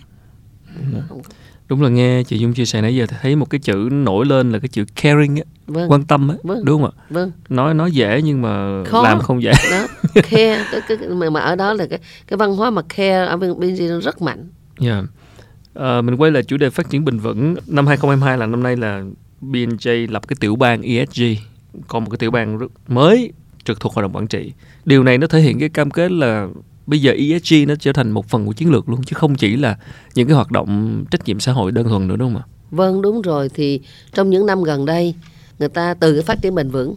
Không 1.10 1.22
có. 1.24 1.30
đúng 1.68 1.82
là 1.82 1.90
nghe 1.90 2.24
chị 2.24 2.38
Dung 2.38 2.54
chia 2.54 2.66
sẻ 2.66 2.82
nãy 2.82 2.96
giờ 2.96 3.06
thấy 3.22 3.36
một 3.36 3.50
cái 3.50 3.60
chữ 3.60 3.90
nổi 3.92 4.26
lên 4.26 4.52
là 4.52 4.60
cái 4.60 4.68
chữ 4.70 4.86
caring 5.02 5.36
á. 5.36 5.44
Vâng. 5.68 5.92
Quan 5.92 6.04
tâm 6.06 6.30
á 6.30 6.36
Vâng. 6.44 6.66
đúng 6.66 6.82
không 6.82 6.92
ạ? 6.98 7.04
Vâng. 7.10 7.32
Nói 7.50 7.74
nói 7.74 7.92
dễ 7.92 8.22
nhưng 8.22 8.42
mà 8.42 8.84
Khó. 8.86 9.04
làm 9.04 9.20
không 9.20 9.44
dễ. 9.44 9.52
Đó. 9.72 9.88
Care 10.14 10.66
cái, 10.72 10.82
cái, 10.88 10.98
mà, 11.10 11.30
mà 11.30 11.40
ở 11.40 11.56
đó 11.56 11.74
là 11.74 11.86
cái 11.88 12.00
cái 12.28 12.38
văn 12.38 12.56
hóa 12.56 12.70
mà 12.70 12.82
care 12.82 13.26
ở 13.26 13.38
bên 13.38 13.60
bên 13.60 13.90
nó 13.90 14.00
rất 14.00 14.22
mạnh 14.22 14.48
Dạ. 14.80 15.04
Ờ, 15.74 16.02
mình 16.02 16.16
quay 16.18 16.32
lại 16.32 16.44
chủ 16.44 16.58
đề 16.58 16.70
phát 16.70 16.90
triển 16.90 17.06
bền 17.06 17.20
vững 17.20 17.56
năm 17.68 17.88
2022 17.88 18.38
là 18.38 18.46
năm 18.46 18.64
nay 18.64 18.76
là 18.78 19.04
BNJ 19.42 20.12
lập 20.12 20.28
cái 20.28 20.36
tiểu 20.40 20.56
bang 20.56 20.82
ESG 20.82 21.24
còn 21.88 22.04
một 22.04 22.10
cái 22.10 22.18
tiểu 22.18 22.32
rất 22.32 22.68
mới 22.88 23.32
trực 23.64 23.80
thuộc 23.80 23.94
hội 23.94 24.04
đồng 24.04 24.16
quản 24.16 24.28
trị 24.28 24.54
điều 24.86 25.04
này 25.04 25.18
nó 25.18 25.28
thể 25.28 25.40
hiện 25.40 25.60
cái 25.60 25.70
cam 25.70 25.92
kết 25.92 26.12
là 26.12 26.48
bây 26.88 27.02
giờ 27.02 27.12
ESG 27.12 27.56
nó 27.68 27.76
trở 27.76 27.94
thành 27.94 28.12
một 28.12 28.30
phần 28.30 28.46
của 28.46 28.54
chiến 28.54 28.72
lược 28.72 28.90
luôn 28.90 29.04
chứ 29.04 29.14
không 29.14 29.36
chỉ 29.36 29.56
là 29.56 29.78
những 30.16 30.28
cái 30.28 30.36
hoạt 30.36 30.52
động 30.52 31.04
trách 31.12 31.26
nhiệm 31.26 31.40
xã 31.40 31.52
hội 31.52 31.72
đơn 31.72 31.88
thuần 31.88 32.08
nữa 32.08 32.16
đúng 32.16 32.34
không 32.34 32.42
ạ 32.42 32.46
Vâng 32.72 33.02
đúng 33.02 33.22
rồi 33.22 33.50
thì 33.50 33.82
trong 34.14 34.30
những 34.30 34.46
năm 34.46 34.64
gần 34.64 34.86
đây 34.86 35.16
người 35.60 35.70
ta 35.70 35.94
từ 35.94 36.14
cái 36.14 36.24
phát 36.24 36.42
triển 36.42 36.56
bền 36.56 36.70
vững 36.70 36.96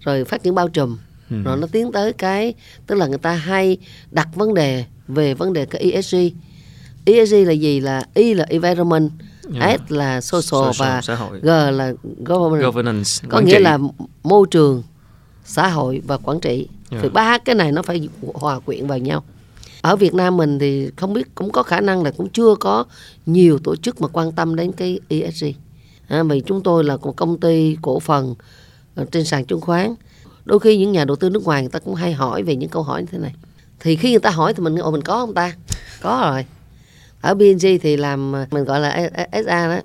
rồi 0.00 0.24
phát 0.24 0.42
triển 0.42 0.54
bao 0.54 0.68
trùm 0.68 0.96
Ừ. 1.30 1.36
rồi 1.44 1.56
nó 1.56 1.66
tiến 1.72 1.92
tới 1.92 2.12
cái 2.12 2.54
tức 2.86 2.94
là 2.94 3.06
người 3.06 3.18
ta 3.18 3.32
hay 3.32 3.76
đặt 4.10 4.28
vấn 4.34 4.54
đề 4.54 4.84
về 5.08 5.34
vấn 5.34 5.52
đề 5.52 5.66
cái 5.66 5.90
ESG. 5.92 6.16
ESG 7.12 7.34
là 7.46 7.52
gì 7.52 7.80
là 7.80 8.02
E 8.14 8.34
là 8.34 8.44
environment, 8.48 9.10
Dạ. 9.54 9.76
S 9.88 9.92
là 9.92 10.20
social, 10.20 10.70
và 10.78 11.00
xã 11.02 11.14
hội 11.14 11.40
G 11.42 11.46
là 11.46 11.92
government. 12.24 12.62
governance 12.64 13.10
có 13.28 13.40
nghĩa 13.40 13.56
trị. 13.56 13.62
là 13.62 13.78
môi 14.22 14.46
trường, 14.50 14.82
xã 15.44 15.68
hội 15.68 16.02
và 16.06 16.16
quản 16.18 16.40
trị. 16.40 16.68
Dạ. 16.90 16.98
Thì 17.02 17.08
ba 17.08 17.38
cái 17.38 17.54
này 17.54 17.72
nó 17.72 17.82
phải 17.82 18.08
hòa 18.34 18.60
quyện 18.60 18.86
vào 18.86 18.98
nhau. 18.98 19.24
Ở 19.80 19.96
Việt 19.96 20.14
Nam 20.14 20.36
mình 20.36 20.58
thì 20.58 20.90
không 20.96 21.12
biết 21.12 21.34
cũng 21.34 21.50
có 21.50 21.62
khả 21.62 21.80
năng 21.80 22.02
là 22.02 22.10
cũng 22.10 22.28
chưa 22.28 22.54
có 22.60 22.84
nhiều 23.26 23.58
tổ 23.58 23.76
chức 23.76 24.00
mà 24.00 24.08
quan 24.08 24.32
tâm 24.32 24.56
đến 24.56 24.72
cái 24.72 25.00
ESG. 25.08 25.44
À, 26.08 26.22
vì 26.22 26.40
chúng 26.46 26.62
tôi 26.62 26.84
là 26.84 26.96
một 26.96 27.16
công 27.16 27.40
ty 27.40 27.76
cổ 27.82 28.00
phần 28.00 28.34
ở 28.94 29.04
trên 29.12 29.24
sàn 29.24 29.44
chứng 29.44 29.60
khoán 29.60 29.94
đôi 30.44 30.58
khi 30.58 30.78
những 30.78 30.92
nhà 30.92 31.04
đầu 31.04 31.16
tư 31.16 31.30
nước 31.30 31.44
ngoài 31.44 31.62
người 31.62 31.70
ta 31.70 31.78
cũng 31.78 31.94
hay 31.94 32.12
hỏi 32.12 32.42
về 32.42 32.56
những 32.56 32.68
câu 32.70 32.82
hỏi 32.82 33.02
như 33.02 33.06
thế 33.12 33.18
này 33.18 33.34
thì 33.80 33.96
khi 33.96 34.10
người 34.10 34.20
ta 34.20 34.30
hỏi 34.30 34.54
thì 34.54 34.62
mình 34.62 34.76
ồ 34.76 34.90
mình 34.90 35.02
có 35.02 35.14
không 35.18 35.34
ta 35.34 35.52
có 36.02 36.20
rồi 36.30 36.44
ở 37.20 37.34
BNG 37.34 37.78
thì 37.82 37.96
làm 37.96 38.32
mình 38.50 38.64
gọi 38.64 38.80
là 38.80 39.10
SA 39.32 39.68
đó. 39.68 39.80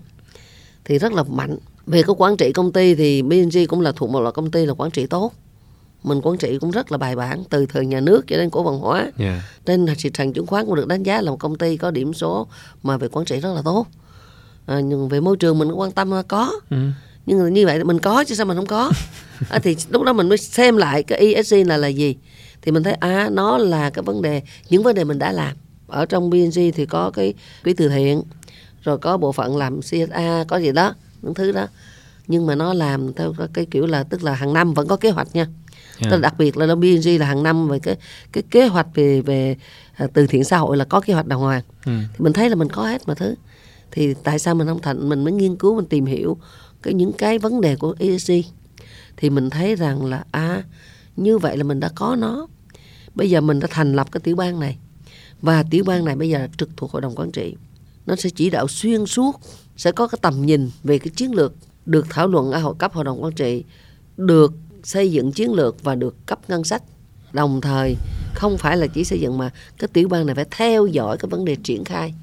Thì 0.85 0.99
rất 0.99 1.13
là 1.13 1.23
mạnh. 1.23 1.57
Về 1.85 2.03
cái 2.03 2.15
quản 2.17 2.37
trị 2.37 2.51
công 2.51 2.71
ty 2.71 2.95
thì 2.95 3.21
BNG 3.21 3.67
cũng 3.67 3.81
là 3.81 3.91
thuộc 3.91 4.09
một 4.09 4.21
loại 4.21 4.33
công 4.33 4.51
ty 4.51 4.65
là 4.65 4.73
quản 4.73 4.91
trị 4.91 5.07
tốt. 5.07 5.33
Mình 6.03 6.21
quản 6.23 6.37
trị 6.37 6.57
cũng 6.61 6.71
rất 6.71 6.91
là 6.91 6.97
bài 6.97 7.15
bản 7.15 7.43
từ 7.49 7.65
thời 7.65 7.85
nhà 7.85 7.99
nước 7.99 8.27
cho 8.27 8.37
đến 8.37 8.49
cổ 8.49 8.63
văn 8.63 8.79
hóa. 8.79 9.11
Yeah. 9.17 9.41
trên 9.65 9.85
thị 9.85 10.09
trường 10.09 10.33
chứng 10.33 10.47
khoán 10.47 10.65
cũng 10.65 10.75
được 10.75 10.87
đánh 10.87 11.03
giá 11.03 11.21
là 11.21 11.31
một 11.31 11.37
công 11.39 11.57
ty 11.57 11.77
có 11.77 11.91
điểm 11.91 12.13
số 12.13 12.47
mà 12.83 12.97
về 12.97 13.07
quản 13.07 13.25
trị 13.25 13.39
rất 13.39 13.53
là 13.53 13.61
tốt. 13.65 13.87
À, 14.65 14.79
nhưng 14.79 15.09
về 15.09 15.19
môi 15.19 15.37
trường 15.37 15.59
mình 15.59 15.69
cũng 15.69 15.79
quan 15.79 15.91
tâm 15.91 16.11
là 16.11 16.21
có. 16.21 16.51
Ừ. 16.69 16.77
nhưng 17.25 17.53
như 17.53 17.65
vậy 17.65 17.83
mình 17.83 17.99
có 17.99 18.23
chứ 18.23 18.35
sao 18.35 18.45
mình 18.45 18.57
không 18.57 18.65
có? 18.65 18.91
À, 19.49 19.59
thì 19.59 19.75
lúc 19.89 20.03
đó 20.03 20.13
mình 20.13 20.29
mới 20.29 20.37
xem 20.37 20.77
lại 20.77 21.03
cái 21.03 21.33
ESG 21.33 21.55
là 21.67 21.77
là 21.77 21.87
gì. 21.87 22.15
Thì 22.61 22.71
mình 22.71 22.83
thấy 22.83 22.93
à 22.93 23.29
nó 23.31 23.57
là 23.57 23.89
cái 23.89 24.03
vấn 24.03 24.21
đề 24.21 24.41
những 24.69 24.83
vấn 24.83 24.95
đề 24.95 25.03
mình 25.03 25.19
đã 25.19 25.31
làm 25.31 25.55
ở 25.93 26.05
trong 26.05 26.29
BNG 26.29 26.71
thì 26.75 26.85
có 26.85 27.11
cái 27.11 27.33
quỹ 27.63 27.73
từ 27.73 27.89
thiện 27.89 28.21
rồi 28.83 28.97
có 28.97 29.17
bộ 29.17 29.31
phận 29.31 29.57
làm 29.57 29.81
CSA 29.81 30.43
có 30.47 30.57
gì 30.57 30.71
đó 30.71 30.95
những 31.21 31.33
thứ 31.33 31.51
đó. 31.51 31.67
Nhưng 32.27 32.45
mà 32.45 32.55
nó 32.55 32.73
làm 32.73 33.13
theo 33.13 33.33
cái 33.53 33.65
kiểu 33.71 33.85
là 33.85 34.03
tức 34.03 34.23
là 34.23 34.33
hàng 34.33 34.53
năm 34.53 34.73
vẫn 34.73 34.87
có 34.87 34.95
kế 34.95 35.09
hoạch 35.09 35.27
nha. 35.35 35.41
Yeah. 35.43 35.51
Tức 36.01 36.09
là 36.09 36.17
đặc 36.17 36.35
biệt 36.37 36.57
là 36.57 36.67
trong 36.67 36.79
BNG 36.79 37.19
là 37.19 37.25
hàng 37.25 37.43
năm 37.43 37.67
về 37.67 37.79
cái 37.79 37.95
cái 38.31 38.43
kế 38.51 38.67
hoạch 38.67 38.87
về 38.93 39.21
về 39.21 39.57
à, 39.95 40.07
từ 40.13 40.27
thiện 40.27 40.43
xã 40.43 40.57
hội 40.57 40.77
là 40.77 40.85
có 40.85 41.01
kế 41.01 41.13
hoạch 41.13 41.27
đàng 41.27 41.39
hoàng. 41.39 41.61
Ừ. 41.85 41.91
thì 42.13 42.17
mình 42.17 42.33
thấy 42.33 42.49
là 42.49 42.55
mình 42.55 42.69
có 42.69 42.83
hết 42.85 43.07
mà 43.07 43.13
thứ. 43.13 43.35
Thì 43.91 44.13
tại 44.13 44.39
sao 44.39 44.55
mình 44.55 44.67
không 44.67 44.81
thành 44.81 45.09
mình 45.09 45.23
mới 45.23 45.33
nghiên 45.33 45.55
cứu 45.55 45.75
mình 45.75 45.85
tìm 45.85 46.05
hiểu 46.05 46.37
cái 46.81 46.93
những 46.93 47.13
cái 47.13 47.39
vấn 47.39 47.61
đề 47.61 47.75
của 47.75 47.95
ESG 47.99 48.33
thì 49.17 49.29
mình 49.29 49.49
thấy 49.49 49.75
rằng 49.75 50.05
là 50.05 50.23
à 50.31 50.63
như 51.15 51.37
vậy 51.37 51.57
là 51.57 51.63
mình 51.63 51.79
đã 51.79 51.89
có 51.95 52.15
nó. 52.19 52.47
Bây 53.15 53.29
giờ 53.29 53.41
mình 53.41 53.59
đã 53.59 53.67
thành 53.71 53.93
lập 53.93 54.07
cái 54.11 54.21
tiểu 54.21 54.35
ban 54.35 54.59
này 54.59 54.77
và 55.43 55.63
tiểu 55.63 55.83
ban 55.83 56.05
này 56.05 56.15
bây 56.15 56.29
giờ 56.29 56.47
trực 56.57 56.69
thuộc 56.77 56.91
hội 56.91 57.01
đồng 57.01 57.15
quản 57.15 57.31
trị 57.31 57.55
nó 58.05 58.15
sẽ 58.15 58.29
chỉ 58.29 58.49
đạo 58.49 58.67
xuyên 58.67 59.05
suốt 59.05 59.39
sẽ 59.77 59.91
có 59.91 60.07
cái 60.07 60.19
tầm 60.21 60.45
nhìn 60.45 60.69
về 60.83 60.99
cái 60.99 61.09
chiến 61.15 61.31
lược 61.35 61.53
được 61.85 62.05
thảo 62.09 62.27
luận 62.27 62.51
ở 62.51 62.59
hội 62.59 62.73
cấp 62.79 62.93
hội 62.93 63.03
đồng 63.03 63.23
quản 63.23 63.33
trị 63.33 63.63
được 64.17 64.53
xây 64.83 65.11
dựng 65.11 65.31
chiến 65.31 65.53
lược 65.53 65.83
và 65.83 65.95
được 65.95 66.25
cấp 66.25 66.39
ngân 66.47 66.63
sách 66.63 66.83
đồng 67.33 67.61
thời 67.61 67.95
không 68.33 68.57
phải 68.57 68.77
là 68.77 68.87
chỉ 68.87 69.03
xây 69.03 69.19
dựng 69.19 69.37
mà 69.37 69.49
cái 69.77 69.87
tiểu 69.93 70.07
ban 70.07 70.25
này 70.25 70.35
phải 70.35 70.45
theo 70.51 70.85
dõi 70.85 71.17
cái 71.17 71.29
vấn 71.29 71.45
đề 71.45 71.55
triển 71.55 71.83
khai 71.83 72.13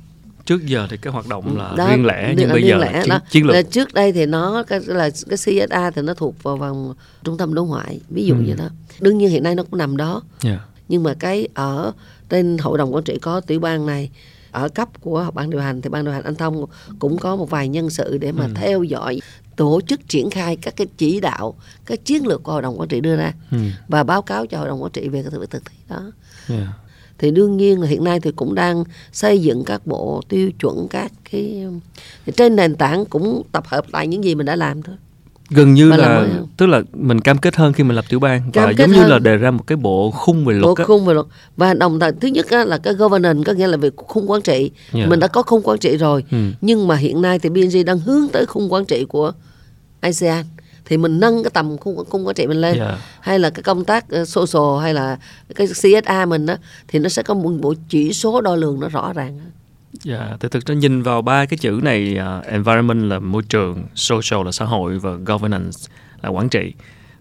trước 0.44 0.66
giờ 0.66 0.86
thì 0.90 0.96
cái 0.96 1.12
hoạt 1.12 1.26
động 1.28 1.56
là 1.56 1.74
đó, 1.76 1.88
riêng 1.90 2.06
lẻ 2.06 2.34
nhưng 2.36 2.52
bây 2.52 2.62
giờ 2.62 2.76
lẻ, 2.76 2.92
là 2.92 3.00
chiến, 3.02 3.10
đó. 3.10 3.20
chiến 3.30 3.46
lược 3.46 3.54
là 3.54 3.62
trước 3.62 3.94
đây 3.94 4.12
thì 4.12 4.26
nó 4.26 4.62
cái 4.62 4.80
là 4.86 5.10
cái 5.28 5.36
CSA 5.36 5.90
thì 5.90 6.02
nó 6.02 6.14
thuộc 6.14 6.42
vào 6.42 6.56
vòng 6.56 6.94
trung 7.24 7.36
tâm 7.36 7.54
đối 7.54 7.66
ngoại 7.66 8.00
ví 8.08 8.26
dụ 8.26 8.34
ừ. 8.34 8.40
như 8.40 8.54
đó 8.54 8.68
đương 9.00 9.18
nhiên 9.18 9.30
hiện 9.30 9.42
nay 9.42 9.54
nó 9.54 9.62
cũng 9.62 9.78
nằm 9.78 9.96
đó 9.96 10.22
yeah. 10.44 10.60
nhưng 10.88 11.02
mà 11.02 11.14
cái 11.14 11.48
ở 11.54 11.92
trên 12.30 12.58
hội 12.58 12.78
đồng 12.78 12.94
quản 12.94 13.04
trị 13.04 13.18
có 13.22 13.40
tiểu 13.40 13.60
ban 13.60 13.86
này 13.86 14.10
ở 14.52 14.68
cấp 14.68 14.88
của 15.00 15.30
ban 15.34 15.50
điều 15.50 15.60
hành 15.60 15.82
thì 15.82 15.88
ban 15.88 16.04
điều 16.04 16.14
hành 16.14 16.24
anh 16.24 16.34
thông 16.34 16.66
cũng 16.98 17.18
có 17.18 17.36
một 17.36 17.50
vài 17.50 17.68
nhân 17.68 17.90
sự 17.90 18.18
để 18.18 18.32
mà 18.32 18.44
ừ. 18.44 18.50
theo 18.54 18.82
dõi 18.82 19.20
tổ 19.56 19.80
chức 19.86 20.08
triển 20.08 20.30
khai 20.30 20.56
các 20.56 20.76
cái 20.76 20.86
chỉ 20.96 21.20
đạo 21.20 21.54
các 21.86 22.04
chiến 22.04 22.26
lược 22.26 22.42
của 22.42 22.52
hội 22.52 22.62
đồng 22.62 22.80
quản 22.80 22.88
trị 22.88 23.00
đưa 23.00 23.16
ra 23.16 23.32
ừ. 23.50 23.58
và 23.88 24.02
báo 24.02 24.22
cáo 24.22 24.46
cho 24.46 24.58
hội 24.58 24.68
đồng 24.68 24.82
quản 24.82 24.92
trị 24.92 25.08
về 25.08 25.22
cái 25.22 25.46
thực 25.50 25.64
thi 25.64 25.76
đó 25.88 26.12
yeah. 26.48 26.68
thì 27.18 27.30
đương 27.30 27.56
nhiên 27.56 27.80
là 27.80 27.86
hiện 27.86 28.04
nay 28.04 28.20
thì 28.20 28.32
cũng 28.32 28.54
đang 28.54 28.84
xây 29.12 29.42
dựng 29.42 29.64
các 29.64 29.86
bộ 29.86 30.22
tiêu 30.28 30.50
chuẩn 30.60 30.88
các 30.88 31.12
cái 31.30 31.66
trên 32.36 32.56
nền 32.56 32.76
tảng 32.76 33.04
cũng 33.04 33.42
tập 33.52 33.64
hợp 33.66 33.84
lại 33.92 34.06
những 34.06 34.24
gì 34.24 34.34
mình 34.34 34.46
đã 34.46 34.56
làm 34.56 34.82
thôi 34.82 34.96
gần 35.50 35.74
như 35.74 35.92
là 35.92 36.26
tức 36.56 36.66
là 36.66 36.82
mình 36.92 37.20
cam 37.20 37.38
kết 37.38 37.56
hơn 37.56 37.72
khi 37.72 37.84
mình 37.84 37.96
lập 37.96 38.04
tiểu 38.08 38.20
bang. 38.20 38.50
Cam 38.52 38.64
và 38.64 38.70
giống 38.70 38.92
như 38.92 39.06
là 39.06 39.18
đề 39.18 39.36
ra 39.36 39.50
một 39.50 39.66
cái 39.66 39.76
bộ 39.76 40.10
khung 40.10 40.44
về 40.44 40.54
luật 40.54 40.78
bộ 40.78 40.84
khung 40.84 41.06
về 41.06 41.14
luật. 41.14 41.26
Và 41.56 41.74
đồng 41.74 42.00
thời 42.00 42.12
thứ 42.12 42.28
nhất 42.28 42.46
là 42.52 42.78
cái 42.78 42.94
governance 42.94 43.42
có 43.46 43.52
nghĩa 43.52 43.66
là 43.66 43.76
về 43.76 43.90
khung 43.96 44.30
quản 44.30 44.42
trị. 44.42 44.70
Yeah. 44.92 45.08
mình 45.08 45.20
đã 45.20 45.26
có 45.26 45.42
khung 45.42 45.62
quản 45.62 45.78
trị 45.78 45.96
rồi. 45.96 46.24
Ừ. 46.30 46.36
nhưng 46.60 46.88
mà 46.88 46.96
hiện 46.96 47.22
nay 47.22 47.38
thì 47.38 47.48
BNG 47.48 47.84
đang 47.86 47.98
hướng 47.98 48.28
tới 48.32 48.46
khung 48.46 48.72
quản 48.72 48.84
trị 48.84 49.04
của 49.04 49.32
ASEAN. 50.00 50.44
Thì 50.84 50.96
mình 50.96 51.20
nâng 51.20 51.42
cái 51.42 51.50
tầm 51.54 51.78
khung, 51.78 52.04
khung 52.08 52.26
quản 52.26 52.34
trị 52.34 52.46
mình 52.46 52.60
lên. 52.60 52.78
Yeah. 52.78 52.98
hay 53.20 53.38
là 53.38 53.50
cái 53.50 53.62
công 53.62 53.84
tác 53.84 54.04
uh, 54.20 54.28
social 54.28 54.82
hay 54.82 54.94
là 54.94 55.18
cái 55.54 55.66
CSA 55.66 56.26
mình 56.26 56.46
đó 56.46 56.54
thì 56.88 56.98
nó 56.98 57.08
sẽ 57.08 57.22
có 57.22 57.34
một 57.34 57.50
bộ 57.60 57.74
chỉ 57.88 58.12
số 58.12 58.40
đo 58.40 58.56
lường 58.56 58.80
nó 58.80 58.88
rõ 58.88 59.12
ràng 59.12 59.40
Dạ, 60.04 60.18
yeah, 60.18 60.40
thì 60.40 60.48
thực 60.48 60.66
ra 60.66 60.74
nhìn 60.74 61.02
vào 61.02 61.22
ba 61.22 61.46
cái 61.46 61.58
chữ 61.58 61.80
này 61.82 62.18
uh, 62.38 62.46
environment 62.46 63.10
là 63.10 63.18
môi 63.18 63.42
trường, 63.42 63.84
social 63.94 64.44
là 64.44 64.52
xã 64.52 64.64
hội 64.64 64.98
và 64.98 65.12
governance 65.12 65.78
là 66.22 66.28
quản 66.28 66.48
trị. 66.48 66.72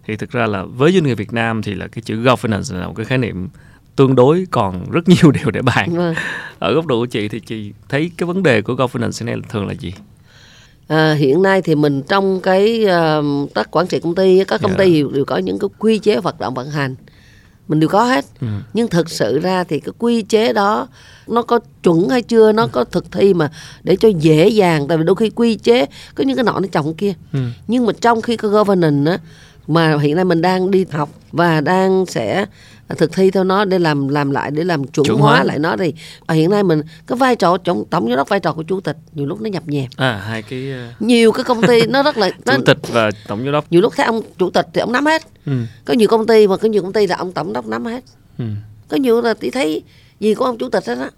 Thì 0.06 0.16
thực 0.16 0.30
ra 0.30 0.46
là 0.46 0.64
với 0.64 0.92
doanh 0.92 1.04
nghiệp 1.04 1.14
Việt 1.14 1.32
Nam 1.32 1.62
thì 1.62 1.74
là 1.74 1.86
cái 1.86 2.02
chữ 2.02 2.22
governance 2.22 2.74
là 2.74 2.86
một 2.86 2.94
cái 2.96 3.06
khái 3.06 3.18
niệm 3.18 3.48
tương 3.96 4.14
đối 4.14 4.46
còn 4.50 4.90
rất 4.90 5.08
nhiều 5.08 5.30
điều 5.40 5.50
để 5.50 5.62
bàn. 5.62 5.96
Vâng. 5.96 6.14
Ở 6.58 6.74
góc 6.74 6.86
độ 6.86 7.00
của 7.00 7.06
chị 7.06 7.28
thì 7.28 7.40
chị 7.40 7.72
thấy 7.88 8.10
cái 8.16 8.26
vấn 8.26 8.42
đề 8.42 8.62
của 8.62 8.74
governance 8.74 9.26
này 9.26 9.36
thường 9.48 9.66
là 9.66 9.72
gì? 9.72 9.94
À, 10.88 11.12
hiện 11.12 11.42
nay 11.42 11.62
thì 11.62 11.74
mình 11.74 12.02
trong 12.02 12.40
cái 12.40 12.84
uh, 12.84 13.54
các 13.54 13.70
quản 13.70 13.86
trị 13.86 14.00
công 14.00 14.14
ty 14.14 14.44
các 14.44 14.60
công 14.62 14.70
yeah. 14.70 14.78
ty 14.78 15.02
đều 15.14 15.24
có 15.24 15.36
những 15.36 15.58
cái 15.58 15.68
quy 15.78 15.98
chế 15.98 16.16
hoạt 16.16 16.40
động 16.40 16.54
vận 16.54 16.70
hành 16.70 16.94
mình 17.70 17.80
đều 17.80 17.88
có 17.88 18.04
hết 18.04 18.24
ừ. 18.40 18.46
nhưng 18.72 18.88
thực 18.88 19.10
sự 19.10 19.38
ra 19.38 19.64
thì 19.64 19.80
cái 19.80 19.92
quy 19.98 20.22
chế 20.22 20.52
đó 20.52 20.88
nó 21.26 21.42
có 21.42 21.60
chuẩn 21.82 22.08
hay 22.08 22.22
chưa 22.22 22.52
nó 22.52 22.66
có 22.66 22.84
thực 22.84 23.12
thi 23.12 23.34
mà 23.34 23.50
để 23.82 23.96
cho 23.96 24.08
dễ 24.08 24.48
dàng 24.48 24.88
tại 24.88 24.98
vì 24.98 25.04
đôi 25.04 25.16
khi 25.16 25.30
quy 25.30 25.54
chế 25.54 25.86
có 26.14 26.24
những 26.24 26.36
cái 26.36 26.44
nọ 26.44 26.60
nó 26.60 26.68
chồng 26.72 26.94
kia 26.94 27.14
ừ. 27.32 27.38
nhưng 27.68 27.86
mà 27.86 27.92
trong 28.00 28.22
khi 28.22 28.36
cái 28.36 28.50
governance 28.50 29.10
á 29.10 29.18
mà 29.70 29.98
hiện 29.98 30.16
nay 30.16 30.24
mình 30.24 30.42
đang 30.42 30.70
đi 30.70 30.86
học 30.90 31.10
và 31.32 31.60
đang 31.60 32.06
sẽ 32.06 32.46
thực 32.88 33.12
thi 33.12 33.30
theo 33.30 33.44
nó 33.44 33.64
để 33.64 33.78
làm 33.78 34.08
làm 34.08 34.30
lại 34.30 34.50
để 34.50 34.64
làm 34.64 34.86
chuẩn, 34.86 35.06
chuẩn 35.06 35.18
hóa, 35.18 35.34
hóa. 35.34 35.44
lại 35.44 35.58
nó 35.58 35.76
thì 35.76 35.94
à, 36.26 36.34
hiện 36.34 36.50
nay 36.50 36.62
mình 36.62 36.82
cái 37.06 37.18
vai 37.18 37.36
trò 37.36 37.56
tổng 37.56 37.84
tổng 37.90 38.08
giám 38.08 38.16
đốc 38.16 38.28
vai 38.28 38.40
trò 38.40 38.52
của 38.52 38.62
chủ 38.62 38.80
tịch 38.80 38.96
nhiều 39.12 39.26
lúc 39.26 39.40
nó 39.40 39.50
nhập 39.50 39.62
nhèm. 39.66 39.86
À 39.96 40.22
hai 40.26 40.42
cái 40.42 40.72
uh... 40.72 41.02
nhiều 41.02 41.32
cái 41.32 41.44
công 41.44 41.62
ty 41.62 41.86
nó 41.86 42.02
rất 42.02 42.16
là 42.16 42.30
nó, 42.46 42.56
chủ 42.56 42.62
tịch 42.66 42.78
và 42.88 43.10
tổng 43.28 43.44
giám 43.44 43.52
đốc. 43.52 43.64
Nhiều 43.70 43.80
lúc 43.80 43.92
thấy 43.96 44.06
ông 44.06 44.22
chủ 44.38 44.50
tịch 44.50 44.66
thì 44.74 44.80
ông 44.80 44.92
nắm 44.92 45.06
hết. 45.06 45.22
Ừ. 45.46 45.52
có 45.84 45.94
nhiều 45.94 46.08
công 46.08 46.26
ty 46.26 46.46
mà 46.46 46.56
có 46.56 46.68
nhiều 46.68 46.82
công 46.82 46.92
ty 46.92 47.06
là 47.06 47.16
ông 47.16 47.32
tổng 47.32 47.52
đốc 47.52 47.66
nắm 47.66 47.84
hết. 47.84 48.04
Ừ. 48.38 48.44
có 48.88 48.96
nhiều 48.96 49.20
là 49.20 49.34
chỉ 49.34 49.50
thấy 49.50 49.82
gì 50.20 50.34
của 50.34 50.44
ông 50.44 50.58
chủ 50.58 50.68
tịch 50.70 50.86
hết 50.86 50.98
á. 50.98 51.10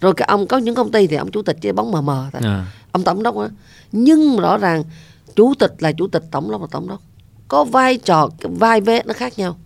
Rồi 0.00 0.14
cái 0.16 0.26
ông 0.28 0.46
có 0.46 0.58
những 0.58 0.74
công 0.74 0.92
ty 0.92 1.06
thì 1.06 1.16
ông 1.16 1.30
chủ 1.30 1.42
tịch 1.42 1.56
chỉ 1.60 1.72
bóng 1.72 1.92
mờ 1.92 2.00
mờ 2.00 2.26
thôi. 2.32 2.42
À. 2.44 2.66
ông 2.92 3.02
tổng 3.02 3.22
đốc 3.22 3.38
á. 3.38 3.48
Nhưng 3.92 4.36
rõ 4.36 4.58
ràng 4.58 4.84
chủ 5.36 5.54
tịch 5.58 5.72
là 5.78 5.92
chủ 5.92 6.08
tịch 6.08 6.22
tổng 6.30 6.50
đốc 6.50 6.60
là 6.60 6.66
tổng 6.70 6.88
đốc 6.88 7.00
có 7.48 7.64
vai 7.64 7.98
trò 7.98 8.28
vai 8.42 8.80
vế 8.80 9.02
nó 9.06 9.12
khác 9.12 9.38
nhau. 9.38 9.56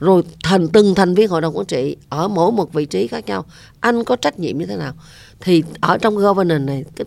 Rồi 0.00 0.22
thành 0.42 0.68
từng 0.68 0.94
thành 0.94 1.14
viên 1.14 1.28
hội 1.28 1.40
đồng 1.40 1.56
quản 1.56 1.66
trị 1.66 1.96
ở 2.08 2.28
mỗi 2.28 2.52
một 2.52 2.72
vị 2.72 2.86
trí 2.86 3.06
khác 3.06 3.26
nhau. 3.26 3.44
Anh 3.80 4.04
có 4.04 4.16
trách 4.16 4.38
nhiệm 4.38 4.58
như 4.58 4.66
thế 4.66 4.76
nào? 4.76 4.92
Thì 5.40 5.62
ở 5.80 5.98
trong 5.98 6.16
governance 6.16 6.64
này 6.64 6.84
cái 6.96 7.06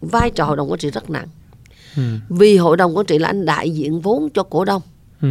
vai 0.00 0.30
trò 0.30 0.44
hội 0.44 0.56
đồng 0.56 0.70
quản 0.70 0.80
trị 0.80 0.90
rất 0.90 1.10
nặng. 1.10 1.28
Ừ. 1.96 2.02
vì 2.28 2.56
hội 2.56 2.76
đồng 2.76 2.96
quản 2.96 3.06
trị 3.06 3.18
là 3.18 3.28
anh 3.28 3.44
đại 3.44 3.70
diện 3.70 4.00
vốn 4.00 4.28
cho 4.34 4.42
cổ 4.42 4.64
đông. 4.64 4.82
Ừ. 5.22 5.28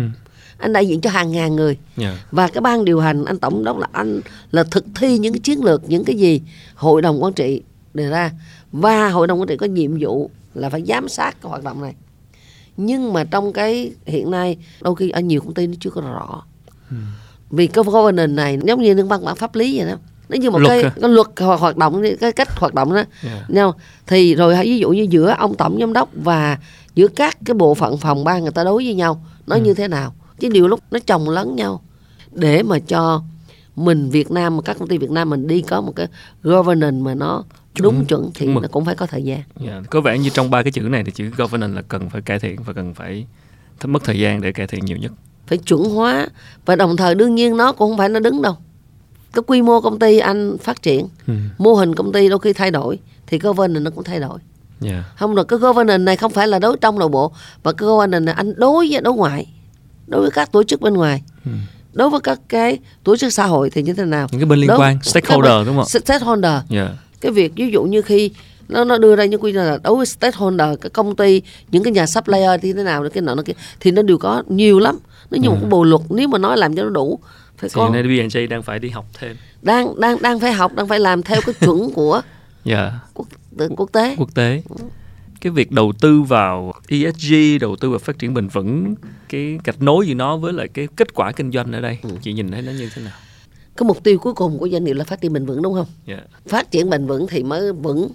anh 0.57 0.73
đại 0.73 0.87
diện 0.87 1.01
cho 1.01 1.09
hàng 1.09 1.31
ngàn 1.31 1.55
người. 1.55 1.77
Yeah. 1.97 2.15
và 2.31 2.47
cái 2.47 2.61
ban 2.61 2.85
điều 2.85 2.99
hành 2.99 3.25
anh 3.25 3.39
tổng 3.39 3.63
đốc 3.63 3.77
là 3.77 3.87
anh 3.91 4.21
là 4.51 4.63
thực 4.63 4.85
thi 4.95 5.17
những 5.17 5.33
cái 5.33 5.39
chiến 5.39 5.63
lược 5.63 5.89
những 5.89 6.03
cái 6.03 6.15
gì 6.15 6.41
hội 6.75 7.01
đồng 7.01 7.23
quản 7.23 7.33
trị 7.33 7.61
đề 7.93 8.09
ra. 8.09 8.31
Và 8.71 9.09
hội 9.09 9.27
đồng 9.27 9.39
quản 9.39 9.47
trị 9.47 9.57
có 9.57 9.65
nhiệm 9.65 9.97
vụ 9.99 10.29
là 10.53 10.69
phải 10.69 10.83
giám 10.87 11.09
sát 11.09 11.41
cái 11.41 11.49
hoạt 11.49 11.63
động 11.63 11.81
này 11.81 11.93
nhưng 12.77 13.13
mà 13.13 13.23
trong 13.23 13.53
cái 13.53 13.91
hiện 14.05 14.31
nay 14.31 14.57
đôi 14.81 14.95
khi 14.95 15.09
ở 15.09 15.19
nhiều 15.19 15.41
công 15.41 15.53
ty 15.53 15.67
nó 15.67 15.73
chưa 15.79 15.89
có 15.89 16.01
rõ 16.01 16.43
ừ. 16.89 16.97
vì 17.49 17.67
cái 17.67 17.83
governance 17.83 18.33
này 18.33 18.59
giống 18.63 18.81
như 18.81 18.95
những 18.95 19.07
văn 19.07 19.25
bản 19.25 19.35
pháp 19.35 19.55
lý 19.55 19.77
vậy 19.77 19.87
đó 19.87 19.97
nó 20.29 20.37
như 20.37 20.51
một 20.51 20.59
luật 20.59 20.81
cái, 20.81 20.91
cái 21.01 21.09
luật 21.09 21.27
hoạt 21.59 21.77
động 21.77 22.03
cái 22.19 22.31
cách 22.31 22.59
hoạt 22.59 22.73
động 22.73 22.93
đó 22.93 23.03
yeah. 23.23 23.49
nhau 23.49 23.75
thì 24.07 24.35
rồi 24.35 24.55
ví 24.63 24.77
dụ 24.77 24.89
như 24.89 25.07
giữa 25.09 25.35
ông 25.37 25.55
tổng 25.55 25.77
giám 25.79 25.93
đốc 25.93 26.09
và 26.13 26.57
giữa 26.95 27.07
các 27.07 27.37
cái 27.45 27.53
bộ 27.53 27.73
phận 27.73 27.97
phòng 27.97 28.23
ban 28.23 28.41
người 28.41 28.51
ta 28.51 28.63
đối 28.63 28.83
với 28.83 28.93
nhau 28.93 29.25
nó 29.47 29.55
ừ. 29.55 29.61
như 29.61 29.73
thế 29.73 29.87
nào 29.87 30.13
chứ 30.39 30.49
điều 30.49 30.67
lúc 30.67 30.79
nó 30.91 30.99
chồng 31.05 31.29
lấn 31.29 31.55
nhau 31.55 31.81
để 32.31 32.63
mà 32.63 32.79
cho 32.79 33.21
mình 33.75 34.09
Việt 34.09 34.31
Nam 34.31 34.61
các 34.61 34.79
công 34.79 34.87
ty 34.87 34.97
Việt 34.97 35.11
Nam 35.11 35.29
mình 35.29 35.47
đi 35.47 35.61
có 35.61 35.81
một 35.81 35.93
cái 35.95 36.07
governance 36.43 36.97
mà 37.01 37.15
nó 37.15 37.43
đúng 37.79 38.05
chuẩn 38.05 38.31
thì 38.35 38.47
nó 38.47 38.61
cũng 38.71 38.85
phải 38.85 38.95
có 38.95 39.05
thời 39.05 39.23
gian. 39.23 39.41
Yeah. 39.59 39.69
Dạ, 39.69 39.81
có 39.89 40.01
vẻ 40.01 40.17
như 40.17 40.29
trong 40.29 40.49
ba 40.49 40.63
cái 40.63 40.71
chữ 40.71 40.81
này 40.81 41.03
thì 41.03 41.11
chữ 41.11 41.29
governance 41.37 41.75
là 41.75 41.81
cần 41.81 42.09
phải 42.09 42.21
cải 42.21 42.39
thiện 42.39 42.63
và 42.63 42.73
cần 42.73 42.93
phải 42.93 43.25
mất 43.83 44.03
thời 44.03 44.19
gian 44.19 44.41
để 44.41 44.51
cải 44.51 44.67
thiện 44.67 44.85
nhiều 44.85 44.97
nhất. 44.97 45.11
Phải 45.47 45.57
chuẩn 45.57 45.83
hóa 45.83 46.27
và 46.65 46.75
đồng 46.75 46.97
thời 46.97 47.15
đương 47.15 47.35
nhiên 47.35 47.57
nó 47.57 47.71
cũng 47.71 47.91
không 47.91 47.97
phải 47.97 48.09
nó 48.09 48.19
đứng 48.19 48.41
đâu. 48.41 48.57
Cái 49.33 49.43
quy 49.47 49.61
mô 49.61 49.81
công 49.81 49.99
ty 49.99 50.19
anh 50.19 50.57
phát 50.57 50.81
triển, 50.81 51.07
ừ. 51.27 51.33
mô 51.57 51.73
hình 51.73 51.95
công 51.95 52.11
ty 52.11 52.29
đôi 52.29 52.39
khi 52.39 52.53
thay 52.53 52.71
đổi 52.71 52.99
thì 53.27 53.39
governance 53.39 53.79
nó 53.79 53.91
cũng 53.91 54.03
thay 54.03 54.19
đổi. 54.19 54.39
Yeah. 54.83 55.03
Không 55.15 55.35
rồi 55.35 55.45
cái 55.45 55.59
governance 55.59 56.03
này 56.03 56.15
không 56.15 56.31
phải 56.31 56.47
là 56.47 56.59
đối 56.59 56.77
trong 56.77 56.99
nội 56.99 57.09
bộ 57.09 57.31
mà 57.63 57.71
cái 57.71 57.87
governance 57.87 58.25
này 58.25 58.35
anh 58.35 58.53
đối 58.57 58.87
với 58.87 59.01
đối 59.01 59.13
ngoại, 59.13 59.53
đối 60.07 60.21
với 60.21 60.31
các 60.31 60.51
tổ 60.51 60.63
chức 60.63 60.81
bên 60.81 60.93
ngoài. 60.93 61.23
Ừ 61.45 61.51
đối 61.97 62.09
với 62.09 62.19
các 62.19 62.39
cái 62.49 62.79
tổ 63.03 63.17
chức 63.17 63.33
xã 63.33 63.45
hội 63.45 63.69
thì 63.69 63.83
như 63.83 63.93
thế 63.93 64.05
nào 64.05 64.27
những 64.31 64.41
cái 64.41 64.45
bên 64.45 64.59
liên 64.59 64.67
đối 64.67 64.79
quan 64.79 64.99
stakeholder 65.03 65.67
đúng 65.67 65.75
không 65.75 65.85
stakeholder 65.85 66.55
yeah. 66.69 66.91
Cái 67.21 67.31
việc 67.31 67.51
ví 67.55 67.69
dụ 67.71 67.83
như 67.83 68.01
khi 68.01 68.31
nó 68.69 68.83
nó 68.83 68.97
đưa 68.97 69.15
ra 69.15 69.25
những 69.25 69.41
quy 69.43 69.51
định 69.51 69.61
là 69.65 69.77
đối 69.83 69.95
với 69.97 70.05
stakeholder 70.05 70.69
cái 70.81 70.89
công 70.89 71.15
ty 71.15 71.41
những 71.71 71.83
cái 71.83 71.93
nhà 71.93 72.05
supplier 72.05 72.49
thì 72.61 72.73
thế 72.73 72.83
nào 72.83 73.09
cái 73.13 73.21
nọ 73.21 73.35
nó 73.35 73.43
kia 73.43 73.53
thì 73.79 73.91
nó 73.91 74.01
đều 74.01 74.17
có 74.17 74.43
nhiều 74.47 74.79
lắm. 74.79 74.97
Nó 75.31 75.37
như 75.37 75.49
một 75.49 75.55
Ừ. 75.55 75.61
cái 75.61 75.69
bộ 75.69 75.83
luật 75.83 76.01
nếu 76.09 76.27
mà 76.27 76.37
nói 76.37 76.57
làm 76.57 76.75
cho 76.75 76.83
nó 76.83 76.89
đủ 76.89 77.19
phải 77.57 77.69
thì 77.69 77.73
có 77.75 77.89
nay 77.89 78.03
B&J 78.03 78.47
đang 78.47 78.63
phải 78.63 78.79
đi 78.79 78.89
học 78.89 79.05
thêm. 79.19 79.35
Đang 79.61 79.99
đang 79.99 80.21
đang 80.21 80.39
phải 80.39 80.53
học 80.53 80.73
đang 80.75 80.87
phải 80.87 80.99
làm 80.99 81.23
theo 81.23 81.41
cái 81.45 81.55
chuẩn 81.59 81.91
của 81.95 82.21
dạ. 82.65 82.91
quốc, 83.13 83.27
quốc 83.77 83.89
tế. 83.93 84.15
Quốc 84.17 84.35
tế. 84.35 84.61
Cái 85.41 85.51
việc 85.51 85.71
đầu 85.71 85.93
tư 86.01 86.21
vào 86.21 86.73
ESG 86.87 87.33
đầu 87.61 87.75
tư 87.75 87.89
vào 87.89 87.99
phát 87.99 88.19
triển 88.19 88.33
bền 88.33 88.47
vững 88.47 88.95
cái 89.29 89.59
gạch 89.63 89.81
nối 89.81 90.07
giữa 90.07 90.13
nó 90.13 90.37
với 90.37 90.53
lại 90.53 90.67
cái 90.67 90.87
kết 90.95 91.13
quả 91.13 91.31
kinh 91.31 91.51
doanh 91.51 91.71
ở 91.71 91.81
đây 91.81 91.97
Ừ. 92.03 92.09
chị 92.21 92.33
nhìn 92.33 92.51
thấy 92.51 92.61
nó 92.61 92.71
như 92.71 92.89
thế 92.95 93.01
nào 93.01 93.13
cái 93.77 93.87
mục 93.87 94.03
tiêu 94.03 94.19
cuối 94.19 94.33
cùng 94.33 94.59
của 94.59 94.69
doanh 94.69 94.83
nghiệp 94.83 94.93
là 94.93 95.03
phát 95.03 95.21
triển 95.21 95.33
bền 95.33 95.45
vững 95.45 95.61
đúng 95.61 95.73
không? 95.73 95.87
Dạ. 96.05 96.17
Phát 96.47 96.71
triển 96.71 96.89
bền 96.89 97.07
vững 97.07 97.27
thì 97.27 97.43
mới 97.43 97.73
vững 97.73 98.09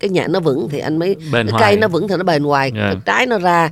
cái 0.00 0.10
nhà 0.10 0.28
nó 0.28 0.40
vững 0.40 0.68
thì 0.68 0.78
anh 0.78 0.98
mới 0.98 1.16
Bền 1.32 1.46
cái 1.46 1.60
cây 1.60 1.76
nó 1.76 1.88
vững 1.88 2.08
thì 2.08 2.16
nó 2.16 2.24
bền 2.24 2.44
hoài. 2.44 2.72
Dạ. 2.74 2.80
cái 2.80 2.96
trái 3.06 3.26
nó 3.26 3.38
ra 3.38 3.70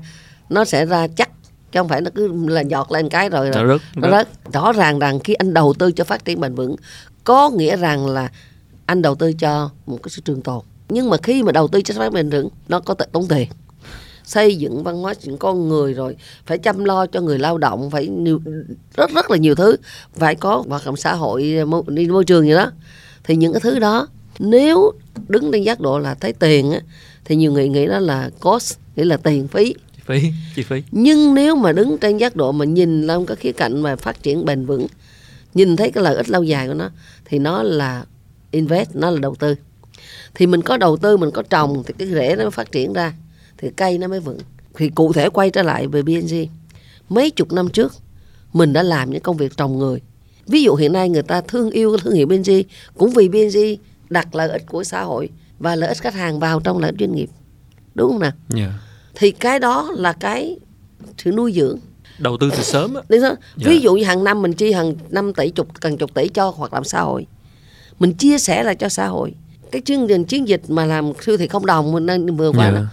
nó 0.48 0.64
sẽ 0.64 0.86
ra 0.86 1.06
chắc 1.08 1.30
chứ 1.72 1.80
không 1.80 1.88
phải 1.88 2.00
nó 2.00 2.10
cứ 2.14 2.46
là 2.48 2.60
giọt 2.60 2.92
lên 2.92 3.08
cái 3.08 3.28
rồi 3.28 3.50
nó 3.50 3.52
rồi 3.52 3.64
rất, 3.64 3.82
nó 3.96 4.10
rớt. 4.10 4.28
Rõ 4.52 4.72
ràng 4.72 4.98
rằng 4.98 5.20
khi 5.20 5.34
anh 5.34 5.54
đầu 5.54 5.74
tư 5.78 5.92
cho 5.92 6.04
phát 6.04 6.24
triển 6.24 6.40
bền 6.40 6.54
vững 6.54 6.76
có 7.24 7.50
nghĩa 7.50 7.76
rằng 7.76 8.06
là 8.06 8.30
anh 8.86 9.02
đầu 9.02 9.14
tư 9.14 9.32
cho 9.32 9.70
một 9.86 9.98
cái 10.02 10.10
sự 10.10 10.22
trường 10.24 10.42
tồn. 10.42 10.64
Nhưng 10.88 11.10
mà 11.10 11.16
khi 11.22 11.42
mà 11.42 11.52
đầu 11.52 11.68
tư 11.68 11.82
cho 11.82 11.94
phát 11.94 12.04
triển 12.04 12.14
bền 12.14 12.30
vững 12.30 12.48
nó 12.68 12.80
có 12.80 12.94
tốn 12.94 13.28
tiền 13.28 13.48
xây 14.26 14.56
dựng 14.56 14.82
văn 14.82 14.96
hóa 14.96 15.14
những 15.22 15.38
con 15.38 15.68
người 15.68 15.94
rồi 15.94 16.16
phải 16.46 16.58
chăm 16.58 16.84
lo 16.84 17.06
cho 17.06 17.20
người 17.20 17.38
lao 17.38 17.58
động 17.58 17.90
phải 17.90 18.06
nhiều, 18.06 18.40
rất 18.96 19.10
rất 19.14 19.30
là 19.30 19.36
nhiều 19.36 19.54
thứ. 19.54 19.76
Phải 20.14 20.34
có 20.34 20.64
hoạt 20.68 20.86
động 20.86 20.96
xã 20.96 21.14
hội 21.14 21.64
môi, 21.66 21.82
đi 21.86 22.08
môi 22.08 22.24
trường 22.24 22.46
gì 22.46 22.54
đó. 22.54 22.72
Thì 23.24 23.36
những 23.36 23.52
cái 23.52 23.60
thứ 23.60 23.78
đó 23.78 24.08
nếu 24.38 24.92
đứng 25.28 25.52
trên 25.52 25.62
giác 25.62 25.80
độ 25.80 25.98
là 25.98 26.14
thấy 26.14 26.32
tiền 26.32 26.72
á 26.72 26.80
thì 27.24 27.36
nhiều 27.36 27.52
người 27.52 27.68
nghĩ 27.68 27.86
đó 27.86 27.98
là 27.98 28.30
cost 28.40 28.78
nghĩa 28.96 29.04
là 29.04 29.16
tiền 29.16 29.48
phí. 29.48 29.74
Chi 29.96 30.02
phí 30.06 30.32
chi 30.56 30.62
phí. 30.62 30.82
Nhưng 30.90 31.34
nếu 31.34 31.56
mà 31.56 31.72
đứng 31.72 31.98
trên 31.98 32.16
giác 32.16 32.36
độ 32.36 32.52
mà 32.52 32.64
nhìn 32.64 33.02
lên 33.02 33.26
cái 33.26 33.36
khía 33.36 33.52
cạnh 33.52 33.80
mà 33.80 33.96
phát 33.96 34.22
triển 34.22 34.44
bền 34.44 34.66
vững 34.66 34.86
nhìn 35.54 35.76
thấy 35.76 35.90
cái 35.90 36.04
lợi 36.04 36.16
ích 36.16 36.30
lâu 36.30 36.42
dài 36.42 36.68
của 36.68 36.74
nó 36.74 36.90
thì 37.24 37.38
nó 37.38 37.62
là 37.62 38.04
invest 38.50 38.90
nó 38.94 39.10
là 39.10 39.18
đầu 39.18 39.34
tư. 39.34 39.54
Thì 40.34 40.46
mình 40.46 40.62
có 40.62 40.76
đầu 40.76 40.96
tư 40.96 41.16
mình 41.16 41.30
có 41.30 41.42
trồng 41.42 41.82
thì 41.86 41.94
cái 41.98 42.08
rễ 42.08 42.36
nó 42.38 42.50
phát 42.50 42.72
triển 42.72 42.92
ra 42.92 43.12
thì 43.58 43.70
cây 43.76 43.98
nó 43.98 44.08
mới 44.08 44.20
vững. 44.20 44.38
Thì 44.74 44.88
cụ 44.88 45.12
thể 45.12 45.28
quay 45.28 45.50
trở 45.50 45.62
lại 45.62 45.86
về 45.86 46.02
BNG 46.02 46.34
mấy 47.08 47.30
chục 47.30 47.52
năm 47.52 47.68
trước 47.68 47.94
mình 48.52 48.72
đã 48.72 48.82
làm 48.82 49.10
những 49.10 49.22
công 49.22 49.36
việc 49.36 49.56
trồng 49.56 49.78
người. 49.78 50.00
Ví 50.46 50.62
dụ 50.62 50.74
hiện 50.74 50.92
nay 50.92 51.08
người 51.08 51.22
ta 51.22 51.40
thương 51.40 51.70
yêu 51.70 51.96
thương 51.96 52.14
hiệu 52.14 52.26
BNG 52.26 52.50
cũng 52.96 53.10
vì 53.10 53.28
BNG 53.28 53.58
đặt 54.10 54.34
lợi 54.34 54.48
ích 54.48 54.62
của 54.66 54.84
xã 54.84 55.02
hội 55.02 55.28
và 55.58 55.76
lợi 55.76 55.88
ích 55.88 55.98
khách 55.98 56.14
hàng 56.14 56.40
vào 56.40 56.60
trong 56.60 56.78
lợi 56.78 56.90
ích 56.90 57.00
doanh 57.00 57.14
nghiệp. 57.14 57.30
Đúng 57.94 58.10
không 58.10 58.20
nào? 58.20 58.32
Dạ. 58.48 58.72
Thì 59.14 59.30
cái 59.30 59.58
đó 59.58 59.90
là 59.96 60.12
cái 60.12 60.58
sự 61.18 61.32
nuôi 61.32 61.52
dưỡng. 61.52 61.78
Đầu 62.18 62.36
tư 62.40 62.50
từ 62.56 62.62
sớm 62.62 62.94
á? 62.94 63.02
Dạ. 63.08 63.34
ví 63.56 63.80
dụ 63.80 63.94
như 63.94 64.04
hàng 64.04 64.24
năm 64.24 64.42
mình 64.42 64.52
chi 64.52 64.72
hàng 64.72 64.94
năm 65.10 65.34
tỷ 65.34 65.50
chục 65.50 65.68
cần 65.80 65.96
chục 65.98 66.14
tỷ 66.14 66.28
cho 66.28 66.50
hoạt 66.50 66.72
động 66.72 66.84
xã 66.84 67.00
hội. 67.00 67.26
Mình 67.98 68.14
chia 68.14 68.38
sẻ 68.38 68.62
lại 68.64 68.74
cho 68.74 68.88
xã 68.88 69.06
hội. 69.06 69.34
Cái 69.72 69.82
chương 69.84 70.08
trình 70.08 70.24
chiến 70.24 70.48
dịch 70.48 70.62
mà 70.68 70.84
làm 70.84 71.12
siêu 71.26 71.36
thị 71.36 71.46
không 71.48 71.66
đồng 71.66 71.92
mình 71.92 72.06
đang 72.06 72.36
vừa 72.36 72.52
qua 72.52 72.66
Dạ. 72.66 72.70
đó 72.70 72.84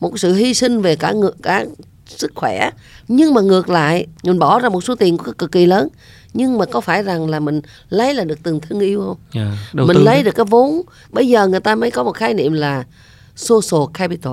một 0.00 0.18
sự 0.18 0.34
hy 0.34 0.54
sinh 0.54 0.82
về 0.82 0.96
cả 0.96 1.12
ngược 1.12 1.36
cả 1.42 1.64
sức 2.06 2.32
khỏe. 2.34 2.70
Nhưng 3.08 3.34
mà 3.34 3.40
ngược 3.40 3.68
lại 3.68 4.06
mình 4.22 4.38
bỏ 4.38 4.58
ra 4.58 4.68
một 4.68 4.84
số 4.84 4.94
tiền 4.94 5.18
cực, 5.18 5.52
kỳ 5.52 5.66
lớn. 5.66 5.88
Nhưng 6.34 6.58
mà 6.58 6.64
có 6.66 6.80
phải 6.80 7.02
rằng 7.02 7.30
là 7.30 7.40
mình 7.40 7.60
lấy 7.88 8.14
là 8.14 8.24
được 8.24 8.38
từng 8.42 8.60
thương 8.60 8.80
yêu 8.80 9.04
không? 9.06 9.16
Dạ. 9.34 9.52
đầu 9.72 9.86
mình 9.86 9.96
lấy 9.96 10.16
đó. 10.16 10.22
được 10.22 10.34
cái 10.34 10.44
vốn. 10.44 10.82
Bây 11.10 11.28
giờ 11.28 11.48
người 11.48 11.60
ta 11.60 11.74
mới 11.74 11.90
có 11.90 12.04
một 12.04 12.12
khái 12.12 12.34
niệm 12.34 12.52
là 12.52 12.84
social 13.36 13.82
capital. 13.94 14.32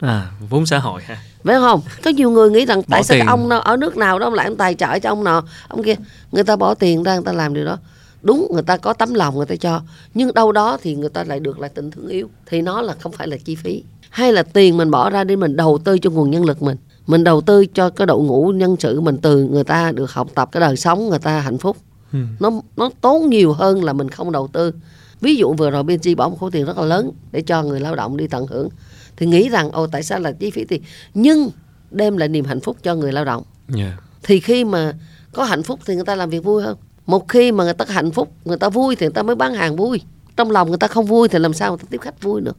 À 0.00 0.30
vốn 0.48 0.66
xã 0.66 0.78
hội 0.78 1.02
ha. 1.02 1.18
Phải 1.44 1.56
không? 1.56 1.80
Có 2.04 2.10
nhiều 2.10 2.30
người 2.30 2.50
nghĩ 2.50 2.66
rằng 2.66 2.82
tại 2.82 3.04
sao 3.04 3.14
tiền. 3.14 3.26
cái 3.26 3.30
ông 3.30 3.48
nào 3.48 3.60
ở 3.60 3.76
nước 3.76 3.96
nào 3.96 4.18
đó 4.18 4.26
ông 4.26 4.34
lại 4.34 4.46
ông 4.46 4.56
tài 4.56 4.74
trợ 4.74 4.98
cho 4.98 5.08
ông 5.08 5.24
nào 5.24 5.42
ông 5.68 5.82
kia. 5.82 5.94
Người 6.32 6.44
ta 6.44 6.56
bỏ 6.56 6.74
tiền 6.74 7.02
ra 7.02 7.14
người 7.14 7.24
ta 7.24 7.32
làm 7.32 7.54
điều 7.54 7.64
đó 7.64 7.78
đúng 8.22 8.48
người 8.52 8.62
ta 8.62 8.76
có 8.76 8.92
tấm 8.92 9.14
lòng 9.14 9.36
người 9.36 9.46
ta 9.46 9.56
cho. 9.56 9.82
Nhưng 10.14 10.34
đâu 10.34 10.52
đó 10.52 10.78
thì 10.82 10.94
người 10.94 11.08
ta 11.08 11.24
lại 11.24 11.40
được 11.40 11.60
lại 11.60 11.70
tình 11.74 11.90
thương 11.90 12.08
yêu. 12.08 12.28
Thì 12.46 12.62
nó 12.62 12.82
là 12.82 12.94
không 13.00 13.12
phải 13.12 13.28
là 13.28 13.36
chi 13.44 13.54
phí. 13.54 13.82
Hay 14.10 14.32
là 14.32 14.42
tiền 14.42 14.76
mình 14.76 14.90
bỏ 14.90 15.10
ra 15.10 15.24
để 15.24 15.36
mình 15.36 15.56
đầu 15.56 15.78
tư 15.84 15.98
cho 15.98 16.10
nguồn 16.10 16.30
nhân 16.30 16.44
lực 16.44 16.62
mình. 16.62 16.76
Mình 17.06 17.24
đầu 17.24 17.40
tư 17.40 17.66
cho 17.66 17.90
cái 17.90 18.06
đội 18.06 18.22
ngũ 18.22 18.52
nhân 18.54 18.76
sự 18.78 19.00
mình 19.00 19.18
từ 19.22 19.44
người 19.44 19.64
ta 19.64 19.92
được 19.92 20.12
học 20.12 20.28
tập 20.34 20.48
cái 20.52 20.60
đời 20.60 20.76
sống 20.76 21.08
người 21.08 21.18
ta 21.18 21.40
hạnh 21.40 21.58
phúc. 21.58 21.76
Ừ. 22.12 22.18
nó 22.40 22.50
nó 22.76 22.90
tốn 23.00 23.30
nhiều 23.30 23.52
hơn 23.52 23.84
là 23.84 23.92
mình 23.92 24.08
không 24.08 24.32
đầu 24.32 24.48
tư. 24.48 24.72
Ví 25.20 25.36
dụ 25.36 25.52
vừa 25.52 25.70
rồi 25.70 25.82
BNG 25.82 26.16
bỏ 26.16 26.28
một 26.28 26.36
khối 26.40 26.50
tiền 26.50 26.64
rất 26.64 26.78
là 26.78 26.84
lớn 26.84 27.10
để 27.32 27.40
cho 27.40 27.62
người 27.62 27.80
lao 27.80 27.94
động 27.94 28.16
đi 28.16 28.26
tận 28.26 28.46
hưởng. 28.46 28.68
Thì 29.16 29.26
nghĩ 29.26 29.48
rằng 29.48 29.70
ồ 29.70 29.86
tại 29.86 30.02
sao 30.02 30.20
là 30.20 30.32
chi 30.32 30.50
phí 30.50 30.64
tiền? 30.64 30.82
Nhưng 31.14 31.50
đem 31.90 32.16
lại 32.16 32.28
niềm 32.28 32.44
hạnh 32.44 32.60
phúc 32.60 32.76
cho 32.82 32.94
người 32.94 33.12
lao 33.12 33.24
động. 33.24 33.42
Dạ 33.68 33.96
thì 34.22 34.40
khi 34.40 34.64
mà 34.64 34.92
có 35.32 35.44
hạnh 35.44 35.62
phúc 35.62 35.80
thì 35.86 35.94
người 35.94 36.04
ta 36.04 36.14
làm 36.14 36.30
việc 36.30 36.44
vui 36.44 36.62
hơn 36.62 36.76
một 37.10 37.28
khi 37.28 37.52
mà 37.52 37.64
người 37.64 37.74
ta 37.74 37.84
hạnh 37.88 38.10
phúc 38.10 38.32
người 38.44 38.56
ta 38.56 38.68
vui 38.68 38.96
thì 38.96 39.06
người 39.06 39.14
ta 39.14 39.22
mới 39.22 39.36
bán 39.36 39.54
hàng 39.54 39.76
vui. 39.76 40.00
Trong 40.36 40.50
lòng 40.50 40.68
người 40.68 40.78
ta 40.78 40.86
không 40.86 41.06
vui 41.06 41.28
thì 41.28 41.38
làm 41.38 41.52
sao 41.52 41.70
người 41.70 41.78
ta 41.78 41.84
tiếp 41.90 42.00
khách 42.00 42.22
vui 42.22 42.40
được? 42.40 42.56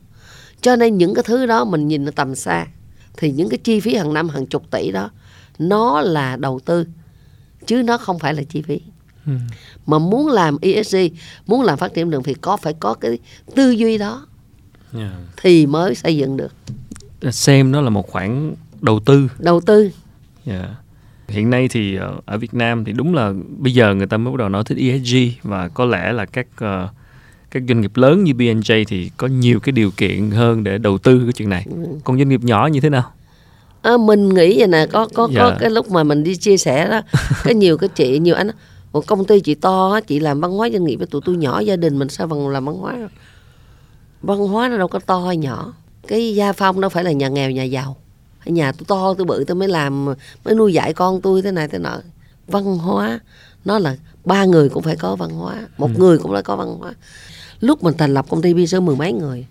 Cho 0.61 0.75
nên 0.75 0.97
những 0.97 1.13
cái 1.13 1.23
thứ 1.23 1.45
đó 1.45 1.65
mình 1.65 1.87
nhìn 1.87 2.05
ở 2.05 2.11
tầm 2.15 2.35
xa. 2.35 2.65
Thì 3.17 3.31
những 3.31 3.49
cái 3.49 3.57
chi 3.63 3.79
phí 3.79 3.95
hàng 3.95 4.13
năm 4.13 4.29
hàng 4.29 4.45
chục 4.45 4.71
tỷ 4.71 4.91
đó 4.91 5.09
nó 5.59 6.01
là 6.01 6.35
đầu 6.35 6.59
tư 6.65 6.85
chứ 7.65 7.83
nó 7.83 7.97
không 7.97 8.19
phải 8.19 8.33
là 8.33 8.43
chi 8.43 8.61
phí. 8.61 8.81
Ừ. 9.25 9.33
mà 9.85 9.99
muốn 9.99 10.27
làm 10.27 10.57
ESG 10.61 10.97
muốn 11.47 11.61
làm 11.61 11.77
phát 11.77 11.93
triển 11.93 12.09
đường 12.09 12.23
thì 12.23 12.33
có 12.33 12.57
phải 12.57 12.73
có 12.73 12.93
cái 12.93 13.19
tư 13.55 13.71
duy 13.71 13.97
đó 13.97 14.27
dạ. 14.93 15.11
thì 15.37 15.65
mới 15.65 15.95
xây 15.95 16.17
dựng 16.17 16.37
được. 16.37 16.53
Xem 17.31 17.71
nó 17.71 17.81
là 17.81 17.89
một 17.89 18.11
khoản 18.11 18.55
đầu 18.81 18.99
tư. 19.05 19.27
Đầu 19.39 19.61
tư. 19.61 19.91
Dạ. 20.45 20.75
Hiện 21.32 21.49
nay 21.49 21.67
thì 21.67 21.95
ờ, 21.95 22.15
ở 22.25 22.38
Việt 22.38 22.53
Nam 22.53 22.86
thì 22.86 22.91
đúng 22.93 23.13
là 23.13 23.34
bây 23.57 23.73
giờ 23.73 23.95
người 23.95 24.07
ta 24.07 24.17
mới 24.17 24.32
bắt 24.32 24.38
đầu 24.38 24.49
nói 24.49 24.63
tới 24.69 24.77
ESG 24.91 25.15
và 25.43 25.67
có 25.67 25.86
lẽ 25.86 26.11
là 26.11 26.25
các 26.25 26.47
ờ, 26.57 26.88
các 27.51 27.63
doanh 27.67 27.82
nghiệp 27.82 27.91
lớn 27.95 28.23
như 28.23 28.34
B&J 28.34 28.84
thì 28.88 29.11
có 29.17 29.27
nhiều 29.27 29.59
cái 29.59 29.71
điều 29.71 29.91
kiện 29.97 30.32
hơn 30.32 30.63
để 30.63 30.77
đầu 30.77 30.97
tư 30.97 31.19
cái 31.23 31.34
chuyện 31.34 31.49
này. 31.49 31.65
Ừ. 31.69 31.75
Còn 32.03 32.17
doanh 32.17 32.29
nghiệp 32.29 32.41
nhỏ 32.43 32.67
như 32.71 32.79
thế 32.79 32.89
nào? 32.89 33.11
à, 33.82 33.91
mình 33.97 34.29
nghĩ 34.29 34.59
vậy 34.59 34.67
nè 34.67 34.86
có 34.91 35.07
có 35.13 35.27
có 35.27 35.32
Dạ. 35.49 35.57
cái 35.59 35.69
lúc 35.69 35.91
mà 35.91 36.03
mình 36.03 36.23
đi 36.23 36.36
chia 36.36 36.57
sẻ 36.57 36.88
đó 36.89 37.01
có 37.43 37.51
nhiều 37.51 37.77
cái 37.77 37.89
chị 37.95 38.19
nhiều 38.19 38.36
anh 38.36 38.47
một 38.93 39.07
công 39.07 39.25
ty 39.25 39.39
chị 39.39 39.55
to 39.55 39.99
chị 40.07 40.19
làm 40.19 40.41
văn 40.41 40.51
hóa 40.51 40.69
doanh 40.69 40.84
nghiệp 40.84 40.95
với 40.95 41.07
tụi 41.07 41.21
tôi 41.25 41.38
nhỏ 41.38 41.59
gia 41.59 41.75
đình 41.75 41.99
mình 41.99 42.09
sao 42.09 42.27
bằng 42.27 42.47
làm 42.49 42.65
văn 42.65 42.75
hóa 42.75 42.95
văn 44.21 44.38
hóa 44.38 44.69
nó 44.69 44.77
đâu 44.77 44.88
có 44.88 44.99
to 44.99 45.19
hay 45.19 45.38
nhỏ 45.38 45.73
cái 46.07 46.36
gia 46.36 46.53
phong 46.53 46.82
đâu 46.82 46.89
phải 46.89 47.03
là 47.03 47.11
nhà 47.11 47.27
nghèo 47.27 47.51
nhà 47.51 47.63
giàu 47.63 47.95
nhà 48.45 48.71
tôi 48.71 48.85
to 48.87 49.13
tôi 49.13 49.25
bự 49.25 49.43
tôi 49.47 49.55
mới 49.55 49.67
làm 49.67 50.05
mới 50.45 50.55
nuôi 50.55 50.73
dạy 50.73 50.93
con 50.93 51.21
tôi 51.21 51.41
thế 51.41 51.51
này 51.51 51.67
thế 51.67 51.77
nọ. 51.77 51.97
Văn 52.47 52.77
hóa 52.77 53.19
nó 53.65 53.79
là 53.79 53.95
ba 54.25 54.45
người 54.45 54.69
cũng 54.69 54.83
phải 54.83 54.95
có 54.95 55.15
văn 55.15 55.29
hóa 55.29 55.67
một 55.77 55.89
người 55.97 56.17
cũng 56.17 56.31
phải 56.31 56.43
có 56.43 56.55
văn 56.55 56.77
hóa. 56.79 56.93
Lúc 57.59 57.83
mình 57.83 57.97
thành 57.97 58.13
lập 58.13 58.25
công 58.29 58.41
ty 58.41 58.53
Biên 58.53 58.85
mười 58.85 58.95
mấy 58.95 59.13
người. 59.13 59.45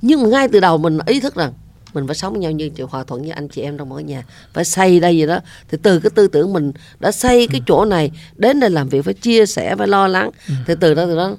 Nhưng 0.00 0.22
mà 0.22 0.28
ngay 0.28 0.48
từ 0.48 0.60
đầu 0.60 0.78
mình 0.78 0.98
ý 1.06 1.20
thức 1.20 1.34
rằng 1.34 1.52
mình 1.94 2.06
phải 2.06 2.16
sống 2.16 2.32
với 2.32 2.42
nhau 2.42 2.50
như 2.50 2.68
chịu 2.68 2.86
hòa 2.86 3.04
thuận 3.04 3.22
với 3.22 3.30
anh 3.30 3.48
chị 3.48 3.62
em 3.62 3.78
trong 3.78 3.88
mỗi 3.88 4.02
nhà 4.02 4.24
phải 4.52 4.64
xây 4.64 5.00
đây 5.00 5.16
gì 5.16 5.26
đó. 5.26 5.38
Thì 5.70 5.78
từ 5.82 6.00
cái 6.00 6.10
tư 6.10 6.26
tưởng 6.26 6.52
mình 6.52 6.72
đã 7.00 7.12
xây 7.12 7.46
cái 7.46 7.60
chỗ 7.66 7.84
này 7.84 8.10
đến 8.36 8.60
đây 8.60 8.70
làm 8.70 8.88
việc 8.88 9.04
phải 9.04 9.14
chia 9.14 9.46
sẻ 9.46 9.76
phải 9.76 9.88
lo 9.88 10.08
lắng. 10.08 10.30
Thì 10.66 10.74
từ 10.80 10.94
đó 10.94 11.06
từ 11.06 11.16
đó 11.16 11.36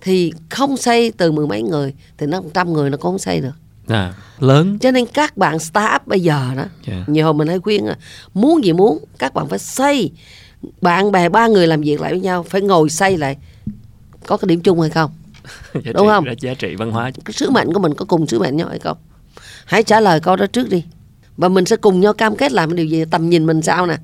thì 0.00 0.32
không 0.50 0.76
xây 0.76 1.12
từ 1.16 1.32
mười 1.32 1.46
mấy 1.46 1.62
người 1.62 1.94
thì 2.18 2.26
nó 2.26 2.42
trăm 2.54 2.72
người 2.72 2.90
nó 2.90 2.96
cũng 2.96 3.12
không 3.12 3.18
xây 3.18 3.40
được 3.40 3.52
À, 3.88 4.14
lớn. 4.38 4.78
cho 4.78 4.90
nên 4.90 5.06
các 5.06 5.36
bạn 5.36 5.58
start 5.58 5.94
up 5.96 6.06
bây 6.06 6.20
giờ 6.20 6.40
đó 6.56 6.64
Dạ. 6.86 7.04
nhiều 7.06 7.24
hồi 7.24 7.34
mình 7.34 7.48
hay 7.48 7.58
khuyên 7.58 7.86
muốn 8.34 8.64
gì 8.64 8.72
muốn 8.72 9.04
các 9.18 9.34
bạn 9.34 9.48
phải 9.48 9.58
xây 9.58 10.10
bạn 10.80 11.12
bè 11.12 11.28
ba 11.28 11.46
người 11.46 11.66
làm 11.66 11.80
việc 11.80 12.00
lại 12.00 12.10
với 12.12 12.20
nhau 12.20 12.42
phải 12.42 12.60
ngồi 12.60 12.90
xây 12.90 13.18
lại 13.18 13.36
có 14.26 14.36
cái 14.36 14.46
điểm 14.46 14.60
chung 14.60 14.80
hay 14.80 14.90
không 14.90 15.10
Giá 15.74 15.92
Đúng 15.92 16.06
trị, 16.06 16.10
không? 16.10 16.24
Giá 16.40 16.54
trị 16.54 16.74
văn 16.74 16.90
hóa. 16.90 17.10
cái 17.24 17.32
sứ 17.32 17.50
mệnh 17.50 17.72
của 17.72 17.80
mình 17.80 17.94
có 17.94 18.04
cùng 18.04 18.26
sứ 18.26 18.38
mệnh 18.40 18.56
nhau 18.56 18.68
hay 18.68 18.78
không 18.78 18.96
hãy 19.64 19.82
trả 19.82 20.00
lời 20.00 20.20
câu 20.20 20.36
đó 20.36 20.46
trước 20.46 20.68
đi 20.70 20.84
và 21.36 21.48
mình 21.48 21.64
sẽ 21.64 21.76
cùng 21.76 22.00
nhau 22.00 22.12
cam 22.12 22.36
kết 22.36 22.52
làm 22.52 22.74
điều 22.76 22.86
gì 22.86 23.04
tầm 23.10 23.30
nhìn 23.30 23.46
mình 23.46 23.62
sao 23.62 23.86
nè 23.86 23.96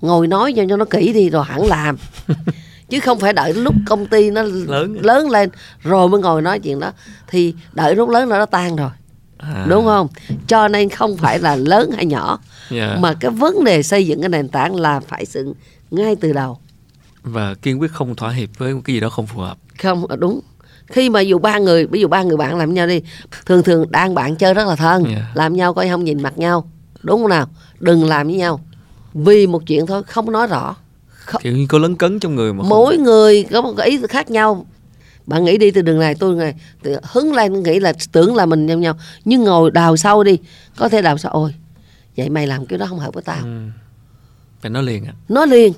ngồi 0.00 0.26
nói 0.26 0.52
cho 0.56 0.62
cho 0.68 0.76
nó 0.76 0.84
kỹ 0.84 1.12
đi 1.12 1.30
rồi 1.30 1.44
hẳn 1.44 1.66
làm 1.66 1.96
chứ 2.88 3.00
không 3.00 3.18
phải 3.18 3.32
đợi 3.32 3.54
lúc 3.54 3.74
công 3.86 4.06
ty 4.06 4.30
nó 4.30 4.42
Lớn. 4.42 4.98
lớn 5.02 5.30
lên 5.30 5.50
rồi 5.82 6.08
mới 6.08 6.20
ngồi 6.20 6.42
nói 6.42 6.58
chuyện 6.60 6.80
đó 6.80 6.92
thì 7.28 7.54
đợi 7.72 7.94
lúc 7.96 8.08
lớn 8.08 8.28
là 8.28 8.38
nó 8.38 8.46
tan 8.46 8.76
rồi 8.76 8.90
À, 9.38 9.66
đúng 9.68 9.84
không? 9.84 10.08
Cho 10.46 10.68
nên 10.68 10.88
không 10.88 11.16
phải 11.16 11.38
là 11.38 11.56
lớn 11.56 11.90
hay 11.96 12.06
nhỏ 12.06 12.38
dạ. 12.70 12.96
mà 13.00 13.14
cái 13.14 13.30
vấn 13.30 13.64
đề 13.64 13.82
xây 13.82 14.06
dựng 14.06 14.20
cái 14.20 14.28
nền 14.28 14.48
tảng 14.48 14.74
là 14.76 15.00
phải 15.00 15.24
dựng 15.26 15.54
ngay 15.90 16.16
từ 16.16 16.32
đầu. 16.32 16.58
Và 17.22 17.54
kiên 17.54 17.80
quyết 17.80 17.92
không 17.92 18.14
thỏa 18.14 18.30
hiệp 18.30 18.48
với 18.58 18.74
cái 18.84 18.94
gì 18.94 19.00
đó 19.00 19.08
không 19.08 19.26
phù 19.26 19.40
hợp. 19.40 19.58
không 19.82 20.06
đúng. 20.18 20.40
Khi 20.86 21.10
mà 21.10 21.20
dù 21.20 21.38
ba 21.38 21.58
người 21.58 21.86
ví 21.86 22.00
dụ 22.00 22.08
ba 22.08 22.22
người 22.22 22.36
bạn 22.36 22.56
làm 22.58 22.74
nhau 22.74 22.86
đi 22.86 23.02
thường 23.46 23.62
thường 23.62 23.90
đang 23.90 24.14
bạn 24.14 24.36
chơi 24.36 24.54
rất 24.54 24.66
là 24.68 24.76
thân 24.76 25.04
Dạ. 25.08 25.30
làm 25.34 25.56
nhau 25.56 25.74
coi 25.74 25.88
không 25.88 26.04
nhìn 26.04 26.22
mặt 26.22 26.38
nhau 26.38 26.70
đúng 27.02 27.20
không 27.22 27.30
nào? 27.30 27.46
Đừng 27.80 28.04
làm 28.04 28.26
với 28.26 28.36
nhau. 28.36 28.60
Vì 29.14 29.46
một 29.46 29.66
chuyện 29.66 29.86
thôi 29.86 30.02
không 30.06 30.32
nói 30.32 30.46
rõ. 30.46 30.76
Không- 31.08 31.42
Kiểu 31.42 31.52
như 31.56 31.66
có 31.68 31.78
lấn 31.78 31.96
cấn 31.96 32.20
trong 32.20 32.34
người 32.34 32.52
mà 32.52 32.58
không- 32.62 32.68
mỗi 32.68 32.96
người 32.98 33.44
có 33.52 33.62
một 33.62 33.74
cái 33.76 33.88
ý 33.88 33.98
khác 34.08 34.30
nhau 34.30 34.66
bạn 35.28 35.44
nghĩ 35.44 35.58
đi 35.58 35.70
từ 35.70 35.82
đường 35.82 35.98
này 35.98 36.14
tôi 36.14 36.34
này 36.34 36.54
hứng 37.02 37.34
lên 37.34 37.62
nghĩ 37.62 37.80
là 37.80 37.92
tưởng 38.12 38.36
là 38.36 38.46
mình 38.46 38.66
nhau 38.66 38.78
nhau. 38.78 38.96
Nhưng 39.24 39.44
ngồi 39.44 39.70
đào 39.70 39.96
sâu 39.96 40.24
đi 40.24 40.38
có 40.76 40.88
thể 40.88 41.02
đào 41.02 41.18
sâu 41.18 41.32
ôi 41.32 41.54
vậy 42.16 42.30
mày 42.30 42.46
làm 42.46 42.66
cái 42.66 42.78
đó 42.78 42.86
không 42.86 42.98
hợp 42.98 43.14
với 43.14 43.22
tao. 43.22 43.44
Ừ. 43.44 43.68
phải 44.60 44.70
nói 44.70 44.82
liền 44.82 45.04
ạ. 45.04 45.12
Nói 45.28 45.46
liền. 45.46 45.72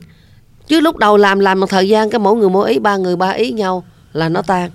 Chứ 0.67 0.81
lúc 0.81 0.97
đầu 0.97 1.17
làm 1.17 1.39
làm 1.39 1.61
một 1.61 1.67
thời 1.71 1.89
gian 1.89 2.11
cái 2.11 2.19
mỗi 2.19 2.37
người 2.37 2.51
mỗi 2.51 2.71
ý 2.71 2.79
ba 2.79 2.97
người 2.97 3.17
ba 3.17 3.31
ý 3.31 3.53
nhau 3.53 3.85
là 4.13 4.29
nó 4.29 4.43
tan. 4.43 4.71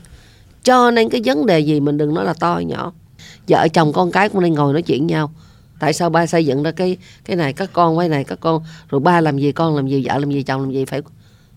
Cho 0.63 0.91
nên 0.91 1.09
cái 1.09 1.21
vấn 1.25 1.45
đề 1.45 1.59
gì 1.59 1.79
mình 1.79 1.97
đừng 1.97 2.13
nói 2.13 2.25
là 2.25 2.33
to 2.33 2.61
nhỏ. 2.65 2.93
Vợ 3.47 3.67
chồng 3.73 3.93
con 3.93 4.11
cái 4.11 4.29
cũng 4.29 4.41
nên 4.41 4.53
ngồi 4.53 4.73
nói 4.73 4.81
chuyện 4.81 5.07
nhau. 5.07 5.31
Tại 5.79 5.93
sao 5.93 6.09
ba 6.09 6.27
xây 6.27 6.45
dựng 6.45 6.63
ra 6.63 6.71
cái 6.71 6.97
cái 7.25 7.35
này 7.35 7.53
các 7.53 7.69
con 7.73 7.97
cái 7.97 8.09
này 8.09 8.23
các 8.23 8.39
con 8.39 8.63
rồi 8.89 9.01
ba 9.01 9.21
làm 9.21 9.37
gì 9.37 9.51
con 9.51 9.75
làm 9.75 9.87
gì 9.87 10.05
vợ 10.07 10.17
làm 10.17 10.31
gì 10.31 10.43
chồng 10.43 10.61
làm 10.61 10.71
gì 10.71 10.85
phải 10.85 11.01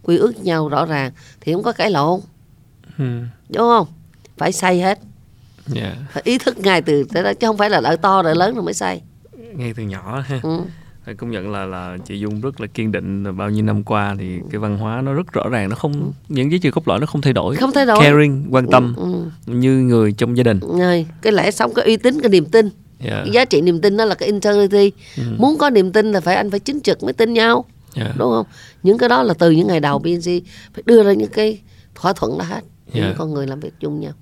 quy 0.02 0.16
ước 0.16 0.44
nhau 0.44 0.68
rõ 0.68 0.86
ràng 0.86 1.12
thì 1.40 1.52
không 1.52 1.62
có 1.62 1.72
cãi 1.72 1.90
lộn 1.90 2.20
ừ. 2.98 3.04
đúng 3.48 3.68
không? 3.68 3.86
Phải 4.36 4.52
xây 4.52 4.80
hết. 4.80 4.98
Dạ. 5.66 5.96
Phải 6.12 6.22
ý 6.26 6.38
thức 6.38 6.58
ngay 6.58 6.82
từ 6.82 7.04
đó 7.12 7.32
chứ 7.40 7.46
không 7.46 7.56
phải 7.56 7.70
là 7.70 7.80
đợi 7.80 7.96
to 7.96 8.22
đợi 8.22 8.34
lớn 8.34 8.54
rồi 8.54 8.64
mới 8.64 8.74
xây 8.74 9.00
ngay 9.58 9.74
từ 9.76 9.82
nhỏ 9.82 10.24
ha. 10.26 10.40
Ừ. 10.42 10.60
phải 11.04 11.14
công 11.14 11.30
nhận 11.30 11.52
là 11.52 11.64
là 11.64 11.96
chị 12.04 12.18
Dung 12.18 12.40
rất 12.40 12.60
là 12.60 12.66
kiên 12.66 12.92
định. 12.92 13.36
Bao 13.36 13.50
nhiêu 13.50 13.64
năm 13.64 13.84
qua 13.84 14.16
thì 14.18 14.38
cái 14.50 14.58
văn 14.58 14.78
hóa 14.78 15.00
nó 15.00 15.12
rất 15.12 15.32
rõ 15.32 15.48
ràng. 15.48 15.68
Nó 15.68 15.76
không 15.76 16.12
những 16.28 16.52
giá 16.52 16.58
trị 16.62 16.70
cốt 16.70 16.88
lõi 16.88 17.00
nó 17.00 17.06
không 17.06 17.20
thay 17.20 17.32
đổi. 17.32 17.56
Không 17.56 17.72
thay 17.72 17.86
đổi. 17.86 17.98
Caring 18.00 18.46
quan 18.50 18.66
tâm. 18.70 18.94
Ừ. 18.96 19.24
như 19.46 19.72
người 19.72 20.12
trong 20.12 20.36
gia 20.36 20.42
đình. 20.42 20.60
Rồi, 20.60 21.06
cái 21.22 21.32
lẽ 21.32 21.50
sống 21.50 21.74
cái 21.74 21.84
uy 21.84 21.96
tín 21.96 22.20
cái 22.20 22.28
niềm 22.30 22.44
tin. 22.44 22.70
Dạ. 23.00 23.20
Cái 23.24 23.30
giá 23.32 23.44
trị 23.44 23.60
niềm 23.60 23.80
tin 23.80 23.96
đó 23.96 24.04
là 24.04 24.14
cái 24.14 24.26
integrity. 24.26 24.92
Ừ. 25.16 25.22
muốn 25.38 25.58
có 25.58 25.70
niềm 25.70 25.92
tin 25.92 26.12
là 26.12 26.20
phải 26.20 26.36
anh 26.36 26.50
phải 26.50 26.60
chính 26.60 26.80
trực 26.80 27.02
mới 27.02 27.12
tin 27.12 27.32
nhau. 27.32 27.64
Dạ. 27.94 28.12
Đúng 28.18 28.30
không? 28.30 28.46
Những 28.82 28.98
cái 28.98 29.08
đó 29.08 29.22
là 29.22 29.34
từ 29.34 29.50
những 29.50 29.66
ngày 29.66 29.80
đầu 29.80 29.98
BNC 29.98 30.24
phải 30.74 30.82
đưa 30.86 31.02
ra 31.02 31.12
những 31.12 31.30
cái 31.30 31.60
thỏa 31.94 32.12
thuận 32.12 32.38
đó 32.38 32.44
hết 32.44 32.60
Dạ. 32.92 33.06
những 33.06 33.14
con 33.18 33.34
người 33.34 33.46
làm 33.46 33.60
việc 33.60 33.72
chung 33.80 34.00
nhau. 34.00 34.12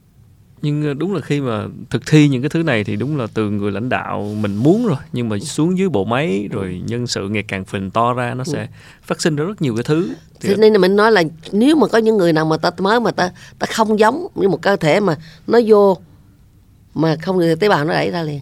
Nhưng 0.63 0.87
ờ, 0.87 0.95
đúng 0.95 1.15
là 1.15 1.21
khi 1.21 1.41
mà 1.41 1.65
thực 1.91 2.03
thi 2.07 2.29
những 2.29 2.43
cái 2.43 2.49
thứ 2.49 2.63
này 2.63 2.85
thì 2.85 2.97
đúng 2.97 3.17
là 3.17 3.27
từ 3.35 3.51
người 3.51 3.73
lãnh 3.73 3.89
đạo 3.89 4.35
mình 4.41 4.57
muốn 4.57 4.87
rồi 4.87 4.97
nhưng 5.13 5.29
mà 5.29 5.39
xuống 5.39 5.79
dưới 5.79 5.89
bộ 5.89 6.05
máy 6.05 6.49
rồi 6.51 6.83
nhân 6.87 7.07
sự 7.07 7.29
ngày 7.29 7.43
càng 7.43 7.65
phình 7.65 7.91
to 7.91 8.13
ra 8.15 8.35
nó 8.35 8.45
sẽ 8.45 8.69
phát 9.03 9.21
sinh 9.21 9.37
ra 9.37 9.45
rất 9.45 9.63
nhiều 9.63 9.75
cái 9.77 9.83
thứ. 9.85 10.09
Thì 10.41 10.49
thế 10.49 10.57
nên 10.57 10.73
là 10.73 10.79
mình 10.79 10.97
nói 10.97 11.13
là 11.13 11.23
nếu 11.53 11.77
mà 11.77 11.87
có 11.87 11.99
những 11.99 12.17
người 12.17 12.33
nào 12.33 12.45
mà 12.45 12.57
ta 12.57 12.71
mới 12.79 13.01
mà 13.01 13.11
ta 13.11 13.31
ta 13.59 13.67
không 13.71 13.99
giống 13.99 14.27
như 14.35 14.49
một 14.49 14.63
cơ 14.63 14.77
thể 14.77 15.01
mà 15.01 15.17
nó 15.47 15.61
vô 15.67 15.97
mà 16.95 17.17
không 17.23 17.39
được 17.39 17.55
tế 17.61 17.69
bào 17.69 17.85
nó 17.85 17.93
đẩy 17.93 18.11
ra 18.11 18.23
liền. 18.23 18.41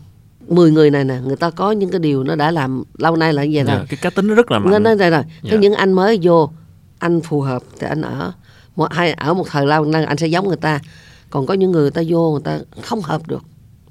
10 0.48 0.70
người 0.70 0.90
này 0.90 1.04
nè 1.04 1.18
người 1.26 1.36
ta 1.36 1.50
có 1.50 1.72
những 1.72 1.90
cái 1.90 1.98
điều 2.00 2.24
nó 2.24 2.34
đã 2.36 2.50
làm 2.50 2.82
lâu 2.98 3.16
nay 3.16 3.32
là 3.32 3.44
như 3.44 3.50
vậy 3.54 3.64
rồi. 3.64 3.76
dạ, 3.78 3.84
cái 3.88 3.98
cá 4.02 4.10
tính 4.10 4.26
nó 4.28 4.34
rất 4.34 4.50
là 4.50 4.58
nó 4.58 4.70
mạnh. 4.70 4.82
nói 4.82 4.96
rồi 4.96 5.10
rồi 5.10 5.22
Dạ. 5.42 5.50
cái 5.50 5.58
những 5.58 5.74
anh 5.74 5.92
mới 5.92 6.18
vô 6.22 6.50
anh 6.98 7.20
phù 7.20 7.40
hợp 7.40 7.62
thì 7.80 7.86
anh 7.86 8.02
ở 8.02 8.32
một 8.76 8.92
hai 8.92 9.12
ở 9.12 9.34
một 9.34 9.46
thời 9.50 9.66
lâu 9.66 9.84
năng 9.84 10.06
anh 10.06 10.16
sẽ 10.16 10.26
giống 10.26 10.48
người 10.48 10.56
ta. 10.56 10.80
Còn 11.30 11.46
có 11.46 11.54
những 11.54 11.70
người 11.72 11.90
ta 11.90 12.02
vô 12.08 12.32
người 12.32 12.40
ta 12.44 12.58
không 12.82 13.00
hợp 13.00 13.26
được 13.26 13.42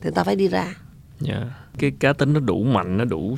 thì 0.02 0.10
ta 0.16 0.24
phải 0.24 0.36
đi 0.36 0.48
ra. 0.48 0.76
Dạ. 1.20 1.44
cái 1.80 1.92
cá 2.00 2.14
tính 2.14 2.34
nó 2.34 2.40
đủ 2.40 2.64
mạnh 2.64 2.98
nó 2.98 3.06
đủ 3.06 3.36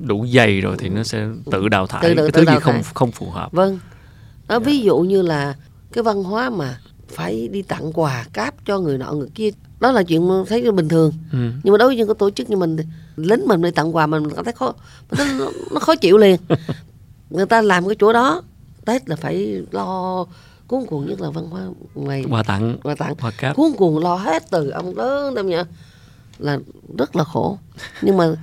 đủ 0.00 0.26
dày 0.34 0.60
rồi 0.60 0.76
thì 0.78 0.88
nó 0.88 1.02
sẽ 1.02 1.26
tự 1.50 1.68
đào 1.68 1.86
thải 1.86 2.02
Tự- 2.02 2.14
tự- 2.14 2.22
cái 2.22 2.30
tự 2.32 2.44
thứ 2.44 2.52
gì 2.52 2.58
không 2.60 2.74
thải. 2.74 2.82
không 2.94 3.10
phù 3.12 3.30
hợp. 3.30 3.52
Vâng. 3.52 3.78
Đó, 4.48 4.58
ví 4.58 4.78
dụ 4.80 4.98
như 4.98 5.22
là 5.22 5.54
cái 5.92 6.04
văn 6.04 6.24
hóa 6.24 6.50
mà 6.50 6.78
phải 7.08 7.48
đi 7.48 7.62
tặng 7.62 7.92
quà 7.92 8.24
cáp 8.32 8.54
cho 8.66 8.78
người 8.78 8.98
nọ 8.98 9.12
người 9.12 9.28
kia 9.34 9.50
đó 9.80 9.92
là 9.92 10.02
chuyện 10.02 10.28
thấy 10.48 10.70
bình 10.72 10.88
thường. 10.88 11.12
Ừ. 11.32 11.38
nhưng 11.62 11.72
mà 11.72 11.78
đối 11.78 11.88
với 11.88 11.96
những 11.96 12.08
cái 12.08 12.14
tổ 12.18 12.30
chức 12.30 12.50
như 12.50 12.56
mình 12.56 12.76
lính 13.16 13.46
mình 13.46 13.62
đi 13.62 13.70
tặng 13.70 13.96
quà 13.96 14.06
mình 14.06 14.30
cảm 14.36 14.44
thấy 14.44 14.52
khó 14.52 14.72
nó, 15.18 15.24
nó 15.72 15.78
khó 15.80 15.94
chịu 15.96 16.16
liền. 16.18 16.36
Người 17.30 17.46
ta 17.46 17.62
làm 17.62 17.86
cái 17.88 17.96
chỗ 17.98 18.12
đó 18.12 18.42
tết 18.84 19.08
là 19.08 19.16
phải 19.16 19.62
lo 19.70 20.24
cuốn 20.68 20.86
cuồng 20.86 21.06
nhất 21.06 21.20
là 21.20 21.30
văn 21.30 21.46
hóa 21.50 21.62
ngày 21.94 22.24
quà 22.30 22.42
tặng. 22.42 22.78
Quà 22.82 22.94
tặng. 22.94 23.14
Quà 23.14 23.30
cáp. 23.30 23.56
Cuốn 23.56 23.72
cuồng 23.72 23.98
lo 23.98 24.14
hết 24.14 24.50
từ 24.50 24.70
ông 24.70 24.96
lớn 24.96 25.34
em 25.34 25.46
nhỉ 25.46 25.56
là 26.38 26.58
rất 26.98 27.16
là 27.16 27.24
khổ. 27.24 27.58
Nhưng 28.02 28.16
mà 28.16 28.34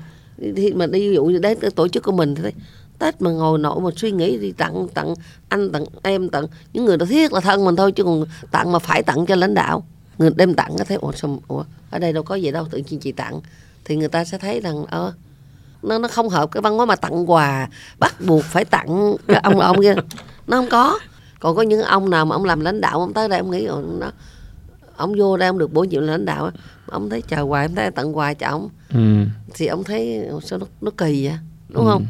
thì 0.55 0.73
mà 0.73 0.87
đi 0.87 1.09
ví 1.09 1.15
dụ 1.15 1.25
như 1.25 1.37
đến 1.37 1.57
tổ 1.75 1.87
chức 1.87 2.03
của 2.03 2.11
mình 2.11 2.35
thì 2.35 2.41
thấy 2.41 2.53
tết 2.99 3.21
mà 3.21 3.31
ngồi 3.31 3.59
nổi 3.59 3.81
mà 3.81 3.89
suy 3.95 4.11
nghĩ 4.11 4.37
đi 4.37 4.51
tặng 4.51 4.87
tặng 4.93 5.13
anh 5.49 5.71
tặng 5.71 5.85
em 6.03 6.29
tặng 6.29 6.47
những 6.73 6.85
người 6.85 6.97
đó 6.97 7.05
thiết 7.05 7.33
là 7.33 7.39
thân 7.39 7.65
mình 7.65 7.75
thôi 7.75 7.91
chứ 7.91 8.03
còn 8.03 8.25
tặng 8.51 8.71
mà 8.71 8.79
phải 8.79 9.03
tặng 9.03 9.25
cho 9.25 9.35
lãnh 9.35 9.53
đạo. 9.53 9.83
Người 10.17 10.29
đem 10.35 10.53
tặng 10.53 10.73
cái 10.77 10.85
thấy 10.85 10.97
ủa, 10.97 11.11
sao, 11.11 11.39
ủa 11.47 11.63
ở 11.89 11.99
đây 11.99 12.13
đâu 12.13 12.23
có 12.23 12.35
gì 12.35 12.51
đâu 12.51 12.65
tự 12.71 12.77
nhiên 12.77 12.99
chị 12.99 13.11
tặng. 13.11 13.41
Thì 13.85 13.95
người 13.95 14.07
ta 14.07 14.25
sẽ 14.25 14.37
thấy 14.37 14.59
rằng 14.61 14.85
ờ 14.85 15.13
nó 15.83 15.97
nó 15.97 16.07
không 16.07 16.29
hợp 16.29 16.51
cái 16.51 16.61
văn 16.61 16.77
hóa 16.77 16.85
mà 16.85 16.95
tặng 16.95 17.31
quà 17.31 17.69
bắt 17.99 18.15
buộc 18.21 18.43
phải 18.43 18.65
tặng 18.65 19.15
cái 19.27 19.39
ông 19.43 19.59
ông 19.59 19.81
kia. 19.81 19.95
Nó 20.47 20.57
không 20.57 20.69
có 20.69 20.99
còn 21.45 21.55
có 21.55 21.61
những 21.61 21.81
ông 21.81 22.09
nào 22.09 22.25
mà 22.25 22.35
ông 22.35 22.45
làm 22.45 22.59
lãnh 22.59 22.81
đạo 22.81 22.99
ông 22.99 23.13
tới 23.13 23.29
đây 23.29 23.39
ông 23.39 23.51
nghĩ 23.51 23.65
"Ồ, 23.65 23.81
nó 23.99 24.11
ông 24.97 25.13
vô 25.17 25.37
đây 25.37 25.47
ông 25.49 25.57
được 25.57 25.73
bổ 25.73 25.83
nhiệm 25.83 26.01
lãnh 26.03 26.25
đạo 26.25 26.51
ông 26.85 27.09
thấy 27.09 27.21
chào 27.21 27.47
quà 27.47 27.65
ông 27.65 27.75
thấy 27.75 27.91
tặng 27.91 28.17
quà 28.17 28.33
cho 28.33 28.47
ông. 28.47 28.69
Ừ. 28.93 28.99
thì 29.53 29.65
ông 29.67 29.83
thấy 29.83 30.27
sao 30.43 30.59
nó 30.59 30.65
nó 30.81 30.91
kỳ 30.97 31.25
vậy? 31.27 31.37
Đúng 31.69 31.85
không? 31.85 32.05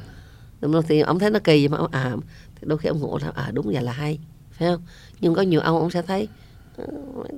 Đúng 0.62 0.82
thì 0.88 1.00
ông 1.00 1.20
thấy 1.20 1.30
nó 1.30 1.40
kỳ 1.44 1.68
vậy 1.68 1.70
mà 1.70 1.78
ông 1.78 1.92
à 1.92 2.12
thì 2.56 2.68
đôi 2.68 2.78
khi 2.78 2.90
ông 2.90 3.00
ngộ 3.00 3.20
là 3.22 3.32
à 3.36 3.52
đúng 3.54 3.66
vậy 3.66 3.82
là 3.84 3.92
hay. 3.92 4.20
Phải 4.52 4.68
không? 4.68 4.82
Nhưng 5.22 5.34
có 5.36 5.42
nhiều 5.42 5.62
ông 5.62 5.80
ông 5.80 5.92
sẽ 5.92 6.02
thấy 6.02 6.28
"Ờ, 6.78 6.86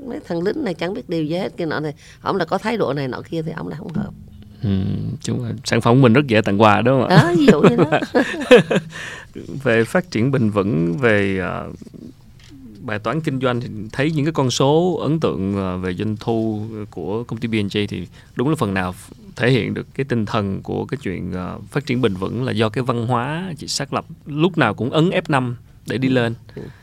mấy, 0.08 0.20
thằng 0.28 0.44
lính 0.44 0.64
này 0.64 0.74
chẳng 0.74 0.94
biết 0.94 1.10
điều 1.10 1.24
gì 1.24 1.36
hết 1.36 1.58
cái 1.58 1.68
nọ 1.68 1.80
này. 1.80 1.94
Ông 2.22 2.36
là 2.36 2.46
có 2.46 2.58
thái 2.58 2.78
độ 2.78 2.94
này 2.94 3.08
nọ 3.08 3.22
kia 3.30 3.42
thì 3.42 3.52
ông 3.52 3.68
là 3.68 3.76
không 3.78 3.94
hợp. 3.94 4.10
Ừ. 4.64 4.70
chúng 5.22 5.46
sản 5.64 5.82
phẩm 5.82 5.96
của 5.96 6.02
mình 6.02 6.14
rất 6.14 6.28
dễ 6.28 6.42
tặng 6.42 6.62
quà 6.62 6.82
đúng 6.82 7.02
không 7.02 7.10
ạ? 7.10 7.18
Đó 7.24 7.32
ví 7.38 7.46
dụ 7.46 7.62
như 7.62 7.76
đó 7.76 8.00
về 9.64 9.84
phát 9.84 10.12
triển 10.12 10.32
bền 10.32 10.50
vững 10.50 10.98
về 10.98 11.42
uh, 11.68 11.76
bài 12.88 13.00
toán 13.00 13.22
kinh 13.22 13.40
doanh 13.40 13.62
thì 13.62 13.68
thấy 13.92 14.12
những 14.12 14.26
cái 14.26 14.32
con 14.32 14.52
số 14.52 15.00
ấn 15.04 15.20
tượng 15.20 15.58
à, 15.58 15.76
về 15.76 15.94
doanh 15.94 16.18
thu 16.20 16.66
của 16.92 17.24
công 17.24 17.40
ty 17.40 17.48
B&J 17.48 17.88
thì 17.90 18.08
đúng 18.36 18.50
là 18.50 18.56
phần 18.56 18.74
nào 18.74 18.96
thể 19.36 19.52
hiện 19.52 19.74
được 19.74 19.88
cái 19.94 20.06
tinh 20.06 20.26
thần 20.26 20.62
của 20.62 20.86
cái 20.86 20.98
chuyện 21.04 21.34
à, 21.34 21.56
phát 21.72 21.86
triển 21.86 22.02
bền 22.02 22.14
vững 22.14 22.44
là 22.44 22.52
do 22.52 22.70
cái 22.70 22.84
văn 22.84 23.08
hóa 23.08 23.54
chị 23.58 23.68
xác 23.68 23.94
lập 23.94 24.06
lúc 24.26 24.58
nào 24.58 24.74
cũng 24.74 24.90
ấn 24.90 25.10
F5 25.10 25.54
để 25.88 25.98
đi 25.98 26.10
lên. 26.10 26.34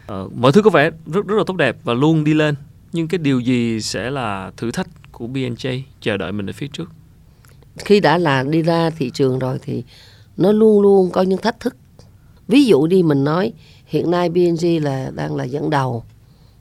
Ờ, 0.07 0.29
mọi 0.35 0.53
thứ 0.53 0.63
có 0.63 0.71
vẻ 0.71 0.91
rất 1.07 1.27
rất 1.27 1.37
là 1.37 1.45
tốt 1.47 1.57
đẹp 1.57 1.77
và 1.85 1.95
luôn 1.95 2.25
đi 2.25 2.35
lên. 2.35 2.55
Nhưng 2.93 3.09
cái 3.09 3.19
điều 3.19 3.41
gì 3.41 3.81
sẽ 3.81 4.11
là 4.11 4.53
thử 4.57 4.71
thách 4.71 4.89
của 5.13 5.27
B&J 5.27 5.81
chờ 6.01 6.17
đợi 6.17 6.33
mình 6.33 6.51
ở 6.51 6.53
phía 6.53 6.69
trước. 6.73 6.91
Khi 7.77 8.01
đã 8.01 8.19
là 8.19 8.43
đi 8.43 8.63
ra 8.63 8.91
thị 8.91 9.11
trường 9.11 9.39
rồi 9.39 9.59
thì 9.63 9.85
nó 10.37 10.53
luôn 10.53 10.83
luôn 10.83 11.11
có 11.11 11.23
những 11.23 11.41
thách 11.41 11.61
thức 11.61 11.77
ví 12.49 12.65
dụ 12.65 12.87
đi 12.87 13.03
mình 13.03 13.25
nói 13.25 13.53
hiện 13.87 14.11
nay 14.11 14.29
B&G 14.29 14.67
là 14.83 15.11
đang 15.15 15.37
là 15.37 15.45
dẫn 15.45 15.71
đầu 15.71 16.05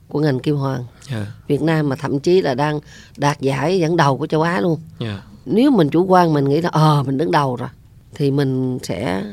của 0.08 0.20
ngành 0.20 0.38
kim 0.38 0.56
hoàng 0.56 0.84
yeah. 1.10 1.26
Việt 1.48 1.62
Nam 1.62 1.88
mà 1.88 1.96
thậm 1.96 2.20
chí 2.20 2.40
là 2.42 2.54
đang 2.54 2.80
đạt 3.16 3.40
giải 3.40 3.78
dẫn 3.78 3.96
đầu 3.96 4.18
của 4.18 4.26
châu 4.26 4.42
Á 4.42 4.60
luôn 4.60 4.80
Yeah. 4.98 5.20
nếu 5.46 5.70
mình 5.70 5.88
chủ 5.88 6.04
quan 6.04 6.32
mình 6.32 6.48
nghĩ 6.48 6.60
là 6.60 6.68
ờ 6.72 7.02
mình 7.06 7.18
đứng 7.18 7.30
đầu 7.30 7.56
rồi 7.56 7.68
thì 8.14 8.30
mình 8.30 8.78
sẽ 8.82 9.24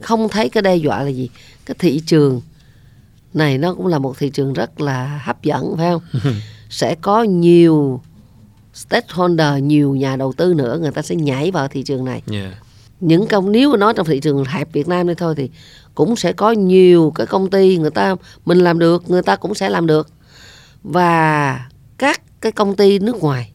không 0.00 0.28
thấy 0.28 0.48
cái 0.48 0.62
đe 0.62 0.76
dọa 0.76 1.02
là 1.02 1.08
gì 1.08 1.28
cái 1.66 1.76
thị 1.78 2.02
trường 2.06 2.40
này 3.34 3.58
nó 3.58 3.74
cũng 3.74 3.86
là 3.86 3.98
một 3.98 4.18
thị 4.18 4.30
trường 4.30 4.52
rất 4.52 4.80
là 4.80 5.20
hấp 5.24 5.42
dẫn 5.42 5.74
phải 5.76 5.90
không 5.90 6.02
sẽ 6.70 6.94
có 6.94 7.22
nhiều 7.22 8.00
stakeholder 8.74 9.62
nhiều 9.62 9.94
nhà 9.94 10.16
đầu 10.16 10.32
tư 10.32 10.54
nữa 10.54 10.78
người 10.80 10.90
ta 10.90 11.02
sẽ 11.02 11.14
nhảy 11.16 11.50
vào 11.50 11.68
thị 11.68 11.82
trường 11.82 12.04
này 12.04 12.22
Yeah. 12.30 12.52
những 13.00 13.26
công 13.26 13.52
nếu 13.52 13.76
nói 13.76 13.94
trong 13.96 14.06
thị 14.06 14.20
trường 14.20 14.44
hẹp 14.44 14.72
Việt 14.72 14.88
Nam 14.88 15.06
đây 15.06 15.14
thôi 15.14 15.34
thì 15.36 15.50
cũng 15.94 16.16
sẽ 16.16 16.32
có 16.32 16.52
nhiều 16.52 17.12
cái 17.14 17.26
công 17.26 17.50
ty 17.50 17.76
người 17.76 17.90
ta 17.90 18.16
mình 18.44 18.58
làm 18.58 18.78
được 18.78 19.10
người 19.10 19.22
ta 19.22 19.36
cũng 19.36 19.54
sẽ 19.54 19.68
làm 19.68 19.86
được. 19.86 20.08
Và 20.82 21.66
các 21.98 22.40
cái 22.40 22.52
công 22.52 22.76
ty 22.76 22.98
nước 22.98 23.16
ngoài 23.16 23.52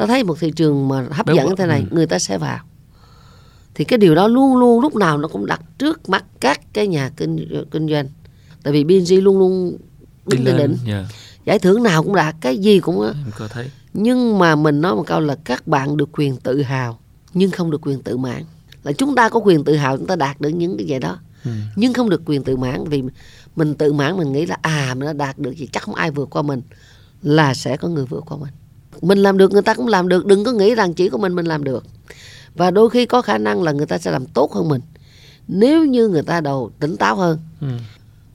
ta 0.00 0.06
thấy 0.06 0.24
một 0.24 0.40
thị 0.40 0.50
trường 0.56 0.88
mà 0.88 1.06
hấp 1.10 1.26
Béo 1.26 1.36
dẫn 1.36 1.48
bở, 1.48 1.54
thế 1.58 1.66
này 1.66 1.80
ừ. 1.90 1.94
người 1.94 2.06
ta 2.06 2.18
sẽ 2.18 2.38
vào. 2.38 2.58
Thì 3.74 3.84
cái 3.84 3.98
điều 3.98 4.14
đó 4.14 4.28
luôn 4.28 4.56
luôn 4.56 4.80
lúc 4.80 4.96
nào 4.96 5.18
nó 5.18 5.28
cũng 5.28 5.46
đặt 5.46 5.60
trước 5.78 6.08
mắt 6.08 6.24
các 6.40 6.60
cái 6.72 6.86
nhà 6.86 7.10
kinh 7.16 7.64
kinh 7.70 7.88
doanh. 7.88 8.06
Tại 8.62 8.72
vì 8.72 8.84
BNG 8.84 9.24
luôn 9.24 9.38
luôn 9.38 9.76
đứng 10.26 10.44
lên 10.44 10.56
đỉnh. 10.56 10.76
yeah. 10.86 11.04
giải 11.44 11.58
thưởng 11.58 11.82
nào 11.82 12.02
cũng 12.02 12.14
đạt 12.14 12.34
cái 12.40 12.58
gì 12.58 12.80
cũng 12.80 13.00
á. 13.02 13.12
thấy. 13.48 13.70
Nhưng 13.92 14.38
mà 14.38 14.56
mình 14.56 14.80
nói 14.80 14.94
một 14.94 15.04
câu 15.06 15.20
là 15.20 15.36
các 15.44 15.66
bạn 15.66 15.96
được 15.96 16.08
quyền 16.12 16.36
tự 16.36 16.62
hào 16.62 16.98
nhưng 17.34 17.50
không 17.50 17.70
được 17.70 17.80
quyền 17.86 18.02
tự 18.02 18.16
mãn. 18.16 18.44
Là 18.84 18.92
chúng 18.92 19.14
ta 19.14 19.28
có 19.28 19.40
quyền 19.40 19.64
tự 19.64 19.76
hào 19.76 19.96
chúng 19.96 20.06
ta 20.06 20.16
đạt 20.16 20.40
được 20.40 20.48
những 20.48 20.76
cái 20.76 20.86
vậy 20.88 20.98
đó 20.98 21.18
Ừ. 21.44 21.50
nhưng 21.76 21.92
không 21.92 22.10
được 22.10 22.22
quyền 22.26 22.44
tự 22.44 22.56
mãn 22.56 22.84
vì 22.84 23.02
mình 23.56 23.74
tự 23.74 23.92
mãn 23.92 24.16
mình 24.16 24.32
nghĩ 24.32 24.46
là 24.46 24.56
à 24.62 24.94
mình 24.94 25.06
đã 25.06 25.12
đạt 25.12 25.38
được 25.38 25.56
gì 25.56 25.68
chắc 25.72 25.82
không 25.82 25.94
ai 25.94 26.10
vượt 26.10 26.30
qua 26.30 26.42
mình 26.42 26.62
là 27.22 27.54
sẽ 27.54 27.76
có 27.76 27.88
người 27.88 28.04
vượt 28.06 28.24
qua 28.26 28.38
mình. 28.38 28.50
Mình 29.02 29.18
làm 29.18 29.38
được 29.38 29.52
người 29.52 29.62
ta 29.62 29.74
cũng 29.74 29.86
làm 29.88 30.08
được 30.08 30.26
đừng 30.26 30.44
có 30.44 30.52
nghĩ 30.52 30.74
rằng 30.74 30.94
chỉ 30.94 31.08
có 31.08 31.18
mình 31.18 31.34
mình 31.34 31.46
làm 31.46 31.64
được. 31.64 31.84
Và 32.54 32.70
đôi 32.70 32.90
khi 32.90 33.06
có 33.06 33.22
khả 33.22 33.38
năng 33.38 33.62
là 33.62 33.72
người 33.72 33.86
ta 33.86 33.98
sẽ 33.98 34.10
làm 34.10 34.26
tốt 34.26 34.52
hơn 34.52 34.68
mình. 34.68 34.80
Nếu 35.48 35.84
như 35.84 36.08
người 36.08 36.22
ta 36.22 36.40
đầu 36.40 36.70
tỉnh 36.80 36.96
táo 36.96 37.16
hơn 37.16 37.38
Ừ. 37.60 37.66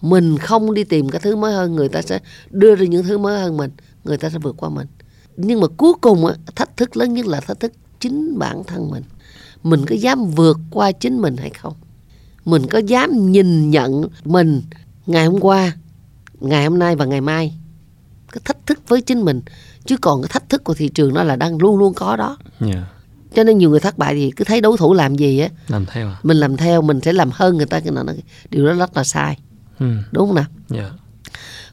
mình 0.01 0.37
không 0.37 0.73
đi 0.73 0.83
tìm 0.83 1.09
cái 1.09 1.21
thứ 1.23 1.35
mới 1.35 1.53
hơn 1.53 1.75
người 1.75 1.89
ta 1.89 2.01
sẽ 2.01 2.19
đưa 2.51 2.75
ra 2.75 2.85
những 2.85 3.03
thứ 3.03 3.17
mới 3.17 3.39
hơn 3.39 3.57
mình 3.57 3.71
người 4.03 4.17
ta 4.17 4.29
sẽ 4.29 4.37
vượt 4.37 4.55
qua 4.57 4.69
mình. 4.69 4.87
Nhưng 5.37 5.59
mà 5.61 5.67
cuối 5.77 5.93
cùng 6.01 6.25
á, 6.25 6.35
thách 6.55 6.77
thức 6.77 6.97
lớn 6.97 7.13
nhất 7.13 7.25
là 7.25 7.39
thách 7.39 7.59
thức 7.59 7.71
chính 7.99 8.39
bản 8.39 8.63
thân 8.63 8.91
mình. 8.91 9.03
Mình 9.63 9.85
có 9.85 9.95
dám 9.95 10.25
vượt 10.25 10.57
qua 10.71 10.91
chính 10.91 11.21
mình 11.21 11.37
hay 11.37 11.49
không 11.49 11.73
mình 12.45 12.67
có 12.67 12.79
dám 12.79 13.31
nhìn 13.31 13.71
nhận 13.71 14.07
mình 14.25 14.61
ngày 15.05 15.25
hôm 15.25 15.39
qua 15.39 15.73
ngày 16.39 16.65
hôm 16.65 16.79
nay 16.79 16.95
và 16.95 17.05
ngày 17.05 17.21
mai. 17.21 17.53
Cái 18.31 18.41
thách 18.45 18.57
thức 18.65 18.79
với 18.87 19.01
chính 19.01 19.21
mình. 19.21 19.41
Chứ 19.85 19.97
còn 19.97 20.21
cái 20.21 20.29
thách 20.33 20.49
thức 20.49 20.63
của 20.63 20.73
thị 20.73 20.89
trường 20.89 21.13
nó 21.13 21.23
là 21.23 21.35
đang 21.35 21.57
luôn 21.57 21.77
luôn 21.77 21.93
có 21.93 22.15
đó. 22.15 22.37
Yeah. 22.59 22.83
cho 23.35 23.43
nên 23.43 23.57
nhiều 23.57 23.69
người 23.69 23.79
thất 23.79 23.97
bại 23.97 24.13
thì 24.13 24.31
cứ 24.31 24.43
thấy 24.43 24.61
đối 24.61 24.77
thủ 24.77 24.93
làm 24.93 25.15
gì 25.15 25.39
á. 25.39 25.49
Làm 25.67 25.85
theo. 25.85 26.07
À 26.07 26.17
mình 26.23 26.37
làm 26.37 26.57
theo 26.57 26.81
mình 26.81 27.01
sẽ 27.01 27.13
làm 27.13 27.29
hơn 27.33 27.57
người 27.57 27.65
ta 27.65 27.79
cái 27.79 27.91
nào 27.91 28.03
nó 28.03 28.13
điều 28.49 28.65
đó 28.65 28.73
rất 28.73 28.97
là 28.97 29.03
sai. 29.03 29.37
Ừ. 29.79 29.85
đúng 30.11 30.27
không 30.27 30.35
nào? 30.35 30.45
Yeah. 30.73 30.91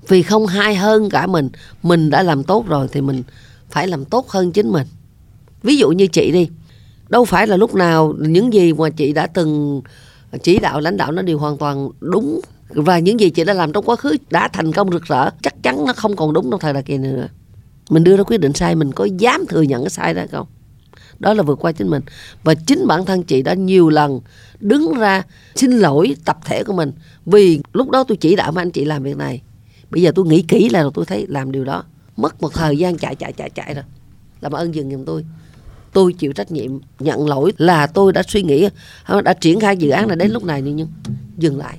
vì 0.08 0.22
không 0.22 0.46
ai 0.46 0.74
hơn 0.74 1.10
cả 1.10 1.26
mình 1.26 1.48
mình 1.82 2.10
đã 2.10 2.22
làm 2.22 2.44
tốt 2.44 2.66
rồi 2.68 2.88
thì 2.92 3.00
mình 3.00 3.22
phải 3.70 3.88
làm 3.88 4.04
tốt 4.04 4.28
hơn 4.28 4.52
chính 4.52 4.68
mình. 4.68 4.86
Ví 5.62 5.76
dụ 5.76 5.90
như 5.90 6.06
chị 6.06 6.32
đi 6.32 6.48
đâu 7.08 7.24
phải 7.24 7.46
là 7.46 7.56
lúc 7.56 7.74
nào 7.74 8.14
những 8.18 8.52
gì 8.52 8.72
mà 8.72 8.90
chị 8.90 9.12
đã 9.12 9.26
từng 9.26 9.82
chỉ 10.42 10.58
đạo 10.58 10.80
lãnh 10.80 10.96
đạo 10.96 11.12
nó 11.12 11.22
đều 11.22 11.38
hoàn 11.38 11.56
toàn 11.56 11.88
đúng. 12.00 12.40
Và 12.68 12.98
những 12.98 13.20
gì 13.20 13.30
chị 13.30 13.44
đã 13.44 13.52
làm 13.52 13.72
trong 13.72 13.84
quá 13.84 13.96
khứ 13.96 14.16
đã 14.30 14.48
thành 14.48 14.72
công 14.72 14.92
rực 14.92 15.04
rỡ. 15.04 15.30
Chắc 15.42 15.62
chắn 15.62 15.84
nó 15.86 15.92
không 15.92 16.16
còn 16.16 16.32
đúng 16.32 16.50
trong 16.50 16.60
thời 16.60 16.72
đại 16.72 16.82
kỳ 16.82 16.98
nữa. 16.98 17.28
Mình 17.90 18.04
đưa 18.04 18.16
ra 18.16 18.22
quyết 18.22 18.40
định 18.40 18.52
sai, 18.52 18.74
mình 18.74 18.92
có 18.92 19.04
dám 19.04 19.44
thừa 19.48 19.62
nhận 19.62 19.82
cái 19.82 19.90
sai 19.90 20.14
đó 20.14 20.22
không? 20.30 20.46
Đó 21.18 21.34
là 21.34 21.42
vượt 21.42 21.58
qua 21.60 21.72
chính 21.72 21.90
mình. 21.90 22.02
Và 22.44 22.54
chính 22.54 22.86
bản 22.86 23.04
thân 23.04 23.22
chị 23.22 23.42
đã 23.42 23.54
nhiều 23.54 23.88
lần 23.88 24.20
đứng 24.60 24.94
ra 24.94 25.22
xin 25.54 25.70
lỗi 25.70 26.16
tập 26.24 26.38
thể 26.44 26.64
của 26.64 26.72
mình. 26.72 26.92
Vì 27.26 27.60
lúc 27.72 27.90
đó 27.90 28.04
tôi 28.04 28.16
chỉ 28.16 28.36
đạo 28.36 28.52
mấy 28.52 28.62
anh 28.62 28.70
chị 28.70 28.84
làm 28.84 29.02
việc 29.02 29.16
này. 29.16 29.42
Bây 29.90 30.02
giờ 30.02 30.12
tôi 30.14 30.26
nghĩ 30.26 30.42
kỹ 30.42 30.68
là 30.68 30.84
tôi 30.94 31.04
thấy 31.04 31.26
làm 31.28 31.52
điều 31.52 31.64
đó. 31.64 31.84
Mất 32.16 32.42
một 32.42 32.54
thời 32.54 32.76
gian 32.76 32.98
chạy 32.98 33.14
chạy 33.14 33.32
chạy 33.32 33.50
chạy 33.50 33.74
rồi. 33.74 33.84
Làm 34.40 34.52
ơn 34.52 34.74
dừng 34.74 34.90
giùm 34.90 35.04
tôi 35.04 35.24
tôi 35.92 36.12
chịu 36.12 36.32
trách 36.32 36.50
nhiệm 36.50 36.70
nhận 36.98 37.28
lỗi 37.28 37.52
là 37.58 37.86
tôi 37.86 38.12
đã 38.12 38.22
suy 38.22 38.42
nghĩ 38.42 38.68
đã 39.24 39.34
triển 39.34 39.60
khai 39.60 39.76
dự 39.76 39.90
án 39.90 40.08
này 40.08 40.16
đến 40.16 40.30
lúc 40.30 40.44
này 40.44 40.62
nhưng 40.62 40.88
dừng 41.38 41.58
lại. 41.58 41.78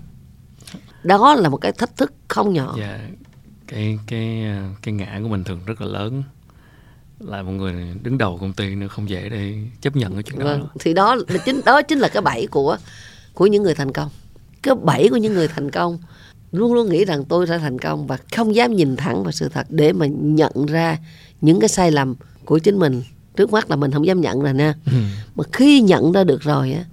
Đó 1.03 1.36
là 1.36 1.49
một 1.49 1.57
cái 1.57 1.72
thách 1.72 1.97
thức 1.97 2.14
không 2.28 2.53
nhỏ. 2.53 2.76
Dạ 2.80 2.99
cái 3.68 3.99
cái 4.07 4.45
cái 4.82 4.93
ngã 4.93 5.20
của 5.24 5.30
mình 5.30 5.43
thường 5.43 5.59
rất 5.66 5.82
là 5.82 5.88
lớn. 5.88 6.24
Là 7.20 7.41
một 7.41 7.51
người 7.51 7.74
đứng 8.03 8.18
đầu 8.18 8.38
công 8.41 8.53
ty 8.53 8.76
nữa 8.76 8.88
không 8.88 9.09
dễ 9.09 9.30
để 9.30 9.53
chấp 9.82 9.95
nhận 9.95 10.14
cái 10.14 10.24
chuyện 10.24 10.39
đó. 10.39 10.45
Vâng. 10.45 10.68
thì 10.80 10.93
đó 10.93 11.16
là 11.16 11.38
chính 11.45 11.61
đó 11.66 11.82
chính 11.82 11.99
là 11.99 12.07
cái 12.07 12.22
bẫy 12.22 12.47
của 12.47 12.78
của 13.34 13.47
những 13.47 13.64
người 13.64 13.76
thành 13.76 13.91
công. 13.91 14.09
Cái 14.64 14.76
bẫy 14.84 15.09
của 15.09 15.18
những 15.18 15.34
người 15.34 15.47
thành 15.47 15.72
công 15.72 15.99
luôn 16.51 16.74
luôn 16.74 16.89
nghĩ 16.89 17.05
rằng 17.05 17.26
tôi 17.26 17.47
sẽ 17.47 17.57
thành 17.57 17.80
công 17.80 18.07
và 18.07 18.18
không 18.36 18.55
dám 18.55 18.76
nhìn 18.76 18.95
thẳng 18.95 19.24
vào 19.24 19.32
sự 19.32 19.49
thật 19.49 19.68
để 19.70 19.93
mà 19.93 20.05
nhận 20.05 20.66
ra 20.66 20.97
những 21.41 21.59
cái 21.59 21.70
sai 21.70 21.91
lầm 21.91 22.16
của 22.45 22.59
chính 22.59 22.80
mình 22.80 23.03
trước 23.36 23.52
mắt 23.52 23.70
là 23.70 23.76
mình 23.76 23.92
không 23.92 24.06
dám 24.06 24.22
nhận 24.22 24.42
rồi 24.42 24.54
nha 24.54 24.76
ừ. 24.86 24.98
mà 25.36 25.44
khi 25.54 25.82
nhận 25.82 26.12
ra 26.12 26.24
được 26.24 26.42
rồi 26.42 26.72
á 26.72 26.86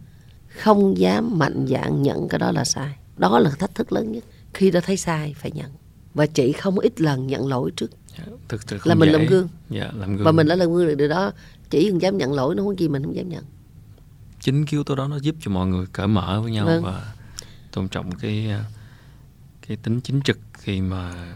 không 0.59 0.99
dám 0.99 1.39
mạnh 1.39 1.67
dạn 1.69 2.03
nhận 2.03 2.29
cái 2.29 2.39
đó 2.39 2.53
là 2.53 2.65
sai. 2.65 2.97
Đó 3.17 3.39
là 3.39 3.51
thách 3.51 3.75
thức 3.75 3.93
lớn 3.93 4.13
nhất. 4.13 4.25
Khi 4.55 4.71
đã 4.71 4.81
thấy 4.81 4.97
sai 4.97 5.35
phải 5.39 5.51
nhận. 5.51 5.71
Và 6.15 6.27
chị 6.27 6.53
không 6.53 6.79
ít 6.79 7.01
lần 7.01 7.27
nhận 7.27 7.49
lỗi 7.49 7.71
trước. 7.77 7.91
Dạ, 8.19 8.25
thực, 8.49 8.67
thực 8.67 8.87
là 8.87 8.95
mình 8.95 9.09
dễ. 9.13 9.19
làm 9.19 9.27
gương. 9.27 9.49
Dạ, 9.71 9.91
làm 9.95 10.17
gương. 10.17 10.25
Và 10.25 10.33
mình 10.33 10.49
đã 10.49 10.57
làm 10.57 10.75
gương 10.75 10.87
được 10.87 10.95
điều 10.95 11.09
đó 11.09 11.33
chỉ 11.71 11.91
không 11.91 12.03
dám 12.03 12.19
nhận 12.19 12.33
lỗi 12.33 12.55
nó 12.55 12.63
không 12.63 12.79
gì 12.79 12.89
mình 12.89 13.03
không 13.05 13.17
dám 13.17 13.29
nhận. 13.29 13.45
Chính 14.41 14.65
cái 14.65 14.73
yếu 14.73 14.85
tố 14.85 14.95
đó 14.95 15.09
nó 15.09 15.19
giúp 15.19 15.35
cho 15.41 15.51
mọi 15.51 15.67
người 15.67 15.87
cởi 15.93 16.07
mở 16.07 16.41
với 16.43 16.53
nhau 16.53 16.67
vâng. 16.67 16.83
và 16.83 17.13
tôn 17.73 17.89
trọng 17.89 18.13
cái 18.13 18.49
cái 19.67 19.77
tính 19.77 20.01
chính 20.01 20.21
trực 20.23 20.39
khi 20.53 20.81
mà 20.81 21.35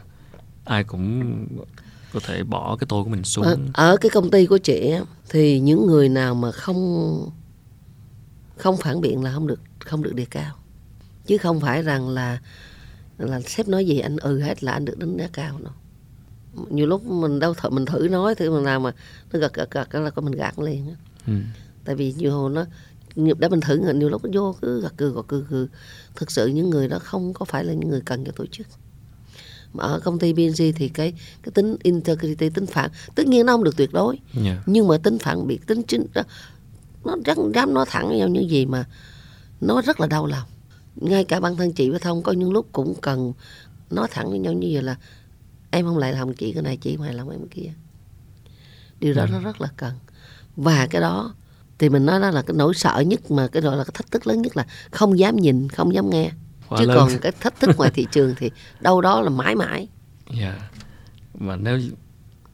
ai 0.65 0.85
cũng 0.85 1.47
có 2.15 2.21
thể 2.21 2.43
bỏ 2.43 2.77
cái 2.77 2.87
tôi 2.89 3.05
của 3.05 3.11
mình 3.11 3.25
xuống. 3.25 3.45
Ở, 3.45 3.59
ở 3.75 3.97
cái 3.97 4.11
công 4.11 4.31
ty 4.31 4.47
của 4.47 4.59
chị 4.59 4.95
thì 5.29 5.61
những 5.61 5.87
người 5.87 6.09
nào 6.09 6.35
mà 6.35 6.53
không 6.53 7.31
không 8.57 8.77
phản 8.77 9.01
biện 9.01 9.23
là 9.23 9.33
không 9.33 9.47
được 9.47 9.61
không 9.79 10.03
được 10.03 10.15
đề 10.15 10.25
cao. 10.31 10.55
Chứ 11.27 11.39
không 11.39 11.61
phải 11.61 11.83
rằng 11.83 12.09
là 12.09 12.41
là 13.19 13.41
sếp 13.41 13.69
nói 13.69 13.87
gì 13.87 13.99
anh 13.99 14.17
ừ 14.17 14.41
hết 14.41 14.65
là 14.65 14.73
anh 14.73 14.85
được 14.85 14.99
đánh 14.99 15.17
giá 15.17 15.29
cao 15.33 15.59
đâu. 15.65 15.73
Nhiều 16.71 16.87
lúc 16.87 17.05
mình 17.05 17.39
đâu 17.39 17.55
thử 17.55 17.71
mình 17.71 17.85
thử 17.85 18.09
nói 18.11 18.35
thử 18.35 18.51
mình 18.51 18.65
nào 18.65 18.81
mà 18.81 18.93
nó 19.33 19.39
gật 19.39 19.55
gật 19.55 19.71
gật 19.71 19.95
là 19.95 20.11
mình 20.17 20.35
gạt 20.35 20.59
liền 20.59 20.95
ừ. 21.27 21.33
tại 21.85 21.95
vì 21.95 22.12
nhiều 22.12 22.33
hồ 22.33 22.49
nó 22.49 22.65
đã 23.39 23.49
mình 23.49 23.61
thử 23.61 23.77
nhiều 23.77 24.09
lúc 24.09 24.25
nó 24.25 24.31
vô 24.35 24.57
cứ 24.62 24.81
gật 24.81 24.97
cừ 24.97 25.12
gật 25.12 25.29
cừ 25.29 25.45
cừ 25.51 25.69
thực 26.17 26.31
sự 26.31 26.47
những 26.47 26.71
người 26.71 26.89
đó 26.89 26.99
không 26.99 27.35
có 27.35 27.45
phải 27.45 27.65
là 27.65 27.73
những 27.73 27.89
người 27.89 28.01
cần 28.05 28.25
cho 28.25 28.33
tổ 28.37 28.47
chức 28.47 28.67
ở 29.79 30.01
công 30.05 30.18
ty 30.18 30.33
BNG 30.33 30.72
thì 30.77 30.89
cái 30.89 31.12
cái 31.43 31.53
tính 31.55 31.77
integrity 31.83 32.51
tính 32.51 32.66
phản 32.66 32.91
tất 33.14 33.27
nhiên 33.27 33.47
nó 33.47 33.53
không 33.53 33.64
được 33.64 33.77
tuyệt 33.77 33.93
đối. 33.93 34.18
Yeah. 34.45 34.59
nhưng 34.66 34.89
mà 34.89 34.99
tính 34.99 35.18
phản 35.18 35.47
biện 35.47 35.61
tính 35.66 35.83
chính 35.83 36.07
đó 36.14 36.22
nó 37.05 37.16
rất 37.25 37.39
dám 37.55 37.75
nói 37.75 37.85
thẳng 37.89 38.09
với 38.09 38.18
nhau 38.18 38.29
những 38.29 38.51
gì 38.51 38.66
mà 38.66 38.85
nó 39.61 39.83
rất 39.83 40.01
là 40.01 40.07
đau 40.07 40.27
lòng. 40.27 40.49
Ngay 40.97 41.25
cả 41.25 41.41
bản 41.41 41.57
thân 41.57 41.72
chị 41.72 41.91
với 41.91 41.99
thông 42.01 42.22
có 42.22 42.33
những 42.33 42.53
lúc 42.53 42.66
cũng 42.72 42.95
cần 43.03 43.33
nói 43.91 44.09
thẳng 44.11 44.31
với 44.31 44.39
nhau 44.39 44.53
như 44.53 44.68
vậy 44.72 44.83
là 44.83 44.97
em 45.70 45.87
không 45.87 45.99
lại 45.99 46.12
làm 46.12 46.35
chị 46.35 46.53
cái 46.53 46.62
này 46.62 46.77
chị 46.77 46.97
không 46.97 47.05
hài 47.05 47.14
lòng 47.14 47.31
em 47.31 47.41
cái 47.41 47.49
kia. 47.51 47.72
Điều 49.01 49.14
đó 49.14 49.22
Ừ. 49.22 49.29
nó 49.33 49.39
rất 49.41 49.61
là 49.61 49.68
cần. 49.77 49.93
Và 50.57 50.87
cái 50.87 51.01
đó 51.01 51.35
thì 51.79 51.89
mình 51.89 52.07
nói 52.07 52.20
đó 52.20 52.31
là 52.31 52.43
cái 52.43 52.55
nỗi 52.57 52.75
sợ 52.75 53.01
nhất 53.07 53.31
mà 53.31 53.47
cái 53.49 53.62
đó 53.62 53.75
là 53.75 53.85
cái 53.85 53.91
thách 53.95 54.11
thức 54.11 54.27
lớn 54.27 54.43
nhất 54.43 54.57
là 54.57 54.66
không 54.91 55.18
dám 55.18 55.37
nhìn 55.37 55.68
không 55.68 55.95
dám 55.95 56.11
nghe 56.11 56.31
chứ 56.79 56.87
lớn. 56.87 56.97
còn 56.97 57.18
cái 57.20 57.33
thách 57.33 57.61
thức 57.61 57.70
ngoài 57.77 57.91
thị 57.95 58.07
trường 58.12 58.35
thì 58.39 58.51
đâu 58.81 59.01
đó 59.01 59.20
là 59.20 59.31
mãi 59.31 59.55
mãi 59.55 59.89
Dạ. 60.41 60.70
Và 61.35 61.57
nếu 61.57 61.79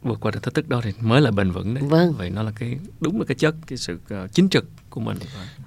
vượt 0.03 0.21
qua 0.21 0.31
được 0.31 0.43
thách 0.43 0.55
thức 0.55 0.69
đó 0.69 0.81
thì 0.85 0.93
mới 1.01 1.21
là 1.21 1.31
bền 1.31 1.51
vững 1.51 1.75
đấy. 1.75 1.85
Vâng. 1.89 2.13
Vậy 2.13 2.31
nó 2.31 2.43
là 2.43 2.51
cái 2.51 2.79
đúng 3.01 3.19
là 3.19 3.25
cái 3.25 3.35
chất 3.35 3.55
cái 3.67 3.79
sự 3.79 3.99
uh, 4.25 4.33
chính 4.33 4.49
trực 4.49 4.65
của 4.91 5.01
mình. 5.01 5.19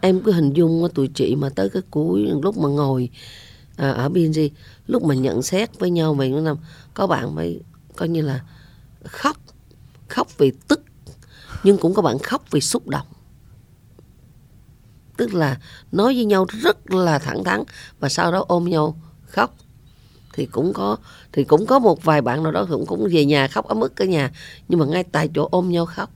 Em 0.02 0.22
cứ 0.22 0.32
hình 0.32 0.54
dung 0.54 0.88
tụi 0.94 1.08
chị 1.08 1.36
mà 1.36 1.50
tới 1.50 1.70
cái 1.70 1.82
cuối 1.92 2.30
lúc 2.42 2.58
mà 2.58 2.70
ngồi 2.70 3.10
à, 3.78 3.90
ở 3.90 4.10
BNG 4.10 4.48
lúc 4.88 5.04
mà 5.04 5.16
nhận 5.16 5.42
xét 5.42 5.80
với 5.80 5.90
nhau 5.90 6.14
về 6.14 6.30
những 6.30 6.44
năm 6.44 6.58
có 6.94 7.08
bạn 7.08 7.36
mới 7.36 7.62
coi 7.96 8.10
như 8.10 8.22
là 8.22 8.42
khóc 9.04 9.38
khóc 10.08 10.28
vì 10.38 10.52
tức 10.68 10.84
nhưng 11.64 11.78
cũng 11.78 11.94
có 11.94 12.02
bạn 12.02 12.20
khóc 12.20 12.44
vì 12.52 12.62
xúc 12.62 12.88
động 12.88 13.08
tức 15.18 15.34
là 15.34 15.58
nói 15.92 16.16
với 16.16 16.26
nhau 16.26 16.46
rất 16.62 16.92
là 16.92 17.20
thẳng 17.20 17.44
thắn 17.44 17.64
và 18.00 18.10
sau 18.10 18.32
đó 18.32 18.46
ôm 18.48 18.66
nhau 18.70 18.98
khóc. 19.26 19.56
Thì 20.34 20.46
cũng 20.46 20.74
có 20.74 20.98
thì 21.32 21.44
cũng 21.44 21.66
có 21.66 21.80
một 21.80 22.04
vài 22.04 22.22
bạn 22.22 22.44
nào 22.44 22.52
đó 22.52 22.66
cũng 22.70 22.86
cũng 22.86 23.08
về 23.12 23.26
nhà 23.26 23.48
khóc 23.48 23.68
ấm 23.68 23.82
ức 23.82 23.96
cả 23.96 24.06
nhà 24.06 24.32
nhưng 24.68 24.80
mà 24.80 24.86
ngay 24.86 25.04
tại 25.04 25.30
chỗ 25.36 25.48
ôm 25.52 25.70
nhau 25.70 25.86
khóc. 25.86 26.10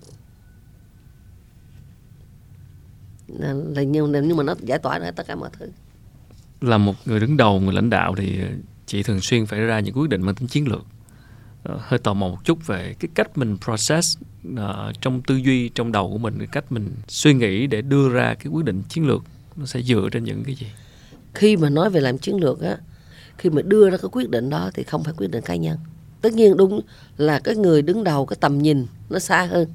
Là, 3.28 3.54
là 3.54 3.84
nhưng, 3.84 4.12
nhưng 4.12 4.38
mà 4.38 4.44
nó 4.44 4.56
giải 4.60 4.80
tỏa 4.80 5.00
ra 5.00 5.12
tất 5.12 5.28
cả 5.28 5.36
mọi 5.36 5.50
thứ. 5.60 5.70
Là 6.62 6.78
một 6.78 6.94
người 7.06 7.20
đứng 7.20 7.38
đầu, 7.38 7.60
người 7.60 7.74
lãnh 7.74 7.90
đạo 7.90 8.16
thì 8.18 8.40
chị 8.86 9.04
thường 9.04 9.22
xuyên 9.22 9.46
phải 9.46 9.60
ra 9.60 9.80
những 9.80 9.98
quyết 9.98 10.10
định 10.10 10.22
mang 10.22 10.36
tính 10.36 10.48
chiến 10.48 10.68
lược. 10.68 10.86
Ờ, 11.68 11.80
hơi 11.82 12.00
tò 12.00 12.14
mò 12.14 12.28
một 12.28 12.38
chút 12.44 12.68
về 12.68 12.96
cái 13.00 13.10
cách 13.14 13.38
mình 13.38 13.58
process 13.66 14.18
uh, 14.54 14.60
trong 15.02 15.22
tư 15.22 15.36
duy 15.36 15.70
trong 15.70 15.92
đầu 15.92 16.10
của 16.10 16.18
mình 16.18 16.38
cái 16.38 16.48
cách 16.52 16.72
mình 16.72 16.90
suy 17.08 17.34
nghĩ 17.34 17.68
để 17.68 17.82
đưa 17.82 18.10
ra 18.10 18.36
cái 18.40 18.48
quyết 18.48 18.66
định 18.66 18.84
chiến 18.90 19.08
lược 19.08 19.24
nó 19.56 19.66
sẽ 19.66 19.82
dựa 19.82 20.10
trên 20.12 20.24
những 20.24 20.44
cái 20.44 20.56
gì? 20.56 20.68
Khi 21.34 21.58
mà 21.58 21.70
nói 21.70 21.90
về 21.90 22.02
làm 22.02 22.18
chiến 22.18 22.36
lược 22.36 22.62
á 22.62 22.78
khi 23.38 23.50
mà 23.50 23.62
đưa 23.62 23.90
ra 23.90 23.98
cái 23.98 24.10
quyết 24.12 24.30
định 24.30 24.50
đó 24.50 24.72
thì 24.74 24.84
không 24.84 25.04
phải 25.04 25.14
quyết 25.18 25.32
định 25.32 25.44
cá 25.44 25.56
nhân. 25.56 25.78
Tất 26.22 26.34
nhiên 26.34 26.58
đúng 26.58 26.82
là 27.18 27.40
cái 27.40 27.56
người 27.56 27.82
đứng 27.82 28.04
đầu 28.04 28.26
cái 28.26 28.38
tầm 28.40 28.58
nhìn 28.58 28.86
nó 29.10 29.20
xa 29.20 29.46
hơn. 29.46 29.68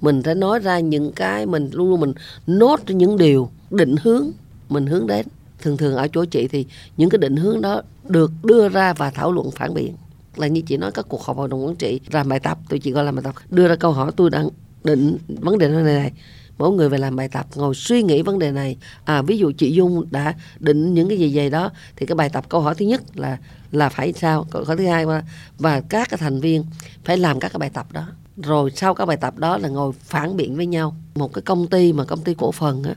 Mình 0.00 0.22
phải 0.22 0.34
nói 0.34 0.58
ra 0.58 0.78
những 0.78 1.12
cái 1.12 1.46
mình 1.46 1.70
luôn 1.72 1.90
luôn 1.90 2.00
mình 2.00 2.12
nốt 2.46 2.80
những 2.86 3.18
điều 3.18 3.50
định 3.70 3.94
hướng 4.02 4.30
mình 4.68 4.86
hướng 4.86 5.06
đến. 5.06 5.26
Thường 5.62 5.76
thường 5.76 5.94
ở 5.94 6.08
chỗ 6.08 6.24
chị 6.24 6.48
thì 6.48 6.66
những 6.96 7.10
cái 7.10 7.18
định 7.18 7.36
hướng 7.36 7.60
đó 7.60 7.82
được 8.08 8.30
đưa 8.42 8.68
ra 8.68 8.92
và 8.92 9.10
thảo 9.10 9.32
luận 9.32 9.50
phản 9.50 9.74
biện 9.74 9.94
là 10.38 10.46
như 10.46 10.60
chị 10.60 10.76
nói, 10.76 10.92
các 10.92 11.06
cuộc 11.08 11.22
họp 11.22 11.36
hội 11.36 11.48
đồng 11.48 11.66
quản 11.66 11.76
trị 11.76 12.00
làm 12.10 12.28
bài 12.28 12.40
tập 12.40 12.58
tôi 12.68 12.78
chỉ 12.78 12.90
gọi 12.90 13.04
làm 13.04 13.14
bài 13.14 13.22
tập, 13.24 13.34
đưa 13.50 13.68
ra 13.68 13.76
câu 13.76 13.92
hỏi, 13.92 14.12
tôi 14.16 14.30
đang 14.30 14.48
định 14.84 15.18
vấn 15.28 15.58
đề 15.58 15.68
này 15.68 15.82
này, 15.82 16.12
mỗi 16.58 16.70
người 16.70 16.88
về 16.88 16.98
làm 16.98 17.16
bài 17.16 17.28
tập, 17.28 17.46
ngồi 17.54 17.74
suy 17.74 18.02
nghĩ 18.02 18.22
vấn 18.22 18.38
đề 18.38 18.50
này. 18.50 18.76
À 19.04 19.22
ví 19.22 19.38
dụ 19.38 19.52
chị 19.58 19.72
dung 19.72 20.04
đã 20.10 20.34
định 20.58 20.94
những 20.94 21.08
cái 21.08 21.18
gì 21.18 21.36
vậy 21.36 21.50
đó, 21.50 21.70
thì 21.96 22.06
cái 22.06 22.16
bài 22.16 22.28
tập 22.28 22.44
câu 22.48 22.60
hỏi 22.60 22.74
thứ 22.74 22.86
nhất 22.86 23.02
là 23.14 23.38
là 23.72 23.88
phải 23.88 24.12
sao? 24.12 24.46
Câu 24.50 24.64
hỏi 24.64 24.76
thứ 24.76 24.86
hai 24.86 25.06
và 25.06 25.22
và 25.58 25.80
các 25.80 26.08
cái 26.10 26.18
thành 26.18 26.40
viên 26.40 26.64
phải 27.04 27.16
làm 27.18 27.40
các 27.40 27.52
cái 27.52 27.58
bài 27.58 27.70
tập 27.70 27.92
đó. 27.92 28.06
Rồi 28.36 28.70
sau 28.76 28.94
các 28.94 29.06
bài 29.06 29.16
tập 29.16 29.38
đó 29.38 29.58
là 29.58 29.68
ngồi 29.68 29.92
phản 29.92 30.36
biện 30.36 30.56
với 30.56 30.66
nhau. 30.66 30.96
Một 31.14 31.32
cái 31.32 31.42
công 31.42 31.66
ty 31.66 31.92
mà 31.92 32.04
công 32.04 32.22
ty 32.22 32.34
cổ 32.34 32.52
phần 32.52 32.82
á, 32.82 32.94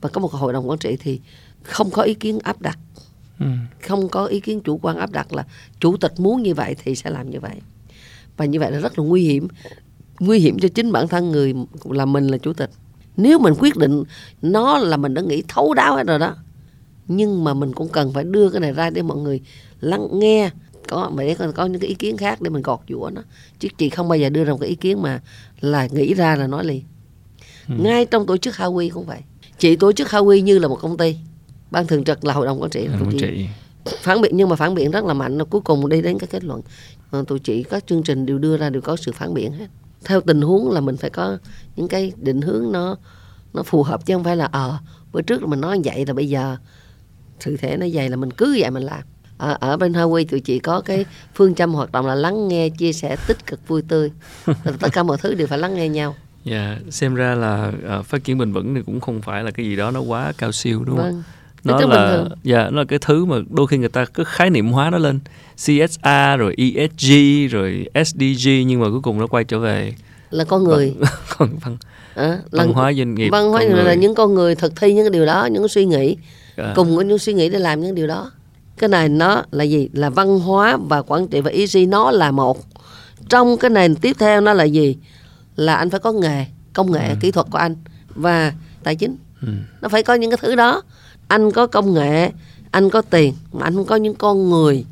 và 0.00 0.08
có 0.08 0.20
một 0.20 0.32
hội 0.32 0.52
đồng 0.52 0.68
quản 0.68 0.78
trị 0.78 0.96
thì 1.00 1.20
không 1.62 1.90
có 1.90 2.02
ý 2.02 2.14
kiến 2.14 2.38
áp 2.42 2.60
đặt 2.60 2.78
ừ. 3.40 3.46
không 3.88 4.08
có 4.08 4.26
ý 4.26 4.40
kiến 4.40 4.60
chủ 4.60 4.78
quan 4.82 4.96
áp 4.96 5.10
đặt 5.12 5.32
là 5.32 5.46
chủ 5.80 5.96
tịch 5.96 6.12
muốn 6.18 6.42
như 6.42 6.54
vậy 6.54 6.76
thì 6.84 6.94
sẽ 6.94 7.10
làm 7.10 7.30
như 7.30 7.40
vậy. 7.40 7.54
Và 8.36 8.44
như 8.44 8.60
vậy 8.60 8.72
là 8.72 8.78
rất 8.78 8.98
là 8.98 9.04
nguy 9.04 9.22
hiểm. 9.22 9.48
Nguy 10.20 10.38
hiểm 10.38 10.58
cho 10.58 10.68
chính 10.68 10.92
bản 10.92 11.08
thân 11.08 11.30
người 11.30 11.54
là 11.84 12.04
mình 12.04 12.26
là 12.26 12.38
chủ 12.38 12.52
tịch. 12.52 12.70
Nếu 13.16 13.38
mình 13.38 13.54
quyết 13.58 13.76
định 13.76 14.04
nó 14.42 14.78
là 14.78 14.96
mình 14.96 15.14
đã 15.14 15.22
nghĩ 15.22 15.42
thấu 15.48 15.74
đáo 15.74 15.96
hết 15.96 16.06
rồi 16.06 16.18
đó 16.18 16.36
nhưng 17.08 17.44
mà 17.44 17.54
mình 17.54 17.72
cũng 17.72 17.88
cần 17.88 18.12
phải 18.12 18.24
đưa 18.24 18.50
cái 18.50 18.60
này 18.60 18.72
ra 18.72 18.90
để 18.90 19.02
mọi 19.02 19.18
người 19.18 19.40
lắng 19.80 20.08
nghe. 20.12 20.50
Có 20.88 21.10
mà 21.14 21.22
để 21.22 21.34
có, 21.34 21.52
có 21.52 21.66
những 21.66 21.80
cái 21.80 21.88
ý 21.88 21.94
kiến 21.94 22.16
khác 22.16 22.40
để 22.40 22.50
mình 22.50 22.62
gọt 22.62 22.80
giũa 22.88 23.10
nó. 23.14 23.22
Chứ 23.58 23.68
chị 23.78 23.88
không 23.88 24.08
bao 24.08 24.18
giờ 24.18 24.28
đưa 24.28 24.44
ra 24.44 24.52
một 24.52 24.58
cái 24.60 24.68
ý 24.68 24.74
kiến 24.74 25.02
mà 25.02 25.20
là 25.60 25.86
nghĩ 25.86 26.14
ra 26.14 26.36
là 26.36 26.46
nói 26.46 26.64
liền. 26.64 26.82
Ừ. 27.68 27.74
ngay 27.78 28.04
trong 28.04 28.26
tổ 28.26 28.36
chức 28.36 28.54
Hawi 28.54 28.90
cũng 28.90 29.06
vậy. 29.06 29.20
Chị 29.58 29.76
tổ 29.76 29.92
chức 29.92 30.08
Hawi 30.08 30.40
như 30.40 30.58
là 30.58 30.68
một 30.68 30.78
công 30.80 30.96
ty 30.96 31.16
ban 31.70 31.86
thường 31.86 32.04
trực 32.04 32.24
là 32.24 32.34
hội 32.34 32.46
đồng 32.46 32.62
quản 32.62 32.70
trị 32.70 32.86
là 32.86 32.98
quản 33.00 33.18
trị. 33.18 33.48
Phản 34.02 34.20
biện 34.20 34.36
nhưng 34.36 34.48
mà 34.48 34.56
phản 34.56 34.74
biện 34.74 34.90
rất 34.90 35.04
là 35.04 35.14
mạnh 35.14 35.44
cuối 35.44 35.60
cùng 35.60 35.88
đi 35.88 36.02
đến 36.02 36.18
cái 36.18 36.28
kết 36.32 36.44
luận. 36.44 36.60
À, 37.10 37.18
tụi 37.26 37.38
chị 37.38 37.62
các 37.62 37.86
chương 37.86 38.02
trình 38.02 38.26
đều 38.26 38.38
đưa 38.38 38.56
ra 38.56 38.70
đều 38.70 38.82
có 38.82 38.96
sự 38.96 39.12
phản 39.12 39.34
biện 39.34 39.52
hết. 39.52 39.66
Theo 40.04 40.20
tình 40.20 40.40
huống 40.40 40.70
là 40.70 40.80
mình 40.80 40.96
phải 40.96 41.10
có 41.10 41.38
những 41.76 41.88
cái 41.88 42.12
định 42.16 42.40
hướng 42.40 42.72
nó 42.72 42.96
nó 43.54 43.62
phù 43.62 43.82
hợp 43.82 44.06
chứ 44.06 44.14
không 44.14 44.24
phải 44.24 44.36
là 44.36 44.44
ờ 44.44 44.70
à, 44.70 44.78
bữa 45.12 45.22
trước 45.22 45.42
là 45.42 45.48
mình 45.48 45.60
nói 45.60 45.80
vậy 45.84 46.06
là 46.06 46.14
bây 46.14 46.28
giờ 46.28 46.56
sự 47.40 47.56
thể 47.56 47.76
nó 47.76 47.86
vậy 47.92 48.08
là 48.08 48.16
mình 48.16 48.30
cứ 48.30 48.56
vậy 48.60 48.70
mình 48.70 48.82
làm. 48.82 49.00
Ở, 49.38 49.56
ở 49.60 49.76
bên 49.76 49.92
Hawaii 49.92 50.24
tụi 50.28 50.40
chị 50.40 50.58
có 50.58 50.80
cái 50.80 51.04
phương 51.34 51.54
châm 51.54 51.74
hoạt 51.74 51.92
động 51.92 52.06
là 52.06 52.14
lắng 52.14 52.48
nghe 52.48 52.68
chia 52.68 52.92
sẻ 52.92 53.16
tích 53.28 53.46
cực 53.46 53.68
vui 53.68 53.82
tươi. 53.82 54.12
Tất 54.80 54.88
cả 54.92 55.02
mọi 55.02 55.16
thứ 55.18 55.34
đều 55.34 55.46
phải 55.46 55.58
lắng 55.58 55.74
nghe 55.74 55.88
nhau. 55.88 56.14
Dạ, 56.44 56.70
yeah, 56.70 56.82
xem 56.90 57.14
ra 57.14 57.34
là 57.34 57.72
uh, 57.98 58.06
phát 58.06 58.24
triển 58.24 58.38
bền 58.38 58.52
vững 58.52 58.74
thì 58.74 58.82
cũng 58.86 59.00
không 59.00 59.22
phải 59.22 59.44
là 59.44 59.50
cái 59.50 59.66
gì 59.66 59.76
đó 59.76 59.90
nó 59.90 60.00
quá 60.00 60.32
cao 60.38 60.52
siêu 60.52 60.84
đúng 60.84 60.96
vâng. 60.96 61.12
không? 61.12 61.22
Nó 61.68 61.86
là 61.86 62.24
dạ 62.42 62.70
nó 62.70 62.78
là 62.78 62.84
cái 62.84 62.98
thứ 62.98 63.24
mà 63.24 63.36
đôi 63.50 63.66
khi 63.66 63.78
người 63.78 63.88
ta 63.88 64.04
cứ 64.04 64.24
khái 64.24 64.50
niệm 64.50 64.68
hóa 64.68 64.90
nó 64.90 64.98
lên. 64.98 65.20
CSA 65.56 66.36
rồi 66.36 66.54
ESG 66.56 67.12
rồi 67.50 67.86
SDG 68.04 68.48
nhưng 68.66 68.80
mà 68.80 68.86
cuối 68.90 69.00
cùng 69.02 69.18
nó 69.18 69.26
quay 69.26 69.44
trở 69.44 69.58
về 69.58 69.94
là 70.30 70.44
con 70.44 70.64
người. 70.64 70.94
con 71.38 71.48
văn 71.60 71.76
à, 72.14 72.38
văn 72.50 72.72
hóa 72.72 72.92
doanh 72.92 73.14
nghiệp 73.14 73.28
văn 73.28 73.48
hóa 73.48 73.62
là 73.64 73.94
những 73.94 74.14
con 74.14 74.34
người 74.34 74.54
thực 74.54 74.76
thi 74.76 74.94
những 74.94 75.04
cái 75.04 75.10
điều 75.10 75.26
đó 75.26 75.46
những 75.46 75.62
cái 75.62 75.68
suy 75.68 75.84
nghĩ 75.84 76.16
à. 76.56 76.72
cùng 76.76 76.96
có 76.96 77.02
những 77.02 77.18
suy 77.18 77.32
nghĩ 77.32 77.48
để 77.48 77.58
làm 77.58 77.80
những 77.80 77.94
điều 77.94 78.06
đó. 78.06 78.30
Cái 78.78 78.88
này 78.88 79.08
nó 79.08 79.42
là 79.50 79.64
gì? 79.64 79.88
Là 79.92 80.10
văn 80.10 80.40
hóa 80.40 80.76
và 80.76 81.02
quản 81.02 81.28
trị 81.28 81.40
và 81.40 81.50
ESG 81.50 81.78
nó 81.88 82.10
là 82.10 82.30
một. 82.30 82.58
Trong 83.28 83.56
cái 83.56 83.70
nền 83.70 83.94
tiếp 83.94 84.16
theo 84.18 84.40
nó 84.40 84.52
là 84.52 84.64
gì? 84.64 84.96
Là 85.56 85.74
anh 85.74 85.90
phải 85.90 86.00
có 86.00 86.12
nghề 86.12 86.46
công 86.72 86.92
nghệ 86.92 87.08
ừ. 87.08 87.14
kỹ 87.20 87.30
thuật 87.30 87.46
của 87.50 87.58
anh 87.58 87.76
và 88.14 88.52
tài 88.82 88.96
chính. 88.96 89.16
Ừ. 89.42 89.48
nó 89.80 89.88
phải 89.88 90.02
có 90.02 90.14
những 90.14 90.30
cái 90.30 90.38
thứ 90.42 90.54
đó 90.54 90.82
anh 91.28 91.50
có 91.50 91.66
công 91.66 91.94
nghệ 91.94 92.30
anh 92.70 92.90
có 92.90 93.02
tiền 93.02 93.34
mà 93.52 93.64
anh 93.64 93.74
không 93.74 93.84
có 93.84 93.96
những 93.96 94.14
con 94.14 94.50
người. 94.50 94.84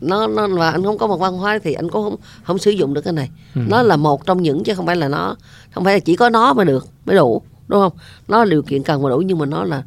Nó 0.00 0.26
nó 0.26 0.48
và 0.48 0.70
anh 0.70 0.84
không 0.84 0.98
có 0.98 1.06
một 1.06 1.16
văn 1.16 1.36
hóa 1.36 1.58
thì 1.62 1.72
anh 1.72 1.90
cũng 1.90 2.04
không 2.04 2.16
không 2.44 2.58
sử 2.58 2.70
dụng 2.70 2.94
được 2.94 3.00
cái 3.00 3.12
này. 3.12 3.30
Ừ. 3.54 3.60
nó 3.68 3.82
là 3.82 3.96
một 3.96 4.26
trong 4.26 4.42
những 4.42 4.64
chứ 4.64 4.74
không 4.74 4.86
phải 4.86 4.96
là 4.96 5.08
nó 5.08 5.36
không 5.70 5.84
phải 5.84 5.94
là 5.94 6.00
chỉ 6.00 6.16
có 6.16 6.30
nó 6.30 6.54
mới 6.54 6.66
được 6.66 6.88
mới 7.06 7.16
đủ 7.16 7.42
đúng 7.68 7.80
không? 7.80 7.92
Nó 8.28 8.38
là 8.38 8.50
điều 8.50 8.62
kiện 8.62 8.82
cần 8.82 9.02
mà 9.02 9.10
đủ 9.10 9.18
nhưng 9.18 9.38
mà 9.38 9.46
nó 9.46 9.64
là 9.64 9.82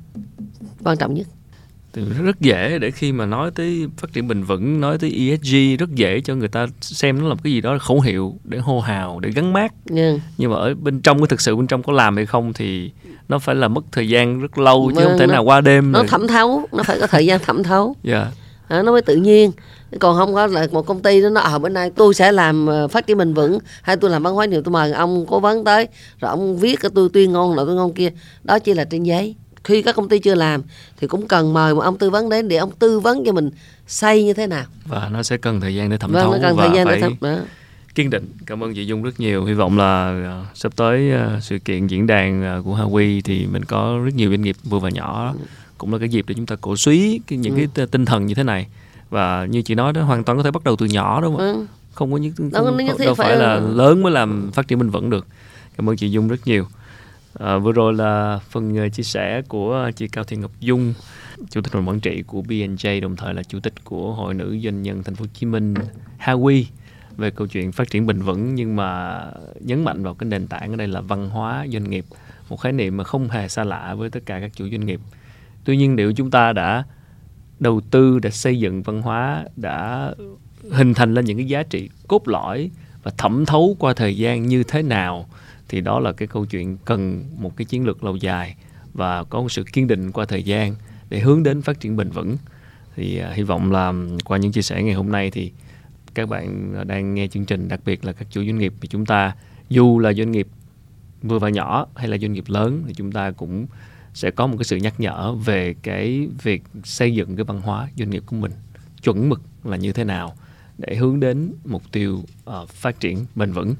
quan 0.84 0.98
trọng 0.98 1.14
nhất 1.14 1.28
rất 2.24 2.41
dễ 2.41 2.80
để 2.80 2.91
khi 2.91 3.12
mà 3.12 3.26
nói 3.26 3.52
tới 3.56 3.88
phát 3.98 4.14
triển 4.14 4.28
bền 4.28 4.43
vững 4.43 4.82
nói 4.82 4.98
tới 4.98 5.12
ESG 5.30 5.56
rất 5.80 5.89
dễ 5.95 6.22
cho 6.22 6.36
người 6.36 6.48
ta 6.48 6.68
xem 6.82 7.22
nó 7.22 7.30
là 7.30 7.36
cái 7.43 7.54
gì 7.54 7.62
đó 7.62 7.78
khẩu 7.78 8.02
hiệu 8.02 8.36
để 8.43 8.58
hô 8.58 8.80
hào 8.80 9.20
để 9.20 9.32
gắn 9.32 9.54
mát 9.54 9.74
yeah. 9.95 10.16
nhưng 10.38 10.52
mà 10.52 10.58
ở 10.58 10.76
bên 10.76 11.02
trong 11.02 11.18
cái 11.20 11.28
thực 11.28 11.41
sự 11.41 11.56
bên 11.56 11.68
trong 11.68 11.84
có 11.84 11.93
làm 11.93 12.16
hay 12.16 12.26
không 12.26 12.54
thì 12.54 12.91
nó 13.30 13.39
phải 13.39 13.56
là 13.56 13.68
mất 13.68 13.86
thời 13.91 14.10
gian 14.10 14.39
rất 14.39 14.58
lâu 14.58 14.91
chứ 14.95 15.04
không 15.04 15.18
thể 15.20 15.28
nào 15.28 15.43
qua 15.43 15.62
đêm 15.62 15.91
nó 15.91 16.00
rồi. 16.00 16.08
thẩm 16.08 16.28
thấu 16.28 16.68
nó 16.72 16.84
phải 16.84 17.00
có 17.00 17.08
thời 17.08 17.26
gian 17.26 17.39
thẩm 17.39 17.64
thấu 17.64 17.95
yeah. 18.04 18.28
à, 18.68 18.82
nó 18.82 18.91
mới 18.91 19.02
tự 19.02 19.16
nhiên 19.16 19.52
còn 20.00 20.18
không 20.18 20.34
có 20.34 20.48
là 20.48 20.68
một 20.72 20.86
công 20.86 21.02
ty 21.02 21.22
đó 21.22 21.30
nó 21.30 21.41
ở 21.41 21.56
à, 21.56 21.58
bên 21.58 21.74
này 21.74 21.89
tôi 21.89 22.14
sẽ 22.14 22.32
làm 22.32 22.68
ờ, 22.68 22.88
phát 22.88 23.08
triển 23.08 23.18
bền 23.18 23.34
vững 23.34 23.60
hay 23.82 23.98
tôi 23.98 24.12
làm 24.12 24.24
văn 24.24 24.34
hóa 24.34 24.45
nhiều 24.45 24.62
tôi 24.62 24.72
mời 24.72 24.91
ông 24.91 25.26
cố 25.28 25.39
vấn 25.39 25.64
tới 25.64 25.88
rồi 26.20 26.30
ông 26.30 26.58
viết 26.58 26.80
cái 26.80 26.91
tôi 26.95 27.10
tuyên 27.14 27.32
ngôn 27.32 27.56
là 27.56 27.64
tôi 27.66 27.76
ngôn 27.76 27.93
kia 27.93 28.10
đó 28.43 28.60
chỉ 28.60 28.74
là 28.74 28.84
trên 28.84 29.04
giấy 29.04 29.36
khi 29.68 29.82
các 29.82 29.95
công 29.95 30.09
ty 30.09 30.20
chưa 30.20 30.36
làm 30.36 30.61
thì 30.97 31.07
cũng 31.07 31.28
cần 31.28 31.53
mời 31.53 31.76
một 31.76 31.82
ông 31.82 31.97
tư 31.97 32.09
vấn 32.09 32.30
đến 32.30 32.47
để 32.47 32.57
ông 32.57 32.72
tư 32.80 32.99
vấn 32.99 33.26
cho 33.26 33.32
mình 33.32 33.49
xây 33.88 34.24
như 34.24 34.34
thế 34.34 34.47
nào 34.47 34.65
và 34.86 35.09
nó 35.11 35.24
sẽ 35.24 35.38
cần 35.38 35.61
thời 35.61 35.76
gian 35.76 35.89
để 35.89 35.97
thẩm 35.97 36.11
vâng, 36.11 36.24
thấu 36.24 36.32
nó 36.32 36.38
cần 36.41 36.55
và 36.55 36.68
thời 36.68 36.78
gian 36.78 36.88
phải 36.88 36.95
để 36.95 37.01
thẩm 37.01 37.15
đó. 37.22 37.38
kiên 37.95 38.09
định 38.09 38.32
cảm 38.45 38.63
ơn 38.63 38.74
chị 38.74 38.86
Dung 38.86 39.03
rất 39.03 39.20
nhiều 39.20 39.45
hy 39.45 39.53
vọng 39.53 39.78
là 39.78 40.22
uh, 40.41 40.57
sắp 40.57 40.76
tới 40.76 41.11
uh, 41.13 41.43
sự 41.43 41.59
kiện 41.59 41.88
diễn 41.88 42.07
đàn 42.07 42.57
uh, 42.59 42.65
của 42.65 42.76
Hawi 42.76 43.22
thì 43.24 43.45
mình 43.45 43.65
có 43.65 43.99
rất 44.05 44.15
nhiều 44.15 44.30
doanh 44.30 44.41
nghiệp 44.41 44.55
vừa 44.63 44.80
và 44.80 44.89
nhỏ 44.89 45.34
ừ. 45.39 45.45
cũng 45.78 45.93
là 45.93 45.99
cái 45.99 46.09
dịp 46.09 46.26
để 46.28 46.36
chúng 46.36 46.45
ta 46.45 46.55
cổ 46.61 46.76
suý 46.76 47.22
cái, 47.28 47.39
những 47.39 47.55
ừ. 47.55 47.65
cái 47.76 47.88
tinh 47.88 48.05
thần 48.05 48.26
như 48.26 48.34
thế 48.34 48.43
này 48.43 48.68
và 49.09 49.45
như 49.45 49.61
chị 49.61 49.76
nói 49.76 49.93
đó 49.93 50.01
hoàn 50.01 50.24
toàn 50.24 50.38
có 50.38 50.43
thể 50.43 50.51
bắt 50.51 50.63
đầu 50.63 50.76
từ 50.76 50.86
nhỏ 50.86 51.22
đúng 51.22 51.38
không 51.38 51.45
ừ. 51.45 51.65
không 51.93 52.11
có 52.11 52.18
những 52.18 52.34
không, 52.36 52.51
không, 52.51 52.78
đâu 52.78 52.95
phải, 52.97 53.13
phải 53.15 53.36
là 53.36 53.59
lớn 53.59 54.03
mới 54.03 54.11
làm 54.11 54.51
phát 54.51 54.68
triển 54.68 54.80
bền 54.80 54.89
vững 54.89 55.09
được 55.09 55.28
cảm 55.78 55.89
ơn 55.89 55.97
chị 55.97 56.09
Dung 56.09 56.28
rất 56.28 56.47
nhiều 56.47 56.68
À, 57.40 57.58
vừa 57.58 57.72
rồi 57.72 57.94
là 57.94 58.40
phần 58.50 58.78
ờ, 58.78 58.90
chia 58.90 59.04
sẻ 59.04 59.42
của 59.42 59.74
ờ, 59.74 59.92
chị 59.92 60.08
Cao 60.08 60.24
Thị 60.24 60.38
Ngọc 60.38 60.52
Dung, 60.60 60.94
chủ 61.50 61.62
tịch 61.62 61.74
hội 61.74 61.84
quản 61.86 62.00
trị 62.00 62.24
của 62.28 62.42
B&J 62.42 63.02
đồng 63.02 63.16
thời 63.16 63.34
là 63.34 63.44
chủ 63.44 63.60
tịch 63.60 63.74
của 63.84 64.14
Hội 64.14 64.34
nữ 64.34 64.58
doanh 64.64 64.82
nhân 64.82 65.04
Thành 65.04 65.16
phố 65.16 65.24
Hồ 65.24 65.30
Chí 65.34 65.46
Minh 65.46 65.74
Hawi 66.20 66.64
về 67.18 67.32
câu 67.32 67.48
chuyện 67.48 67.72
phát 67.72 67.90
triển 67.90 68.06
bền 68.06 68.22
vững 68.22 68.56
nhưng 68.56 68.76
mà 68.76 69.22
nhấn 69.60 69.84
mạnh 69.84 70.04
vào 70.04 70.14
cái 70.14 70.30
nền 70.30 70.48
tảng 70.48 70.72
ở 70.72 70.76
đây 70.76 70.88
là 70.88 71.02
văn 71.02 71.30
hóa 71.30 71.66
doanh 71.74 71.90
nghiệp, 71.90 72.06
một 72.50 72.58
khái 72.58 72.72
niệm 72.72 72.98
mà 72.98 73.04
không 73.04 73.30
hề 73.30 73.48
xa 73.48 73.64
lạ 73.64 73.96
với 73.98 74.10
tất 74.10 74.26
cả 74.26 74.40
các 74.40 74.52
chủ 74.56 74.70
doanh 74.70 74.86
nghiệp. 74.86 75.00
Tuy 75.64 75.78
nhiên 75.78 75.96
nếu 75.96 76.12
chúng 76.12 76.32
ta 76.32 76.54
đã 76.54 76.84
đầu 77.60 77.82
tư, 77.92 78.20
đã 78.20 78.30
xây 78.30 78.60
dựng 78.60 78.84
văn 78.84 79.02
hóa, 79.02 79.46
đã 79.56 80.12
hình 80.72 80.94
thành 80.94 81.14
lên 81.14 81.26
những 81.26 81.38
cái 81.38 81.48
giá 81.48 81.64
trị 81.64 81.90
cốt 82.08 82.28
lõi 82.28 82.72
và 83.04 83.12
thẩm 83.18 83.46
thấu 83.46 83.76
qua 83.80 83.94
thời 83.94 84.18
gian 84.18 84.48
như 84.48 84.64
thế 84.64 84.82
nào 84.82 85.28
thì 85.70 85.82
đó 85.82 85.99
là 85.99 86.11
cái 86.11 86.28
câu 86.28 86.45
chuyện 86.45 86.78
cần 86.86 87.26
một 87.38 87.57
cái 87.57 87.65
chiến 87.65 87.86
lược 87.86 88.03
lâu 88.03 88.15
dài 88.15 88.55
và 88.93 89.24
có 89.24 89.41
một 89.41 89.51
sự 89.51 89.63
kiên 89.74 89.88
định 89.88 90.11
qua 90.11 90.26
thời 90.26 90.43
gian 90.43 90.76
để 91.09 91.20
hướng 91.20 91.43
đến 91.43 91.61
phát 91.61 91.80
triển 91.80 91.95
bền 91.95 92.09
vững. 92.09 92.38
Thì 92.95 93.22
uh, 93.30 93.36
hy 93.36 93.43
vọng 93.43 93.72
là 93.72 93.93
qua 94.26 94.38
những 94.38 94.51
chia 94.51 94.61
sẻ 94.61 94.84
ngày 94.84 94.93
hôm 94.93 95.11
nay 95.11 95.32
thì 95.32 95.51
các 96.13 96.30
bạn 96.30 96.74
à, 96.78 96.84
đang 96.84 97.13
nghe 97.15 97.28
chương 97.28 97.45
trình 97.45 97.68
đặc 97.68 97.80
biệt 97.86 98.05
là 98.05 98.13
các 98.13 98.28
chủ 98.32 98.45
doanh 98.45 98.57
nghiệp 98.57 98.74
thì 98.82 98.88
chúng 98.88 99.05
ta 99.05 99.36
dù 99.70 99.99
là 99.99 100.13
doanh 100.13 100.32
nghiệp 100.32 100.47
vừa 101.22 101.39
và 101.39 101.49
nhỏ 101.49 101.88
hay 101.95 102.07
là 102.07 102.18
doanh 102.18 102.34
nghiệp 102.34 102.43
lớn 102.47 102.84
thì 102.88 102.93
chúng 102.93 103.11
ta 103.11 103.32
cũng 103.32 103.68
sẽ 104.13 104.32
có 104.32 104.47
một 104.47 104.55
cái 104.57 104.63
sự 104.63 104.78
nhắc 104.78 104.99
nhở 104.99 105.34
về 105.34 105.76
cái 105.84 106.28
việc 106.43 106.63
xây 106.84 107.13
dựng 107.13 107.36
cái 107.36 107.43
văn 107.43 107.61
hóa 107.61 107.89
doanh 107.97 108.09
nghiệp 108.09 108.24
của 108.26 108.36
mình 108.36 108.51
chuẩn 109.03 109.30
mực 109.30 109.41
là 109.63 109.78
như 109.78 109.93
thế 109.93 110.03
nào 110.03 110.36
để 110.78 110.95
hướng 110.95 111.20
đến 111.20 111.53
mục 111.65 111.84
tiêu 111.91 112.24
uh, 112.49 112.70
phát 112.70 112.99
triển 112.99 113.26
bền 113.36 113.51
vững 113.51 113.76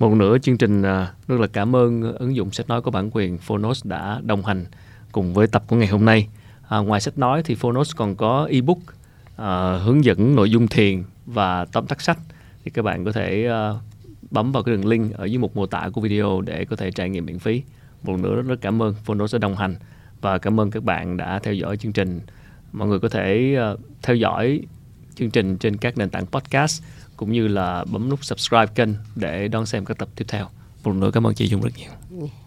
một 0.00 0.14
nửa 0.14 0.38
chương 0.38 0.58
trình 0.58 0.82
à, 0.82 1.12
rất 1.28 1.40
là 1.40 1.46
cảm 1.46 1.76
ơn 1.76 2.14
ứng 2.18 2.36
dụng 2.36 2.50
sách 2.52 2.68
nói 2.68 2.82
có 2.82 2.90
bản 2.90 3.10
quyền 3.12 3.38
Phonos 3.38 3.86
đã 3.86 4.20
đồng 4.24 4.44
hành 4.44 4.64
cùng 5.12 5.34
với 5.34 5.46
tập 5.46 5.64
của 5.66 5.76
ngày 5.76 5.88
hôm 5.88 6.04
nay. 6.04 6.28
À, 6.68 6.78
ngoài 6.78 7.00
sách 7.00 7.18
nói 7.18 7.42
thì 7.42 7.54
Phonos 7.54 7.96
còn 7.96 8.16
có 8.16 8.48
ebook 8.50 8.78
à, 9.36 9.78
hướng 9.84 10.04
dẫn 10.04 10.36
nội 10.36 10.50
dung 10.50 10.68
thiền 10.68 11.02
và 11.26 11.64
tóm 11.64 11.86
tắt 11.86 12.00
sách 12.00 12.18
thì 12.64 12.70
các 12.70 12.82
bạn 12.82 13.04
có 13.04 13.12
thể 13.12 13.46
à, 13.46 13.74
bấm 14.30 14.52
vào 14.52 14.62
cái 14.62 14.74
đường 14.74 14.86
link 14.86 15.14
ở 15.14 15.24
dưới 15.24 15.38
mục 15.38 15.56
mô 15.56 15.66
tả 15.66 15.88
của 15.92 16.00
video 16.00 16.40
để 16.40 16.64
có 16.64 16.76
thể 16.76 16.90
trải 16.90 17.10
nghiệm 17.10 17.26
miễn 17.26 17.38
phí. 17.38 17.62
Một 18.02 18.18
nữa 18.18 18.34
rất, 18.34 18.46
rất 18.46 18.60
cảm 18.60 18.82
ơn 18.82 18.94
Phonos 19.04 19.34
đã 19.34 19.38
đồng 19.38 19.56
hành 19.56 19.74
và 20.20 20.38
cảm 20.38 20.60
ơn 20.60 20.70
các 20.70 20.84
bạn 20.84 21.16
đã 21.16 21.38
theo 21.38 21.54
dõi 21.54 21.76
chương 21.76 21.92
trình. 21.92 22.20
Mọi 22.72 22.88
người 22.88 22.98
có 22.98 23.08
thể 23.08 23.56
à, 23.58 23.74
theo 24.02 24.16
dõi 24.16 24.60
chương 25.14 25.30
trình 25.30 25.58
trên 25.58 25.76
các 25.76 25.98
nền 25.98 26.10
tảng 26.10 26.26
podcast 26.26 26.82
cũng 27.20 27.32
như 27.32 27.48
là 27.48 27.84
bấm 27.84 28.08
nút 28.08 28.24
subscribe 28.24 28.66
kênh 28.66 28.88
để 29.14 29.48
đón 29.48 29.66
xem 29.66 29.84
các 29.84 29.98
tập 29.98 30.08
tiếp 30.16 30.24
theo. 30.28 30.46
Một 30.84 30.90
lần 30.90 31.00
nữa 31.00 31.10
cảm 31.14 31.26
ơn 31.26 31.34
chị 31.34 31.46
Dung 31.46 31.60
rất 31.60 31.70
nhiều. 31.76 31.90
Dạ. 32.10 32.39